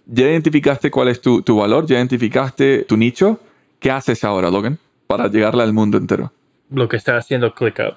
Ya 0.06 0.26
identificaste 0.26 0.92
cuál 0.92 1.08
es 1.08 1.22
tu, 1.22 1.42
tu 1.42 1.56
valor, 1.56 1.86
ya 1.86 1.96
identificaste 1.96 2.84
tu 2.84 2.98
nicho. 2.98 3.40
¿Qué 3.80 3.90
haces 3.90 4.26
ahora, 4.26 4.52
Logan, 4.52 4.78
para 5.08 5.30
llegarle 5.30 5.64
al 5.64 5.72
mundo 5.72 5.98
entero? 5.98 6.34
Lo 6.72 6.90
que 6.90 6.98
está 6.98 7.16
haciendo 7.16 7.54
ClickUp. 7.54 7.94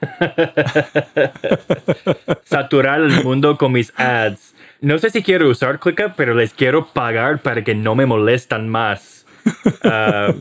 Saturar 2.44 3.02
el 3.02 3.22
mundo 3.22 3.58
con 3.58 3.72
mis 3.72 3.92
ads. 3.98 4.54
No 4.80 4.98
sé 4.98 5.10
si 5.10 5.22
quiero 5.22 5.50
usar 5.50 5.78
ClickUp, 5.78 6.14
pero 6.16 6.32
les 6.32 6.54
quiero 6.54 6.86
pagar 6.86 7.42
para 7.42 7.62
que 7.62 7.74
no 7.74 7.94
me 7.94 8.06
molestan 8.06 8.70
más. 8.70 9.26
Ah, 9.84 10.34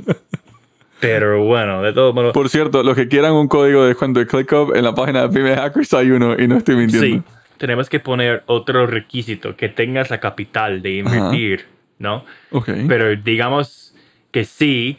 pero 0.99 1.43
bueno, 1.43 1.81
de 1.81 1.93
todo 1.93 2.13
modo. 2.13 2.33
Por 2.33 2.49
cierto, 2.49 2.83
los 2.83 2.95
que 2.95 3.07
quieran 3.07 3.33
un 3.33 3.47
código 3.47 3.83
de 3.83 3.89
descuento 3.89 4.19
de 4.19 4.27
ClickUp, 4.27 4.75
en 4.75 4.83
la 4.83 4.93
página 4.93 5.27
de 5.27 5.29
Pyme 5.29 5.55
Hackers 5.55 5.93
hay 5.93 6.11
uno 6.11 6.35
y 6.37 6.47
no 6.47 6.57
estoy 6.57 6.75
mintiendo. 6.75 7.05
Sí, 7.05 7.23
tenemos 7.57 7.89
que 7.89 7.99
poner 7.99 8.43
otro 8.45 8.87
requisito, 8.87 9.55
que 9.55 9.69
tengas 9.69 10.09
la 10.09 10.19
capital 10.19 10.81
de 10.81 10.95
invertir, 10.95 11.65
¿no? 11.97 12.25
Ok. 12.51 12.69
Pero 12.87 13.15
digamos 13.15 13.95
que 14.31 14.45
sí 14.45 14.97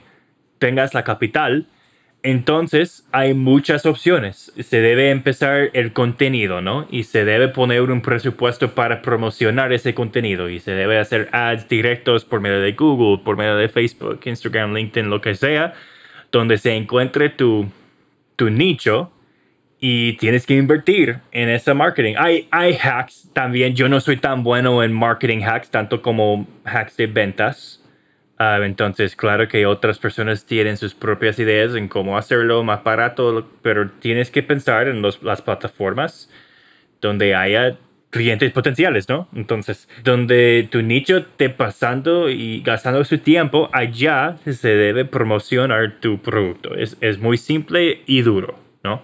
tengas 0.59 0.95
la 0.95 1.05
capital, 1.05 1.67
entonces 2.23 3.07
hay 3.13 3.33
muchas 3.33 3.87
opciones. 3.87 4.53
Se 4.59 4.81
debe 4.81 5.11
empezar 5.11 5.71
el 5.73 5.93
contenido, 5.93 6.61
¿no? 6.61 6.87
Y 6.91 7.05
se 7.05 7.25
debe 7.25 7.49
poner 7.49 7.83
un 7.83 8.03
presupuesto 8.03 8.73
para 8.73 9.01
promocionar 9.01 9.73
ese 9.73 9.95
contenido. 9.95 10.51
Y 10.51 10.61
se 10.61 10.73
debe 10.73 10.99
hacer 10.99 11.31
ads 11.33 11.69
directos 11.69 12.27
por 12.27 12.41
medio 12.41 12.61
de 12.61 12.73
Google, 12.73 13.23
por 13.25 13.39
medio 13.39 13.57
de 13.57 13.69
Facebook, 13.69 14.21
Instagram, 14.25 14.75
LinkedIn, 14.75 15.09
lo 15.09 15.23
que 15.23 15.35
sea, 15.35 15.73
donde 16.33 16.59
se 16.59 16.75
encuentre 16.75 17.29
tu, 17.31 17.69
tu 18.37 18.51
nicho 18.51 19.13
y 19.81 20.15
tienes 20.15 20.47
que 20.47 20.55
invertir 20.55 21.19
en 21.33 21.49
ese 21.49 21.73
marketing. 21.75 22.15
Hay, 22.19 22.49
hay 22.51 22.77
hacks 22.77 23.31
también. 23.33 23.75
Yo 23.75 23.89
no 23.89 24.01
soy 24.01 24.17
tan 24.19 24.43
bueno 24.43 24.83
en 24.83 24.93
marketing 24.93 25.43
hacks, 25.43 25.71
tanto 25.71 26.03
como 26.03 26.47
hacks 26.65 26.97
de 26.97 27.07
ventas. 27.07 27.83
Ah, 28.39 28.59
entonces, 28.63 29.17
claro 29.17 29.49
que 29.49 29.67
otras 29.67 29.99
personas 29.99 30.47
tienen 30.47 30.77
sus 30.77 30.95
propias 30.95 31.39
ideas 31.39 31.75
en 31.75 31.89
cómo 31.89 32.17
hacerlo 32.17 32.63
más 32.65 32.83
barato, 32.83 33.47
pero 33.63 33.91
tienes 33.91 34.31
que 34.31 34.43
pensar 34.43 34.89
en 34.89 35.03
los- 35.03 35.23
las 35.23 35.43
plataformas 35.43 36.31
donde 37.01 37.35
haya 37.35 37.77
clientes 38.11 38.53
potenciales, 38.53 39.09
¿no? 39.09 39.29
Entonces, 39.35 39.89
donde 40.03 40.69
tu 40.71 40.83
nicho 40.83 41.19
esté 41.19 41.49
pasando 41.49 42.29
y 42.29 42.61
gastando 42.61 43.05
su 43.05 43.19
tiempo, 43.19 43.71
allá 43.73 44.37
se 44.45 44.69
debe 44.69 45.05
promocionar 45.05 46.01
tu 46.01 46.19
producto. 46.19 46.75
Es, 46.75 46.97
es 47.01 47.19
muy 47.19 47.39
simple 47.39 48.03
y 48.07 48.23
duro, 48.23 48.59
¿no? 48.83 49.03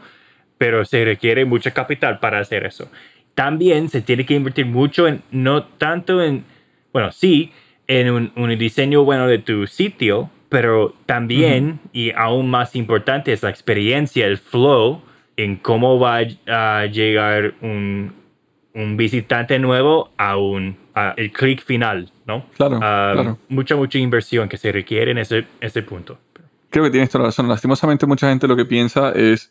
Pero 0.58 0.84
se 0.84 1.04
requiere 1.04 1.44
mucho 1.44 1.72
capital 1.72 2.18
para 2.18 2.40
hacer 2.40 2.66
eso. 2.66 2.90
También 3.34 3.88
se 3.88 4.00
tiene 4.00 4.26
que 4.26 4.34
invertir 4.34 4.66
mucho 4.66 5.06
en, 5.06 5.22
no 5.30 5.64
tanto 5.64 6.22
en, 6.22 6.44
bueno, 6.92 7.12
sí, 7.12 7.52
en 7.86 8.10
un, 8.10 8.32
un 8.34 8.58
diseño 8.58 9.04
bueno 9.04 9.28
de 9.28 9.38
tu 9.38 9.66
sitio, 9.66 10.30
pero 10.48 10.94
también, 11.06 11.80
y 11.92 12.12
aún 12.12 12.50
más 12.50 12.74
importante, 12.74 13.32
es 13.32 13.42
la 13.42 13.50
experiencia, 13.50 14.26
el 14.26 14.38
flow, 14.38 15.02
en 15.36 15.56
cómo 15.56 15.98
va 16.00 16.22
a 16.46 16.86
llegar 16.86 17.54
un, 17.60 18.12
un 18.76 18.96
visitante 18.96 19.58
nuevo 19.58 20.10
a 20.16 20.36
un 20.36 20.76
a 20.94 21.14
el 21.16 21.32
clic 21.32 21.64
final, 21.64 22.12
¿no? 22.26 22.46
Claro, 22.56 22.78
Ah, 22.82 23.10
claro. 23.14 23.38
Mucha, 23.48 23.74
mucha 23.76 23.98
inversión 23.98 24.48
que 24.48 24.56
se 24.56 24.70
requiere 24.70 25.10
en 25.10 25.18
ese, 25.18 25.46
ese 25.60 25.82
punto. 25.82 26.18
Creo 26.70 26.84
que 26.84 26.90
tienes 26.90 27.10
toda 27.10 27.22
la 27.22 27.28
razón. 27.28 27.48
Lastimosamente, 27.48 28.06
mucha 28.06 28.28
gente 28.28 28.46
lo 28.46 28.56
que 28.56 28.64
piensa 28.64 29.10
es, 29.12 29.50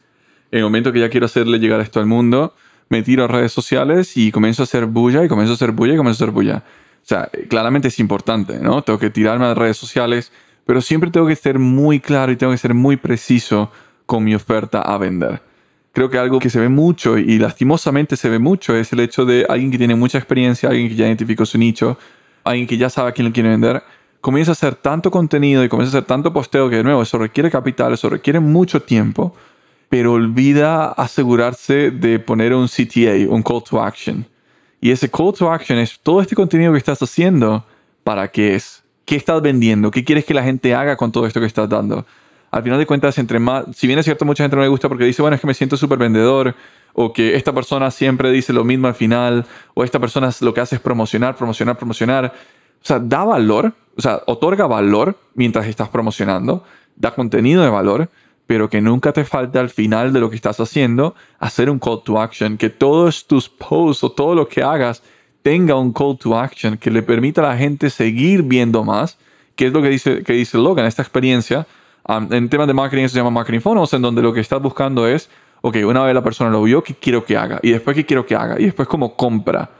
en 0.51 0.59
el 0.59 0.63
momento 0.63 0.91
que 0.91 0.99
ya 0.99 1.09
quiero 1.09 1.26
hacerle 1.26 1.59
llegar 1.59 1.82
esto 1.82 1.99
al 1.99 2.05
mundo, 2.05 2.53
me 2.89 3.01
tiro 3.03 3.26
a 3.26 3.28
redes 3.28 3.51
sociales 3.51 4.15
y 4.15 4.32
comienzo 4.32 4.63
a 4.63 4.65
hacer 4.65 4.86
bulla 4.86 5.23
y 5.23 5.28
comienzo 5.28 5.53
a 5.53 5.55
hacer 5.55 5.71
bulla 5.71 5.93
y 5.93 5.97
comienzo 5.97 6.23
a 6.23 6.26
hacer 6.26 6.34
bulla. 6.34 6.57
O 6.57 7.07
sea, 7.07 7.30
claramente 7.49 7.88
es 7.89 7.99
importante, 7.99 8.59
¿no? 8.59 8.82
Tengo 8.82 8.99
que 8.99 9.09
tirarme 9.09 9.45
a 9.45 9.53
redes 9.53 9.78
sociales, 9.78 10.32
pero 10.65 10.82
siempre 10.82 11.11
tengo 11.11 11.28
que 11.28 11.36
ser 11.36 11.59
muy 11.59 11.99
claro 11.99 12.32
y 12.32 12.36
tengo 12.36 12.51
que 12.51 12.57
ser 12.57 12.73
muy 12.73 12.97
preciso 12.97 13.71
con 14.05 14.23
mi 14.23 14.34
oferta 14.36 14.82
a 14.82 14.97
vender. 14.97 15.41
Creo 15.95 16.09
que 16.09 16.17
algo 16.17 16.39
que 16.39 16.49
se 16.49 16.59
ve 16.59 16.67
mucho 16.67 17.17
y 17.17 17.39
lastimosamente 17.39 18.17
se 18.17 18.27
ve 18.27 18.37
mucho 18.37 18.75
es 18.75 18.91
el 18.91 18.99
hecho 18.99 19.23
de 19.23 19.45
alguien 19.47 19.71
que 19.71 19.77
tiene 19.77 19.95
mucha 19.95 20.17
experiencia, 20.17 20.67
alguien 20.67 20.89
que 20.89 20.95
ya 20.95 21.05
identificó 21.05 21.45
su 21.45 21.57
nicho, 21.57 21.97
alguien 22.43 22.67
que 22.67 22.77
ya 22.77 22.89
sabe 22.89 23.07
a 23.07 23.11
quién 23.13 23.27
le 23.27 23.31
quiere 23.31 23.47
vender, 23.47 23.81
comienza 24.19 24.51
a 24.51 24.59
hacer 24.59 24.75
tanto 24.75 25.09
contenido 25.09 25.63
y 25.63 25.69
comienza 25.69 25.95
a 25.95 25.99
hacer 25.99 26.05
tanto 26.05 26.33
posteo 26.33 26.69
que 26.69 26.75
de 26.75 26.83
nuevo 26.83 27.01
eso 27.01 27.17
requiere 27.17 27.49
capital, 27.49 27.93
eso 27.93 28.09
requiere 28.09 28.41
mucho 28.41 28.81
tiempo, 28.81 29.37
pero 29.87 30.11
olvida 30.11 30.87
asegurarse 30.87 31.91
de 31.91 32.19
poner 32.19 32.53
un 32.53 32.67
CTA, 32.67 33.29
un 33.29 33.41
call 33.41 33.63
to 33.63 33.81
action. 33.81 34.27
Y 34.81 34.91
ese 34.91 35.09
call 35.09 35.31
to 35.31 35.49
action 35.49 35.77
es 35.79 35.97
todo 35.97 36.19
este 36.19 36.35
contenido 36.35 36.73
que 36.73 36.77
estás 36.77 37.01
haciendo, 37.01 37.63
¿para 38.03 38.27
qué 38.27 38.55
es? 38.55 38.83
¿Qué 39.05 39.15
estás 39.15 39.41
vendiendo? 39.41 39.91
¿Qué 39.91 40.03
quieres 40.03 40.25
que 40.25 40.33
la 40.33 40.43
gente 40.43 40.75
haga 40.75 40.97
con 40.97 41.13
todo 41.13 41.25
esto 41.25 41.39
que 41.39 41.45
estás 41.45 41.69
dando? 41.69 42.05
Al 42.55 42.63
final 42.63 42.79
de 42.79 42.85
cuentas, 42.85 43.17
entre 43.17 43.37
más, 43.37 43.65
si 43.75 43.85
bien 43.85 43.99
es 43.99 44.05
cierto, 44.05 44.23
mucha 44.23 44.41
gente 44.41 44.55
no 44.55 44.61
le 44.61 44.69
gusta 44.69 44.87
porque 44.87 45.03
dice, 45.03 45.21
bueno, 45.21 45.35
es 45.35 45.41
que 45.41 45.47
me 45.47 45.53
siento 45.53 45.75
súper 45.75 45.97
vendedor, 45.97 46.55
o 46.93 47.11
que 47.11 47.35
esta 47.35 47.51
persona 47.51 47.91
siempre 47.91 48.31
dice 48.31 48.53
lo 48.53 48.63
mismo 48.63 48.87
al 48.87 48.95
final, 48.95 49.45
o 49.73 49.83
esta 49.83 49.99
persona 49.99 50.29
lo 50.39 50.53
que 50.53 50.61
hace 50.61 50.75
es 50.75 50.81
promocionar, 50.81 51.35
promocionar, 51.35 51.77
promocionar. 51.77 52.33
O 52.81 52.85
sea, 52.85 52.99
da 52.99 53.25
valor, 53.25 53.73
o 53.97 54.01
sea, 54.01 54.21
otorga 54.27 54.67
valor 54.67 55.19
mientras 55.33 55.67
estás 55.67 55.89
promocionando, 55.89 56.63
da 56.95 57.13
contenido 57.13 57.61
de 57.61 57.69
valor, 57.69 58.09
pero 58.47 58.69
que 58.69 58.79
nunca 58.79 59.11
te 59.11 59.25
falte 59.25 59.59
al 59.59 59.69
final 59.69 60.13
de 60.13 60.21
lo 60.21 60.29
que 60.29 60.37
estás 60.37 60.57
haciendo 60.61 61.13
hacer 61.39 61.69
un 61.69 61.77
call 61.77 62.03
to 62.05 62.21
action, 62.21 62.55
que 62.55 62.69
todos 62.69 63.27
tus 63.27 63.49
posts 63.49 64.01
o 64.05 64.13
todo 64.13 64.33
lo 64.33 64.47
que 64.47 64.63
hagas 64.63 65.03
tenga 65.41 65.75
un 65.75 65.91
call 65.91 66.17
to 66.17 66.39
action 66.39 66.77
que 66.77 66.89
le 66.89 67.03
permita 67.03 67.41
a 67.41 67.49
la 67.49 67.57
gente 67.57 67.89
seguir 67.89 68.43
viendo 68.43 68.85
más, 68.85 69.17
que 69.57 69.67
es 69.67 69.73
lo 69.73 69.81
que 69.81 69.89
dice, 69.89 70.23
que 70.23 70.31
dice 70.31 70.57
Logan, 70.57 70.85
esta 70.85 71.01
experiencia. 71.01 71.67
Um, 72.07 72.31
en 72.31 72.49
temas 72.49 72.67
de 72.67 72.73
marketing 72.73 73.07
se 73.07 73.17
llama 73.17 73.31
marketing 73.31 73.61
funnels, 73.61 73.93
en 73.93 74.01
donde 74.01 74.21
lo 74.21 74.33
que 74.33 74.39
estás 74.39 74.61
buscando 74.61 75.07
es, 75.07 75.29
ok, 75.61 75.77
una 75.85 76.03
vez 76.03 76.13
la 76.13 76.23
persona 76.23 76.49
lo 76.49 76.61
vio, 76.63 76.83
¿qué 76.83 76.93
quiero 76.93 77.25
que 77.25 77.35
haga? 77.35 77.59
Y 77.63 77.71
después, 77.71 77.95
¿qué 77.95 78.05
quiero 78.05 78.25
que 78.25 78.35
haga? 78.35 78.59
Y 78.59 78.65
después, 78.65 78.87
como 78.87 79.15
compra. 79.15 79.71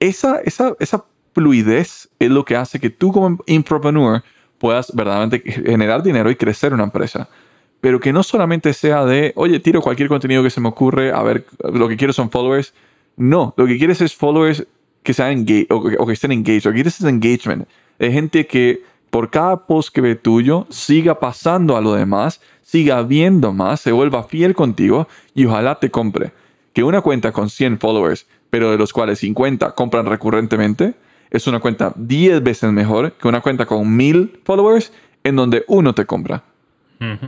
Esa, 0.00 0.40
esa, 0.40 0.74
esa 0.80 1.04
fluidez 1.34 2.08
es 2.18 2.30
lo 2.30 2.44
que 2.44 2.56
hace 2.56 2.80
que 2.80 2.90
tú 2.90 3.12
como 3.12 3.38
entrepreneur 3.46 4.22
puedas 4.58 4.94
verdaderamente 4.94 5.40
generar 5.40 6.02
dinero 6.02 6.30
y 6.30 6.36
crecer 6.36 6.72
una 6.72 6.84
empresa 6.84 7.28
pero 7.80 8.00
que 8.00 8.12
no 8.12 8.22
solamente 8.22 8.72
sea 8.72 9.04
de, 9.04 9.32
oye, 9.36 9.60
tiro 9.60 9.80
cualquier 9.80 10.08
contenido 10.08 10.42
que 10.42 10.50
se 10.50 10.60
me 10.60 10.68
ocurre, 10.68 11.12
a 11.12 11.22
ver, 11.22 11.46
lo 11.72 11.88
que 11.88 11.96
quiero 11.96 12.12
son 12.12 12.30
followers. 12.30 12.74
No, 13.16 13.54
lo 13.56 13.66
que 13.66 13.78
quieres 13.78 14.00
es 14.00 14.14
followers 14.14 14.66
que 15.02 15.14
sean 15.14 15.46
o, 15.70 16.06
que 16.06 16.12
estén 16.12 16.32
engaged. 16.32 16.64
Lo 16.64 16.70
que 16.70 16.76
quieres 16.76 17.00
es 17.00 17.06
engagement. 17.06 17.68
De 17.98 18.12
gente 18.12 18.46
que 18.46 18.82
por 19.10 19.30
cada 19.30 19.66
post 19.66 19.94
que 19.94 20.00
ve 20.00 20.14
tuyo 20.14 20.66
siga 20.70 21.18
pasando 21.20 21.76
a 21.76 21.80
lo 21.80 21.94
demás, 21.94 22.40
siga 22.62 23.02
viendo 23.02 23.52
más, 23.52 23.80
se 23.80 23.92
vuelva 23.92 24.24
fiel 24.24 24.54
contigo 24.54 25.08
y 25.34 25.46
ojalá 25.46 25.78
te 25.78 25.90
compre. 25.90 26.32
Que 26.72 26.84
una 26.84 27.00
cuenta 27.00 27.32
con 27.32 27.50
100 27.50 27.78
followers, 27.78 28.26
pero 28.50 28.70
de 28.70 28.78
los 28.78 28.92
cuales 28.92 29.20
50 29.20 29.72
compran 29.72 30.06
recurrentemente, 30.06 30.94
es 31.30 31.46
una 31.46 31.60
cuenta 31.60 31.92
10 31.96 32.42
veces 32.42 32.72
mejor 32.72 33.12
que 33.12 33.28
una 33.28 33.40
cuenta 33.40 33.66
con 33.66 33.96
1000 33.96 34.40
followers 34.44 34.92
en 35.24 35.36
donde 35.36 35.64
uno 35.68 35.94
te 35.94 36.06
compra. 36.06 36.42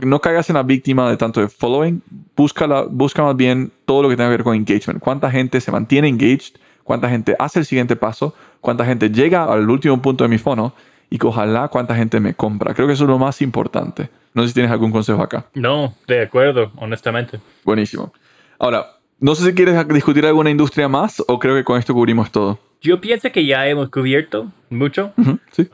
No 0.01 0.19
caigas 0.19 0.49
en 0.49 0.55
la 0.55 0.63
víctima 0.63 1.09
de 1.09 1.15
tanto 1.15 1.39
de 1.39 1.47
following. 1.47 2.03
Busca, 2.35 2.67
busca 2.89 3.23
más 3.23 3.37
bien 3.37 3.71
todo 3.85 4.03
lo 4.03 4.09
que 4.09 4.17
tenga 4.17 4.29
que 4.29 4.37
ver 4.37 4.43
con 4.43 4.55
engagement. 4.55 4.99
Cuánta 4.99 5.31
gente 5.31 5.61
se 5.61 5.71
mantiene 5.71 6.09
engaged, 6.09 6.55
cuánta 6.83 7.09
gente 7.09 7.37
hace 7.39 7.59
el 7.59 7.65
siguiente 7.65 7.95
paso, 7.95 8.35
cuánta 8.59 8.85
gente 8.85 9.09
llega 9.09 9.45
al 9.45 9.69
último 9.69 10.01
punto 10.01 10.25
de 10.25 10.29
mi 10.29 10.37
fono 10.37 10.73
y 11.11 11.19
que 11.19 11.27
ojalá 11.27 11.67
cuánta 11.67 11.93
gente 11.93 12.19
me 12.19 12.33
compra. 12.33 12.73
Creo 12.73 12.87
que 12.87 12.93
eso 12.93 13.03
es 13.03 13.09
lo 13.09 13.19
más 13.19 13.41
importante. 13.41 14.09
No 14.33 14.41
sé 14.41 14.47
si 14.47 14.53
tienes 14.55 14.71
algún 14.71 14.91
consejo 14.91 15.21
acá. 15.21 15.45
No, 15.53 15.93
de 16.07 16.21
acuerdo, 16.21 16.71
honestamente. 16.77 17.39
Buenísimo. 17.65 18.13
Ahora, 18.57 18.87
no 19.19 19.35
sé 19.35 19.45
si 19.45 19.53
quieres 19.53 19.87
discutir 19.89 20.25
alguna 20.25 20.49
industria 20.49 20.87
más 20.87 21.21
o 21.27 21.37
creo 21.37 21.55
que 21.55 21.65
con 21.65 21.77
esto 21.77 21.93
cubrimos 21.93 22.31
todo. 22.31 22.57
Yo 22.81 23.01
pienso 23.01 23.29
que 23.31 23.45
ya 23.45 23.67
hemos 23.67 23.89
cubierto 23.89 24.51
mucho. 24.69 25.11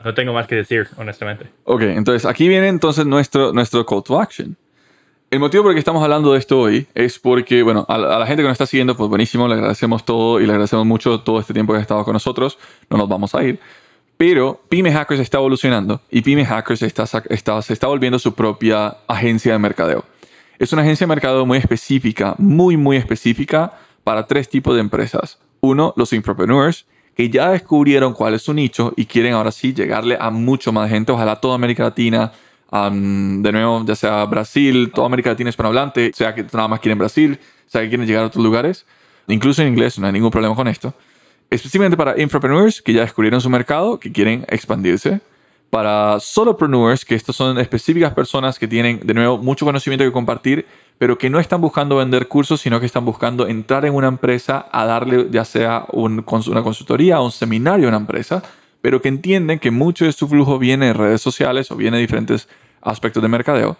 No 0.04 0.12
tengo 0.12 0.32
más 0.32 0.48
que 0.48 0.56
decir, 0.56 0.88
honestamente. 0.96 1.46
Ok, 1.64 1.82
entonces 1.82 2.26
aquí 2.26 2.48
viene 2.48 2.66
entonces 2.68 3.06
nuestro, 3.06 3.52
nuestro 3.52 3.86
call 3.86 4.02
to 4.02 4.20
action. 4.20 4.56
El 5.30 5.38
motivo 5.40 5.62
por 5.62 5.72
el 5.72 5.76
que 5.76 5.80
estamos 5.80 6.02
hablando 6.02 6.32
de 6.32 6.38
esto 6.38 6.58
hoy 6.58 6.86
es 6.94 7.18
porque, 7.18 7.62
bueno, 7.62 7.86
a 7.88 7.96
la, 7.96 8.26
gente 8.26 8.42
que 8.42 8.48
nos 8.48 8.52
está 8.52 8.66
siguiendo, 8.66 8.96
pues 8.96 9.08
buenísimo, 9.08 9.46
le 9.46 9.54
agradecemos 9.54 10.04
todo 10.04 10.40
y 10.40 10.46
le 10.46 10.52
agradecemos 10.52 10.86
mucho 10.86 11.20
todo 11.20 11.38
este 11.38 11.52
tiempo 11.52 11.72
que 11.74 11.78
ha 11.78 11.82
estado 11.82 12.04
con 12.04 12.14
nosotros. 12.14 12.58
No 12.90 12.96
nos 12.96 13.08
vamos 13.08 13.34
a 13.34 13.44
ir. 13.44 13.60
Pero 14.18 14.60
Pyme 14.68 14.92
Hackers 14.92 15.20
está 15.20 15.38
evolucionando 15.38 16.02
y 16.10 16.22
Pyme 16.22 16.44
Hackers 16.44 16.82
está, 16.82 17.04
está, 17.30 17.62
se 17.62 17.72
está 17.72 17.86
volviendo 17.86 18.18
su 18.18 18.34
propia 18.34 18.96
agencia 19.06 19.52
de 19.52 19.60
mercadeo. 19.60 20.04
Es 20.58 20.72
una 20.72 20.82
agencia 20.82 21.06
de 21.06 21.08
mercadeo 21.08 21.46
muy 21.46 21.56
específica, 21.56 22.34
muy, 22.36 22.76
muy 22.76 22.96
específica 22.96 23.74
para 24.02 24.26
tres 24.26 24.48
tipos 24.48 24.74
de 24.74 24.80
empresas. 24.80 25.38
Uno, 25.60 25.94
los 25.96 26.12
infopreneurs, 26.12 26.84
que 27.16 27.30
ya 27.30 27.50
descubrieron 27.50 28.12
cuál 28.12 28.34
es 28.34 28.42
su 28.42 28.52
nicho 28.54 28.92
y 28.96 29.06
quieren 29.06 29.34
ahora 29.34 29.52
sí 29.52 29.72
llegarle 29.72 30.18
a 30.20 30.30
mucho 30.30 30.72
más 30.72 30.90
gente, 30.90 31.12
ojalá 31.12 31.36
toda 31.36 31.54
América 31.54 31.84
Latina, 31.84 32.32
de 32.72 33.52
nuevo, 33.52 33.84
ya 33.86 33.94
sea 33.94 34.24
Brasil, 34.24 34.90
toda 34.92 35.06
América 35.06 35.30
Latina 35.30 35.50
hispanohablante, 35.50 36.10
sea 36.12 36.34
que 36.34 36.42
nada 36.52 36.66
más 36.66 36.80
quieren 36.80 36.98
Brasil, 36.98 37.38
sea 37.66 37.82
que 37.82 37.88
quieren 37.88 38.06
llegar 38.06 38.24
a 38.24 38.26
otros 38.26 38.44
lugares, 38.44 38.84
incluso 39.28 39.62
en 39.62 39.68
inglés, 39.68 39.96
no 39.98 40.08
hay 40.08 40.12
ningún 40.12 40.32
problema 40.32 40.56
con 40.56 40.66
esto. 40.66 40.92
Específicamente 41.50 41.96
para 41.96 42.20
infopreneurs 42.20 42.82
que 42.82 42.92
ya 42.92 43.02
descubrieron 43.02 43.40
su 43.40 43.48
mercado, 43.48 43.98
que 43.98 44.12
quieren 44.12 44.44
expandirse. 44.48 45.20
Para 45.70 46.18
solopreneurs, 46.20 47.04
que 47.04 47.14
estos 47.14 47.36
son 47.36 47.58
específicas 47.58 48.14
personas 48.14 48.58
que 48.58 48.66
tienen, 48.66 49.00
de 49.04 49.14
nuevo, 49.14 49.38
mucho 49.38 49.66
conocimiento 49.66 50.04
que 50.04 50.12
compartir 50.12 50.66
pero 50.98 51.16
que 51.16 51.30
no 51.30 51.38
están 51.38 51.60
buscando 51.60 51.96
vender 51.96 52.26
cursos, 52.26 52.60
sino 52.60 52.80
que 52.80 52.86
están 52.86 53.04
buscando 53.04 53.46
entrar 53.46 53.84
en 53.84 53.94
una 53.94 54.08
empresa 54.08 54.68
a 54.70 54.84
darle 54.84 55.28
ya 55.30 55.44
sea 55.44 55.86
una 55.92 56.24
consultoría 56.24 57.20
o 57.20 57.24
un 57.24 57.30
seminario 57.30 57.86
a 57.86 57.88
una 57.90 57.98
empresa, 57.98 58.42
pero 58.80 59.00
que 59.00 59.08
entienden 59.08 59.60
que 59.60 59.70
mucho 59.70 60.04
de 60.04 60.12
su 60.12 60.28
flujo 60.28 60.58
viene 60.58 60.86
de 60.86 60.92
redes 60.92 61.22
sociales 61.22 61.70
o 61.70 61.76
viene 61.76 61.96
de 61.96 62.00
diferentes 62.02 62.48
aspectos 62.82 63.22
de 63.22 63.28
mercadeo. 63.28 63.76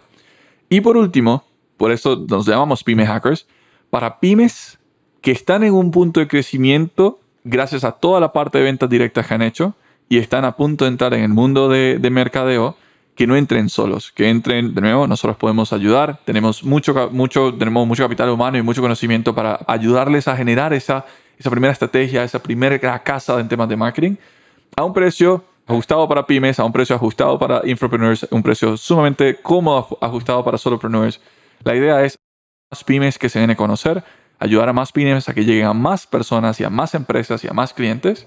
Y 0.68 0.80
por 0.80 0.96
último, 0.96 1.44
por 1.76 1.90
eso 1.90 2.24
nos 2.28 2.46
llamamos 2.46 2.84
pyme 2.84 3.04
hackers, 3.04 3.46
para 3.90 4.20
pymes 4.20 4.78
que 5.20 5.32
están 5.32 5.64
en 5.64 5.74
un 5.74 5.90
punto 5.90 6.20
de 6.20 6.28
crecimiento 6.28 7.18
gracias 7.48 7.84
a 7.84 7.92
toda 7.92 8.20
la 8.20 8.32
parte 8.32 8.58
de 8.58 8.64
ventas 8.64 8.88
directas 8.88 9.26
que 9.26 9.34
han 9.34 9.42
hecho 9.42 9.74
y 10.08 10.18
están 10.18 10.44
a 10.44 10.56
punto 10.56 10.84
de 10.84 10.90
entrar 10.90 11.14
en 11.14 11.22
el 11.22 11.30
mundo 11.30 11.68
de, 11.68 11.98
de 11.98 12.10
mercadeo 12.10 12.76
que 13.14 13.26
no 13.26 13.36
entren 13.36 13.68
solos, 13.68 14.12
que 14.12 14.28
entren 14.28 14.74
de 14.74 14.80
nuevo, 14.80 15.08
nosotros 15.08 15.36
podemos 15.36 15.72
ayudar, 15.72 16.20
tenemos 16.24 16.62
mucho, 16.62 17.10
mucho, 17.10 17.52
tenemos 17.54 17.84
mucho 17.86 18.04
capital 18.04 18.30
humano 18.30 18.58
y 18.58 18.62
mucho 18.62 18.80
conocimiento 18.80 19.34
para 19.34 19.58
ayudarles 19.66 20.28
a 20.28 20.36
generar 20.36 20.72
esa, 20.72 21.04
esa 21.36 21.50
primera 21.50 21.72
estrategia, 21.72 22.22
esa 22.22 22.40
primera 22.40 23.02
casa 23.02 23.40
en 23.40 23.48
temas 23.48 23.68
de 23.68 23.76
marketing 23.76 24.16
a 24.76 24.84
un 24.84 24.92
precio 24.92 25.44
ajustado 25.66 26.08
para 26.08 26.26
pymes, 26.26 26.60
a 26.60 26.64
un 26.64 26.72
precio 26.72 26.94
ajustado 26.94 27.38
para 27.38 27.60
infopreneurs, 27.64 28.26
un 28.30 28.42
precio 28.42 28.76
sumamente 28.76 29.36
cómodo 29.42 29.98
ajustado 30.00 30.44
para 30.44 30.56
solopreneurs. 30.56 31.20
La 31.64 31.74
idea 31.74 32.04
es 32.04 32.16
más 32.70 32.84
pymes 32.84 33.18
que 33.18 33.28
se 33.28 33.40
den 33.40 33.50
a 33.50 33.56
conocer, 33.56 34.04
ayudar 34.38 34.68
a 34.68 34.72
más 34.72 34.92
pymes 34.92 35.28
a 35.28 35.34
que 35.34 35.44
lleguen 35.44 35.66
a 35.66 35.72
más 35.72 36.06
personas 36.06 36.60
y 36.60 36.64
a 36.64 36.70
más 36.70 36.94
empresas 36.94 37.44
y 37.44 37.48
a 37.48 37.52
más 37.52 37.72
clientes. 37.72 38.26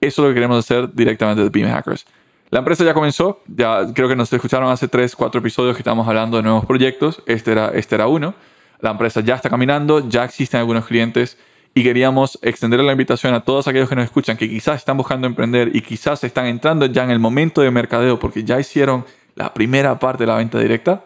Eso 0.00 0.22
es 0.22 0.24
lo 0.24 0.28
que 0.28 0.34
queremos 0.34 0.58
hacer 0.58 0.92
directamente 0.94 1.42
de 1.42 1.50
Pyme 1.50 1.70
Hackers. 1.70 2.06
La 2.50 2.60
empresa 2.60 2.84
ya 2.84 2.94
comenzó, 2.94 3.42
ya 3.46 3.92
creo 3.94 4.08
que 4.08 4.16
nos 4.16 4.32
escucharon 4.32 4.70
hace 4.70 4.88
3, 4.88 5.14
4 5.14 5.38
episodios 5.38 5.76
que 5.76 5.82
estamos 5.82 6.08
hablando 6.08 6.36
de 6.36 6.42
nuevos 6.42 6.64
proyectos, 6.64 7.22
este 7.26 7.52
era, 7.52 7.68
este 7.68 7.94
era 7.94 8.08
uno. 8.08 8.34
La 8.80 8.90
empresa 8.90 9.20
ya 9.20 9.36
está 9.36 9.48
caminando, 9.50 10.08
ya 10.08 10.24
existen 10.24 10.58
algunos 10.58 10.86
clientes 10.86 11.38
y 11.74 11.84
queríamos 11.84 12.38
extender 12.42 12.80
la 12.80 12.92
invitación 12.92 13.34
a 13.34 13.40
todos 13.40 13.68
aquellos 13.68 13.88
que 13.88 13.94
nos 13.94 14.06
escuchan 14.06 14.36
que 14.36 14.48
quizás 14.48 14.78
están 14.78 14.96
buscando 14.96 15.26
emprender 15.26 15.74
y 15.76 15.82
quizás 15.82 16.24
están 16.24 16.46
entrando 16.46 16.86
ya 16.86 17.04
en 17.04 17.10
el 17.10 17.20
momento 17.20 17.60
de 17.60 17.70
mercadeo 17.70 18.18
porque 18.18 18.42
ya 18.42 18.58
hicieron 18.58 19.04
la 19.36 19.54
primera 19.54 19.98
parte 19.98 20.24
de 20.24 20.26
la 20.26 20.36
venta 20.36 20.58
directa. 20.58 21.04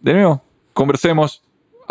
De 0.00 0.12
nuevo, 0.12 0.42
conversemos, 0.72 1.42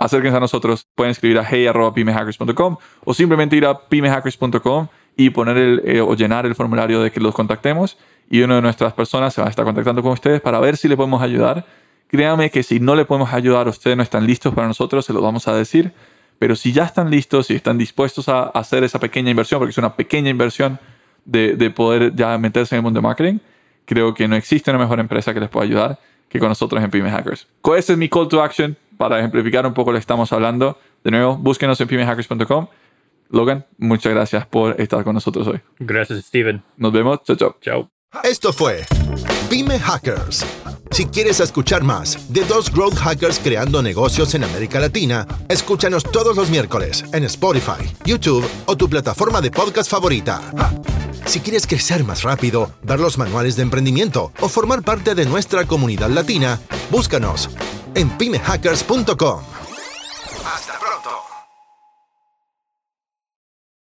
acérquense 0.02 0.38
a 0.38 0.40
nosotros, 0.40 0.88
pueden 0.96 1.12
escribir 1.12 1.38
a 1.38 1.46
hey.pimehackers.com 1.46 2.78
o 3.06 3.14
simplemente 3.14 3.56
ir 3.56 3.66
a 3.66 3.88
pimehackers.com 3.88 4.88
y 5.16 5.30
poner 5.30 5.58
el, 5.58 5.82
eh, 5.86 6.02
o 6.02 6.16
llenar 6.16 6.46
el 6.46 6.56
formulario 6.56 7.02
de 7.02 7.12
que 7.12 7.20
los 7.20 7.36
contactemos 7.36 7.98
y 8.30 8.42
una 8.42 8.56
de 8.56 8.62
nuestras 8.62 8.94
personas 8.94 9.34
se 9.34 9.42
va 9.42 9.48
a 9.48 9.50
estar 9.50 9.64
contactando 9.64 10.02
con 10.02 10.14
ustedes 10.14 10.42
para 10.42 10.60
ver 10.60 10.78
si 10.78 10.88
le 10.88 10.98
podemos 10.98 11.22
ayudar. 11.22 11.66
Créame 12.08 12.50
que 12.50 12.64
si 12.64 12.80
no 12.80 12.96
le 12.96 13.06
podemos 13.06 13.32
ayudar, 13.32 13.68
ustedes 13.68 13.96
no 13.96 14.04
están 14.04 14.26
listos 14.26 14.54
para 14.54 14.68
nosotros, 14.68 15.06
se 15.06 15.14
lo 15.14 15.22
vamos 15.22 15.48
a 15.48 15.54
decir. 15.54 15.94
Pero 16.40 16.56
si 16.56 16.72
ya 16.72 16.86
están 16.86 17.12
listos 17.12 17.52
y 17.52 17.56
están 17.56 17.78
dispuestos 17.78 18.28
a 18.28 18.44
hacer 18.44 18.84
esa 18.84 19.00
pequeña 19.00 19.30
inversión, 19.30 19.60
porque 19.60 19.72
es 19.72 19.78
una 19.78 19.96
pequeña 19.96 20.30
inversión 20.30 20.80
de, 21.26 21.56
de 21.56 21.70
poder 21.70 22.16
ya 22.16 22.36
meterse 22.40 22.74
en 22.74 22.78
el 22.78 22.84
mundo 22.84 23.00
de 23.00 23.04
marketing, 23.04 23.38
creo 23.86 24.14
que 24.16 24.28
no 24.28 24.36
existe 24.36 24.72
una 24.72 24.80
mejor 24.80 25.00
empresa 25.00 25.34
que 25.34 25.40
les 25.40 25.50
pueda 25.50 25.66
ayudar 25.66 26.00
que 26.28 26.40
con 26.40 26.50
nosotros 26.50 26.82
en 26.82 26.90
Pyme 26.90 27.12
Hackers. 27.12 27.48
Ese 27.78 27.94
es 27.94 27.98
mi 27.98 28.10
call 28.10 28.28
to 28.28 28.42
action 28.42 28.76
para 29.02 29.18
ejemplificar 29.18 29.66
un 29.66 29.74
poco 29.74 29.92
lo 29.92 29.96
que 29.96 30.02
estamos 30.02 30.32
hablando. 30.32 30.78
De 31.04 31.10
nuevo, 31.10 31.36
búsquenos 31.36 31.82
en 31.82 31.88
pymehackers.com. 31.88 32.68
Logan, 33.30 33.66
muchas 33.80 34.14
gracias 34.14 34.46
por 34.46 34.80
estar 34.80 35.04
con 35.04 35.16
nosotros 35.16 35.48
hoy. 35.48 35.60
Gracias, 35.80 36.24
Steven. 36.26 36.62
Nos 36.78 36.92
vemos. 36.92 37.24
Chao, 37.24 37.36
chao. 37.36 37.56
Chao. 37.62 37.90
Esto 38.24 38.54
fue 38.54 38.86
Pyme 39.50 39.80
Hackers. 39.80 40.46
Si 40.92 41.08
quieres 41.08 41.40
escuchar 41.40 41.82
más 41.84 42.32
de 42.32 42.46
dos 42.46 42.72
growth 42.72 42.94
hackers 42.94 43.40
creando 43.40 43.82
negocios 43.82 44.36
en 44.36 44.44
América 44.44 44.80
Latina, 44.80 45.26
escúchanos 45.50 46.04
todos 46.04 46.36
los 46.36 46.52
miércoles 46.52 47.04
en 47.12 47.24
Spotify, 47.24 47.84
YouTube 48.06 48.48
o 48.68 48.78
tu 48.78 48.88
plataforma 48.88 49.42
de 49.42 49.50
podcast 49.50 49.90
favorita. 49.90 50.42
Si 51.26 51.40
quieres 51.40 51.66
crecer 51.66 52.04
más 52.04 52.22
rápido, 52.22 52.70
ver 52.84 53.00
los 53.00 53.18
manuales 53.18 53.56
de 53.56 53.64
emprendimiento 53.64 54.32
o 54.42 54.48
formar 54.48 54.84
parte 54.84 55.16
de 55.16 55.26
nuestra 55.26 55.66
comunidad 55.66 56.10
latina, 56.10 56.60
búscanos 56.92 57.50
en 57.96 58.10
pymehackers.com. 58.18 59.61